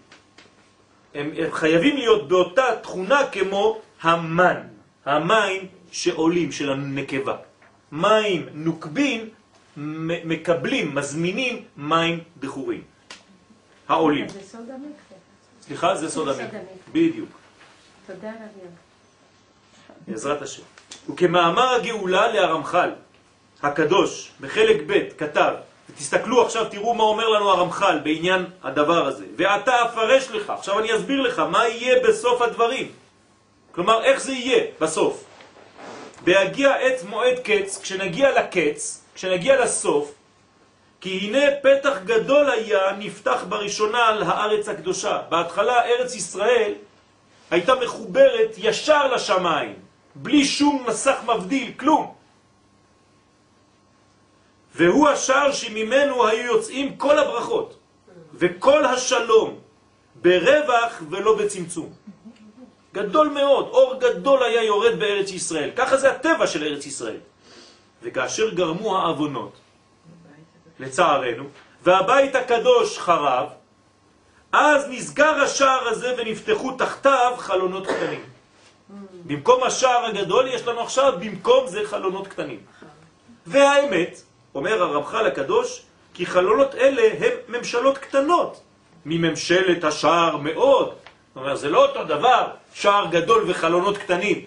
הם, 1.15 1.31
הם 1.37 1.51
חייבים 1.53 1.97
להיות 1.97 2.29
באותה 2.29 2.65
תכונה 2.83 3.21
כמו 3.33 3.81
המן, 4.03 4.61
המים 5.05 5.67
שעולים 5.93 6.53
של 6.53 6.71
הנקבה. 6.71 7.37
מים 7.93 8.47
נוקבים 8.53 9.29
מקבלים, 10.25 10.95
מזמינים 10.95 11.65
מים 11.77 12.21
דחורים, 12.41 12.83
העולים. 13.89 14.29
זה 14.29 14.41
סוד 14.41 14.71
המקווה. 14.71 15.14
סליחה, 15.67 15.95
זה 15.95 16.11
סוד 16.11 16.29
המקווה. 16.29 16.61
בדיוק. 16.93 17.29
תודה 18.07 18.29
רבי. 18.29 18.67
בעזרת 20.07 20.43
השם. 20.43 20.63
וכמאמר 21.11 21.75
הגאולה 21.75 22.29
להרמח"ל, 22.29 22.91
הקדוש, 23.63 24.31
בחלק 24.41 24.77
ב', 24.87 25.09
כתב, 25.19 25.53
ותסתכלו 25.91 26.47
עכשיו, 26.47 26.65
תראו 26.71 26.95
מה 26.95 27.03
אומר 27.03 27.29
לנו 27.29 27.51
הרמח"ל 27.51 27.99
בעניין 28.05 28.45
הדבר 28.63 29.07
הזה. 29.07 29.25
ואתה 29.37 29.85
אפרש 29.85 30.31
לך, 30.31 30.51
עכשיו 30.51 30.79
אני 30.79 30.97
אסביר 30.97 31.21
לך 31.21 31.39
מה 31.39 31.69
יהיה 31.69 32.09
בסוף 32.09 32.43
הדברים. 32.43 32.93
כלומר, 33.73 34.05
איך 34.05 34.21
זה 34.21 34.33
יהיה 34.33 34.65
בסוף. 34.81 35.25
בהגיע 36.25 36.73
עת 36.73 37.05
מועד 37.09 37.39
קץ, 37.45 37.81
כשנגיע 37.83 38.41
לקץ, 38.41 39.05
כשנגיע 39.15 39.65
לסוף, 39.65 40.15
כי 41.05 41.19
הנה 41.19 41.61
פתח 41.63 41.99
גדול 42.05 42.51
היה 42.51 42.97
נפתח 42.99 43.45
בראשונה 43.49 44.07
על 44.07 44.23
הארץ 44.23 44.69
הקדושה. 44.69 45.23
בהתחלה 45.29 45.85
ארץ 45.85 46.15
ישראל 46.15 46.73
הייתה 47.51 47.75
מחוברת 47.75 48.55
ישר 48.59 49.15
לשמיים, 49.15 49.75
בלי 50.15 50.45
שום 50.45 50.85
מסך 50.89 51.17
מבדיל, 51.27 51.73
כלום. 51.77 52.15
והוא 54.75 55.09
השער 55.09 55.53
שממנו 55.53 56.27
היו 56.27 56.45
יוצאים 56.45 56.97
כל 56.97 57.19
הברכות 57.19 57.79
וכל 58.35 58.85
השלום 58.85 59.59
ברווח 60.15 61.03
ולא 61.11 61.37
בצמצום. 61.37 61.93
גדול 62.95 63.29
מאוד, 63.29 63.69
אור 63.69 64.01
גדול 64.01 64.43
היה 64.43 64.63
יורד 64.63 64.99
בארץ 64.99 65.31
ישראל. 65.31 65.71
ככה 65.77 65.97
זה 65.97 66.11
הטבע 66.11 66.47
של 66.47 66.65
ארץ 66.65 66.87
ישראל. 66.87 67.21
וכאשר 68.03 68.51
גרמו 68.51 68.99
העוונות, 68.99 69.64
לצערנו, 70.79 71.45
והבית 71.83 72.35
הקדוש 72.35 72.99
חרב, 72.99 73.49
אז 74.53 74.87
נסגר 74.91 75.43
השער 75.43 75.89
הזה 75.89 76.15
ונפתחו 76.19 76.73
תחתיו 76.73 77.33
חלונות 77.39 77.87
קטנים. 77.87 78.23
במקום 79.27 79.63
השער 79.63 80.05
הגדול 80.05 80.47
יש 80.49 80.67
לנו 80.67 80.81
עכשיו 80.81 81.13
במקום 81.21 81.67
זה 81.67 81.81
חלונות 81.85 82.27
קטנים. 82.29 82.61
והאמת, 83.47 84.23
אומר 84.55 84.83
הרמח"ל 84.83 85.27
הקדוש, 85.27 85.83
כי 86.15 86.27
חלונות 86.27 86.75
אלה 86.75 87.03
הם 87.19 87.33
ממשלות 87.49 87.99
קטנות 87.99 88.61
מממשלת 89.07 89.85
השער 89.85 90.37
מאוד. 90.37 90.89
זאת 90.89 91.37
אומרת, 91.37 91.59
זה 91.59 91.69
לא 91.69 91.87
אותו 91.87 92.05
דבר, 92.05 92.47
שער 92.75 93.07
גדול 93.11 93.45
וחלונות 93.51 93.99
קטנים. 93.99 94.45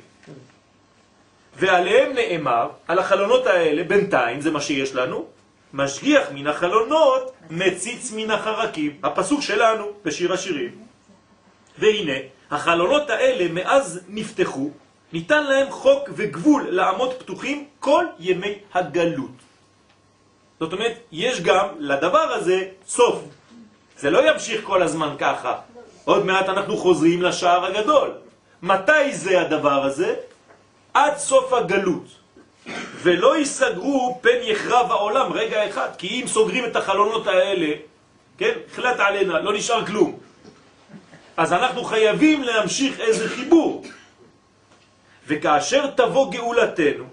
ועליהם 1.55 2.13
נאמר, 2.13 2.69
על 2.87 2.99
החלונות 2.99 3.47
האלה, 3.47 3.83
בינתיים, 3.83 4.41
זה 4.41 4.51
מה 4.51 4.61
שיש 4.61 4.95
לנו, 4.95 5.25
משגיח 5.73 6.27
מן 6.33 6.47
החלונות, 6.47 7.31
מציץ 7.49 8.11
מן 8.15 8.31
החרקים. 8.31 8.91
הפסוק 9.03 9.41
שלנו 9.41 9.85
בשיר 10.05 10.33
השירים. 10.33 10.71
והנה, 11.77 12.17
החלונות 12.51 13.09
האלה 13.09 13.53
מאז 13.53 13.99
נפתחו, 14.07 14.69
ניתן 15.13 15.43
להם 15.43 15.71
חוק 15.71 16.09
וגבול 16.15 16.67
לעמוד 16.69 17.13
פתוחים 17.13 17.65
כל 17.79 18.05
ימי 18.19 18.53
הגלות. 18.73 19.37
זאת 20.59 20.73
אומרת, 20.73 20.97
יש 21.11 21.41
גם 21.41 21.67
לדבר 21.79 22.33
הזה 22.33 22.63
סוף. 22.87 23.23
זה 23.97 24.09
לא 24.09 24.31
ימשיך 24.31 24.63
כל 24.63 24.83
הזמן 24.83 25.15
ככה. 25.19 25.55
עוד 26.05 26.25
מעט 26.25 26.49
אנחנו 26.49 26.77
חוזרים 26.77 27.21
לשער 27.21 27.65
הגדול. 27.65 28.11
מתי 28.61 29.13
זה 29.13 29.41
הדבר 29.41 29.83
הזה? 29.83 30.15
עד 30.93 31.17
סוף 31.17 31.53
הגלות. 31.53 32.05
ולא 33.01 33.37
ייסגרו 33.37 34.17
פן 34.21 34.37
יחרב 34.41 34.91
העולם 34.91 35.33
רגע 35.33 35.69
אחד, 35.69 35.89
כי 35.97 36.21
אם 36.21 36.27
סוגרים 36.27 36.65
את 36.65 36.75
החלונות 36.75 37.27
האלה, 37.27 37.67
כן, 38.37 38.53
החלט 38.71 38.99
עלינה, 38.99 39.39
לא 39.39 39.53
נשאר 39.53 39.85
כלום. 39.85 40.19
אז 41.37 41.53
אנחנו 41.53 41.83
חייבים 41.83 42.43
להמשיך 42.43 42.99
איזה 42.99 43.29
חיבור. 43.29 43.83
וכאשר 45.27 45.87
תבוא 45.87 46.31
גאולתנו, 46.31 47.03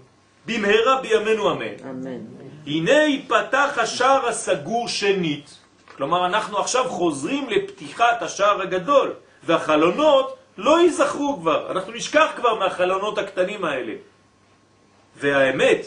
במהרה 0.46 1.00
בימינו 1.00 1.50
אמן, 1.50 1.74
אמן. 1.90 2.20
הנה 2.66 2.92
ייפתח 2.92 3.70
השער 3.76 4.28
הסגור 4.28 4.88
שנית. 4.88 5.58
כלומר, 5.96 6.26
אנחנו 6.26 6.58
עכשיו 6.58 6.84
חוזרים 6.88 7.48
לפתיחת 7.48 8.22
השער 8.22 8.62
הגדול, 8.62 9.12
והחלונות 9.44 10.36
לא 10.58 10.80
ייזכרו 10.80 11.38
כבר, 11.40 11.70
אנחנו 11.70 11.92
נשכח 11.92 12.26
כבר 12.36 12.54
מהחלונות 12.54 13.18
הקטנים 13.18 13.64
האלה. 13.64 13.92
והאמת, 15.16 15.86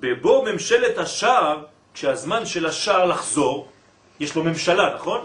בבוא 0.00 0.52
ממשלת 0.52 0.98
השער, 0.98 1.64
כשהזמן 1.94 2.46
של 2.46 2.66
השער 2.66 3.04
לחזור, 3.04 3.68
יש 4.20 4.36
לו 4.36 4.44
ממשלה, 4.44 4.94
נכון? 4.94 5.20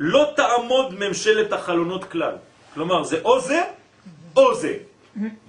לא 0.00 0.32
תעמוד 0.36 0.94
ממשלת 0.94 1.52
החלונות 1.52 2.04
כלל. 2.04 2.34
כלומר, 2.74 3.02
זה 3.02 3.20
או 3.24 3.40
זה 3.40 3.62
או 4.36 4.54
זה. 4.54 4.76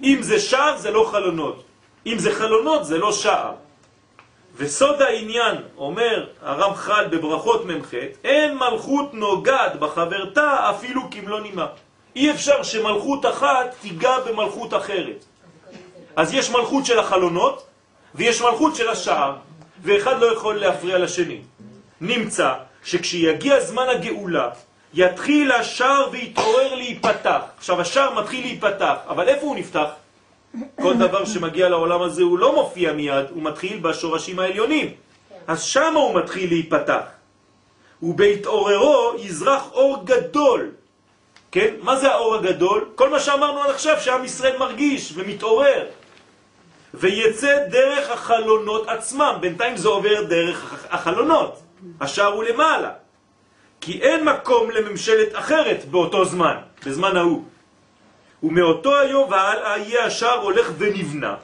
אם 0.02 0.18
זה 0.20 0.40
שער 0.40 0.76
זה 0.76 0.90
לא 0.90 1.08
חלונות. 1.10 1.64
אם 2.06 2.18
זה 2.18 2.34
חלונות 2.34 2.84
זה 2.84 2.98
לא 2.98 3.12
שער. 3.12 3.54
וסוד 4.56 5.02
העניין, 5.02 5.56
אומר 5.76 6.26
הרמח"ל 6.42 7.06
בברכות 7.10 7.64
מ"ח, 7.64 7.94
אין 8.24 8.58
מלכות 8.58 9.14
נוגעת 9.14 9.80
בחברתה 9.80 10.70
אפילו 10.70 11.10
כמלוא 11.10 11.40
נימה. 11.40 11.66
אי 12.16 12.30
אפשר 12.30 12.62
שמלכות 12.62 13.26
אחת 13.26 13.74
תיגע 13.80 14.20
במלכות 14.20 14.74
אחרת. 14.74 15.24
אז 16.16 16.34
יש 16.34 16.50
מלכות 16.50 16.86
של 16.86 16.98
החלונות 16.98 17.66
ויש 18.14 18.42
מלכות 18.42 18.76
של 18.76 18.88
השער, 18.88 19.34
ואחד 19.82 20.20
לא 20.20 20.32
יכול 20.32 20.54
להפריע 20.54 20.98
לשני. 20.98 21.40
נמצא 22.00 22.52
שכשיגיע 22.84 23.60
זמן 23.60 23.88
הגאולה, 23.88 24.48
יתחיל 24.94 25.52
השער 25.52 26.08
ויתעורר 26.12 26.74
להיפתח. 26.74 27.40
עכשיו 27.58 27.80
השער 27.80 28.14
מתחיל 28.14 28.40
להיפתח, 28.40 28.94
אבל 29.08 29.28
איפה 29.28 29.46
הוא 29.46 29.56
נפתח? 29.56 29.88
כל 30.80 30.94
דבר 30.94 31.24
שמגיע 31.24 31.68
לעולם 31.68 32.02
הזה 32.02 32.22
הוא 32.22 32.38
לא 32.38 32.54
מופיע 32.54 32.92
מיד, 32.92 33.26
הוא 33.30 33.42
מתחיל 33.42 33.78
בשורשים 33.78 34.38
העליונים. 34.38 34.90
אז 35.46 35.62
שם 35.62 35.94
הוא 35.96 36.14
מתחיל 36.14 36.50
להיפתח. 36.50 37.02
ובהתעוררו 38.02 39.12
יזרח 39.18 39.62
אור 39.72 39.96
גדול. 40.04 40.70
כן? 41.52 41.74
מה 41.80 41.96
זה 41.96 42.12
האור 42.12 42.34
הגדול? 42.34 42.88
כל 42.94 43.08
מה 43.08 43.20
שאמרנו 43.20 43.62
עד 43.62 43.70
עכשיו 43.70 44.00
שעם 44.00 44.24
ישראל 44.24 44.58
מרגיש 44.58 45.12
ומתעורר. 45.14 45.86
ויצא 46.94 47.66
דרך 47.70 48.10
החלונות 48.10 48.88
עצמם. 48.88 49.36
בינתיים 49.40 49.76
זה 49.76 49.88
עובר 49.88 50.22
דרך 50.22 50.86
החלונות. 50.90 51.62
השער 52.00 52.32
הוא 52.32 52.44
למעלה. 52.44 52.90
כי 53.80 54.00
אין 54.00 54.24
מקום 54.24 54.70
לממשלת 54.70 55.28
אחרת 55.32 55.84
באותו 55.90 56.24
זמן, 56.24 56.56
בזמן 56.86 57.16
ההוא. 57.16 57.44
ומאותו 58.42 58.98
היום 58.98 59.30
והלאה 59.30 59.78
יהיה 59.78 60.04
השער 60.04 60.40
הולך 60.40 60.70
ונבנה. 60.78 61.34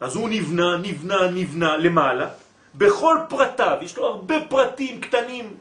אז 0.00 0.16
הוא 0.16 0.28
נבנה, 0.28 0.76
נבנה, 0.76 1.28
נבנה 1.30 1.76
למעלה, 1.76 2.28
בכל 2.74 3.16
פרטיו, 3.28 3.76
יש 3.80 3.96
לו 3.96 4.06
הרבה 4.06 4.34
פרטים 4.48 5.00
קטנים, 5.00 5.54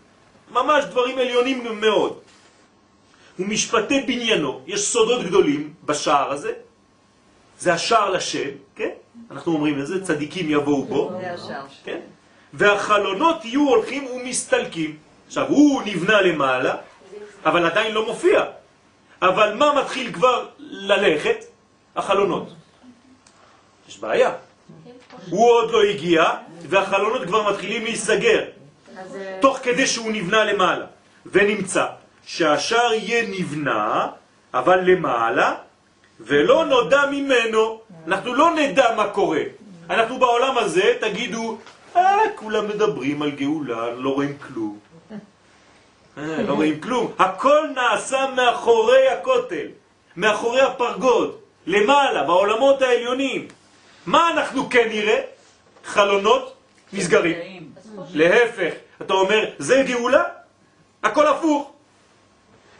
ממש 0.51 0.85
דברים 0.85 1.17
עליונים 1.17 1.81
מאוד. 1.81 2.19
ומשפטי 3.39 4.01
בניינו, 4.01 4.61
יש 4.67 4.81
סודות 4.87 5.25
גדולים 5.25 5.73
בשער 5.85 6.31
הזה, 6.31 6.51
זה 7.59 7.73
השער 7.73 8.09
לשם, 8.09 8.49
כן? 8.75 8.89
אנחנו 9.31 9.53
אומרים 9.53 9.79
לזה, 9.79 10.05
צדיקים 10.05 10.49
יבואו 10.49 10.85
בו, 10.85 11.11
זה. 11.35 11.53
כן? 11.83 11.99
והחלונות 12.53 13.45
יהיו 13.45 13.69
הולכים 13.69 14.05
ומסתלקים. 14.05 14.97
עכשיו, 15.27 15.47
הוא 15.47 15.81
נבנה 15.85 16.21
למעלה, 16.21 16.75
אבל 17.45 17.65
עדיין 17.65 17.93
לא 17.93 18.05
מופיע. 18.05 18.43
אבל 19.21 19.53
מה 19.53 19.73
מתחיל 19.81 20.13
כבר 20.13 20.47
ללכת? 20.59 21.45
החלונות. 21.95 22.53
יש 23.89 23.99
בעיה. 23.99 24.31
הוא 25.29 25.51
עוד 25.51 25.71
לא 25.71 25.83
הגיע, 25.83 26.23
והחלונות 26.61 27.27
כבר 27.27 27.51
מתחילים 27.51 27.83
להיסגר, 27.83 28.45
אה, 28.97 29.37
תוך 29.41 29.59
כדי 29.63 29.87
שהוא 29.87 30.11
נבנה 30.11 30.43
למעלה. 30.43 30.85
ונמצא 31.25 31.85
שהשער 32.25 32.93
יהיה 32.93 33.27
נבנה, 33.29 34.07
אבל 34.53 34.79
למעלה, 34.79 35.55
ולא 36.19 36.65
נודע 36.65 37.05
ממנו. 37.11 37.81
אנחנו 38.07 38.33
לא 38.33 38.55
נדע 38.55 38.95
מה 38.95 39.07
קורה. 39.07 39.41
אנחנו 39.89 40.19
בעולם 40.19 40.57
הזה, 40.57 40.93
תגידו, 40.99 41.57
אה, 41.95 42.17
כולם 42.35 42.67
מדברים 42.67 43.21
על 43.21 43.31
גאולה, 43.31 43.91
לא 43.91 44.09
רואים 44.09 44.37
כלום. 44.37 44.79
אה, 46.17 46.43
לא 46.47 46.53
רואים 46.53 46.79
כלום. 46.79 47.11
הכל 47.19 47.67
נעשה 47.75 48.25
מאחורי 48.35 49.07
הכותל, 49.07 49.67
מאחורי 50.17 50.61
הפרגוד, 50.61 51.37
למעלה, 51.67 52.23
בעולמות 52.23 52.81
העליונים. 52.81 53.47
מה 54.05 54.31
אנחנו 54.31 54.69
כן 54.69 54.87
נראה? 54.89 55.21
חלונות 55.85 56.53
נסגרים. 56.93 57.69
להפך, 58.13 58.73
אתה 59.01 59.13
אומר, 59.13 59.45
זה 59.57 59.83
גאולה? 59.87 60.23
הכל 61.03 61.27
הפוך. 61.27 61.71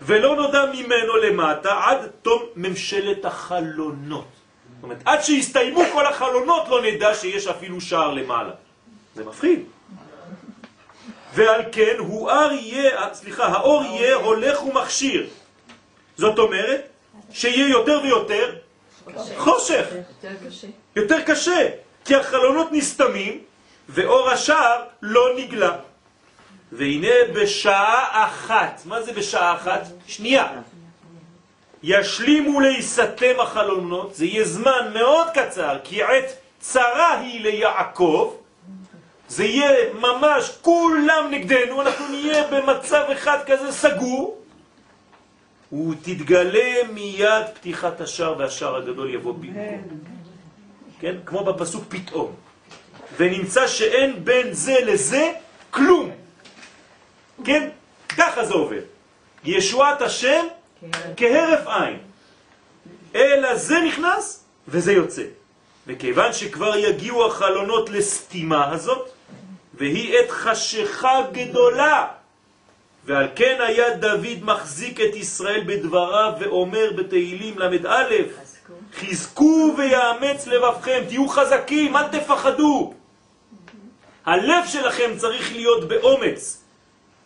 ולא 0.01 0.35
נודע 0.35 0.65
ממנו 0.65 1.17
למטה 1.17 1.81
עד 1.83 2.07
תום 2.21 2.43
ממשלת 2.55 3.25
החלונות. 3.25 4.27
זאת 4.75 4.83
אומרת, 4.83 4.97
עד 5.05 5.21
שיסתיימו 5.21 5.81
כל 5.93 6.05
החלונות 6.05 6.67
לא 6.69 6.81
נדע 6.81 7.15
שיש 7.15 7.47
אפילו 7.47 7.81
שער 7.81 8.13
למעלה. 8.13 8.51
זה 9.15 9.25
מפחיד. 9.25 9.63
ועל 11.33 11.61
כן 11.71 11.95
הוא 11.97 12.29
אר 12.29 12.51
יהיה, 12.51 13.13
סליחה, 13.13 13.45
האור 13.45 13.83
יהיה 13.83 14.15
הולך 14.15 14.63
ומכשיר. 14.63 15.27
זאת 16.17 16.39
אומרת 16.39 16.87
שיהיה 17.31 17.69
יותר 17.69 17.99
ויותר 18.03 18.55
חושך, 19.37 19.85
יותר 20.23 20.35
קשה. 20.47 20.67
יותר 20.95 21.21
קשה, 21.21 21.69
כי 22.05 22.15
החלונות 22.15 22.67
נסתמים 22.71 23.39
ואור 23.89 24.29
השער 24.29 24.83
לא 25.01 25.35
נגלה. 25.37 25.75
והנה 26.71 27.33
בשעה 27.33 28.25
אחת, 28.25 28.81
מה 28.85 29.01
זה 29.01 29.13
בשעה 29.13 29.55
אחת? 29.55 29.81
שנייה. 30.07 30.47
ישלימו 31.83 32.59
להיסתם 32.59 33.39
החלונות, 33.39 34.15
זה 34.15 34.25
יהיה 34.25 34.45
זמן 34.45 34.91
מאוד 34.93 35.27
קצר, 35.33 35.77
כי 35.83 36.03
עת 36.03 36.25
צרה 36.59 37.19
היא 37.19 37.41
ליעקב, 37.41 38.33
זה 39.27 39.43
יהיה 39.43 39.93
ממש 39.93 40.51
כולם 40.61 41.27
נגדנו, 41.31 41.81
אנחנו 41.81 42.07
נהיה 42.07 42.47
במצב 42.47 43.05
אחד 43.11 43.37
כזה 43.45 43.71
סגור, 43.71 44.39
ותתגלה 45.73 46.73
מיד 46.93 47.45
פתיחת 47.53 48.01
השער 48.01 48.35
והשער 48.37 48.75
הגדול 48.75 49.13
יבוא 49.13 49.33
במקום. 49.33 49.99
כן? 50.99 51.15
כמו 51.25 51.43
בפסוק 51.43 51.83
פתאום. 51.89 52.33
ונמצא 53.17 53.67
שאין 53.67 54.25
בין 54.25 54.53
זה 54.53 54.75
לזה 54.85 55.31
כלום. 55.71 56.11
כן? 57.45 57.69
ככה 58.17 58.45
זה 58.45 58.53
עובד. 58.53 58.81
ישועת 59.43 60.01
השם 60.01 60.45
כהרף 61.17 61.67
עין. 61.67 61.97
אלא 63.15 63.55
זה 63.55 63.79
נכנס 63.79 64.43
וזה 64.67 64.93
יוצא. 64.93 65.23
וכיוון 65.87 66.33
שכבר 66.33 66.77
יגיעו 66.77 67.25
החלונות 67.25 67.89
לסתימה 67.89 68.71
הזאת, 68.71 69.09
והיא 69.73 70.17
עת 70.17 70.29
חשיכה 70.29 71.21
גדולה, 71.31 72.07
ועל 73.05 73.27
כן 73.35 73.55
היה 73.59 73.97
דוד 73.97 74.37
מחזיק 74.41 75.01
את 75.01 75.15
ישראל 75.15 75.63
בדבריו 75.65 76.33
ואומר 76.39 76.91
בתהילים 76.95 77.59
ל"א 77.59 78.03
חזקו. 78.41 78.73
חזקו 78.95 79.73
ויאמץ 79.77 80.47
לבבכם, 80.47 81.01
תהיו 81.07 81.27
חזקים, 81.27 81.95
אל 81.95 82.07
תפחדו. 82.07 82.93
הלב 84.25 84.65
שלכם 84.67 85.11
צריך 85.17 85.51
להיות 85.53 85.87
באומץ. 85.87 86.58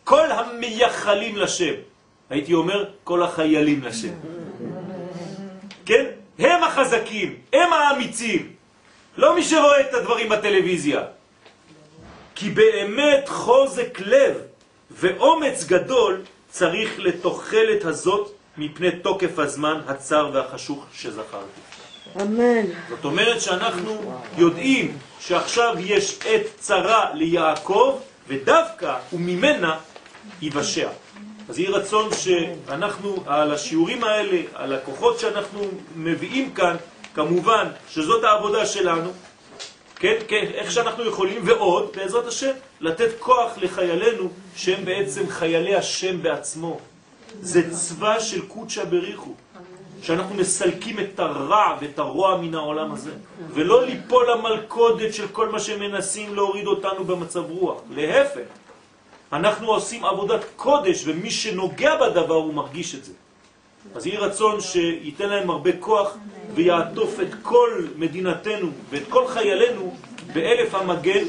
כל 0.04 0.32
המייחלים 0.32 1.38
לשם, 1.38 1.74
הייתי 2.30 2.54
אומר 2.54 2.86
כל 3.04 3.24
החיילים 3.24 3.84
לשם. 3.84 4.14
כן? 5.86 6.06
הם 6.40 6.64
החזקים, 6.64 7.36
הם 7.54 7.74
האמיצים, 7.74 8.52
לא 9.18 9.36
מי 9.36 9.44
שרואה 9.44 9.82
את 9.82 9.94
הדברים 9.94 10.30
בטלוויזיה. 10.30 11.02
כי 12.36 12.50
באמת 12.50 13.30
חוזק 13.30 14.00
לב 14.00 14.38
ואומץ 14.92 15.64
גדול 15.64 16.22
צריך 16.50 17.00
לתוחלת 17.00 17.86
הזאת 17.86 18.32
מפני 18.58 18.92
תוקף 18.92 19.40
הזמן 19.40 19.82
הצר 19.88 20.30
והחשוך 20.34 20.86
שזכרתי. 20.94 21.62
אמן. 22.22 22.66
זאת 22.90 23.06
אומרת 23.06 23.42
שאנחנו 23.42 24.14
יודעים 24.38 24.98
שעכשיו 25.20 25.76
יש 25.80 26.20
עת 26.26 26.46
צרה 26.60 27.10
ליעקב, 27.14 28.00
ודווקא 28.28 28.98
וממנה 29.14 29.78
ייוושע. 30.42 30.90
אז 31.50 31.60
יהי 31.60 31.68
רצון 31.68 32.10
שאנחנו, 32.14 33.16
על 33.26 33.52
השיעורים 33.52 34.04
האלה, 34.04 34.42
על 34.54 34.74
הכוחות 34.74 35.20
שאנחנו 35.20 35.62
מביאים 35.96 36.54
כאן, 36.54 36.76
כמובן 37.16 37.68
שזאת 37.90 38.24
העבודה 38.24 38.66
שלנו, 38.66 39.12
כן, 39.96 40.16
כן, 40.28 40.46
איך 40.54 40.72
שאנחנו 40.72 41.06
יכולים, 41.06 41.42
ועוד, 41.46 41.90
בעזרת 41.96 42.28
השם, 42.28 42.52
לתת 42.80 43.10
כוח 43.20 43.52
לחיילינו, 43.58 44.30
שהם 44.56 44.86
בעצם 44.86 45.30
חיילי 45.30 45.76
השם 45.76 46.22
בעצמו. 46.24 46.80
זה 47.42 47.72
צבא 47.72 48.20
של 48.20 48.48
קודשא 48.48 48.84
בריחו, 48.84 49.34
שאנחנו 50.02 50.36
מסלקים 50.36 51.00
את 51.00 51.20
הרע 51.20 51.78
ואת 51.82 52.00
הרוע 52.00 52.38
מן 52.38 52.56
העולם 52.56 52.92
הזה, 52.92 53.12
ולא 53.54 53.86
ליפול 53.86 54.32
למלכודת 54.32 55.14
של 55.14 55.28
כל 55.28 55.50
מה 55.50 55.60
שמנסים 55.60 56.36
להוריד 56.36 56.68
אותנו 56.68 57.04
במצב 57.04 57.44
רוח, 57.50 57.82
להפך. 57.90 58.63
אנחנו 59.34 59.68
עושים 59.68 60.06
עבודת 60.06 60.42
קודש, 60.56 61.04
ומי 61.08 61.32
שנוגע 61.32 61.96
בדבר 61.96 62.34
הוא 62.34 62.54
מרגיש 62.54 62.96
את 62.96 63.06
זה. 63.06 63.12
אז 63.96 64.08
יהי 64.08 64.18
רצון 64.18 64.62
שייתן 64.62 65.30
להם 65.30 65.50
הרבה 65.50 65.72
כוח 65.80 66.18
ויעטוף 66.54 67.20
את 67.20 67.34
כל 67.42 67.86
מדינתנו 67.96 68.68
ואת 68.90 69.04
כל 69.10 69.28
חיילינו 69.28 69.96
באלף 70.34 70.76
המגן, 70.76 71.24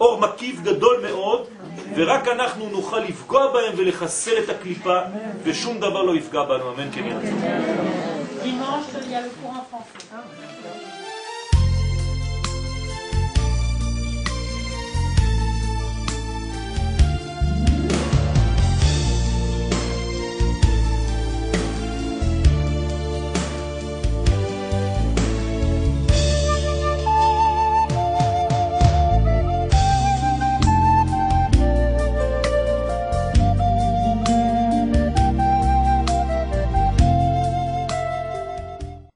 אור 0.00 0.20
מקיף 0.20 0.60
גדול 0.60 1.00
מאוד, 1.10 1.46
ורק 1.96 2.28
אנחנו 2.28 2.68
נוכל 2.68 2.98
לפגוע 2.98 3.52
בהם 3.52 3.72
ולחסל 3.76 4.38
את 4.44 4.48
הקליפה, 4.48 4.98
ושום 5.42 5.78
דבר 5.80 6.02
לא 6.02 6.16
יפגע 6.16 6.42
בנו, 6.44 6.72
אמן 6.72 6.88
כן 6.92 7.04
יהיה 7.04 7.16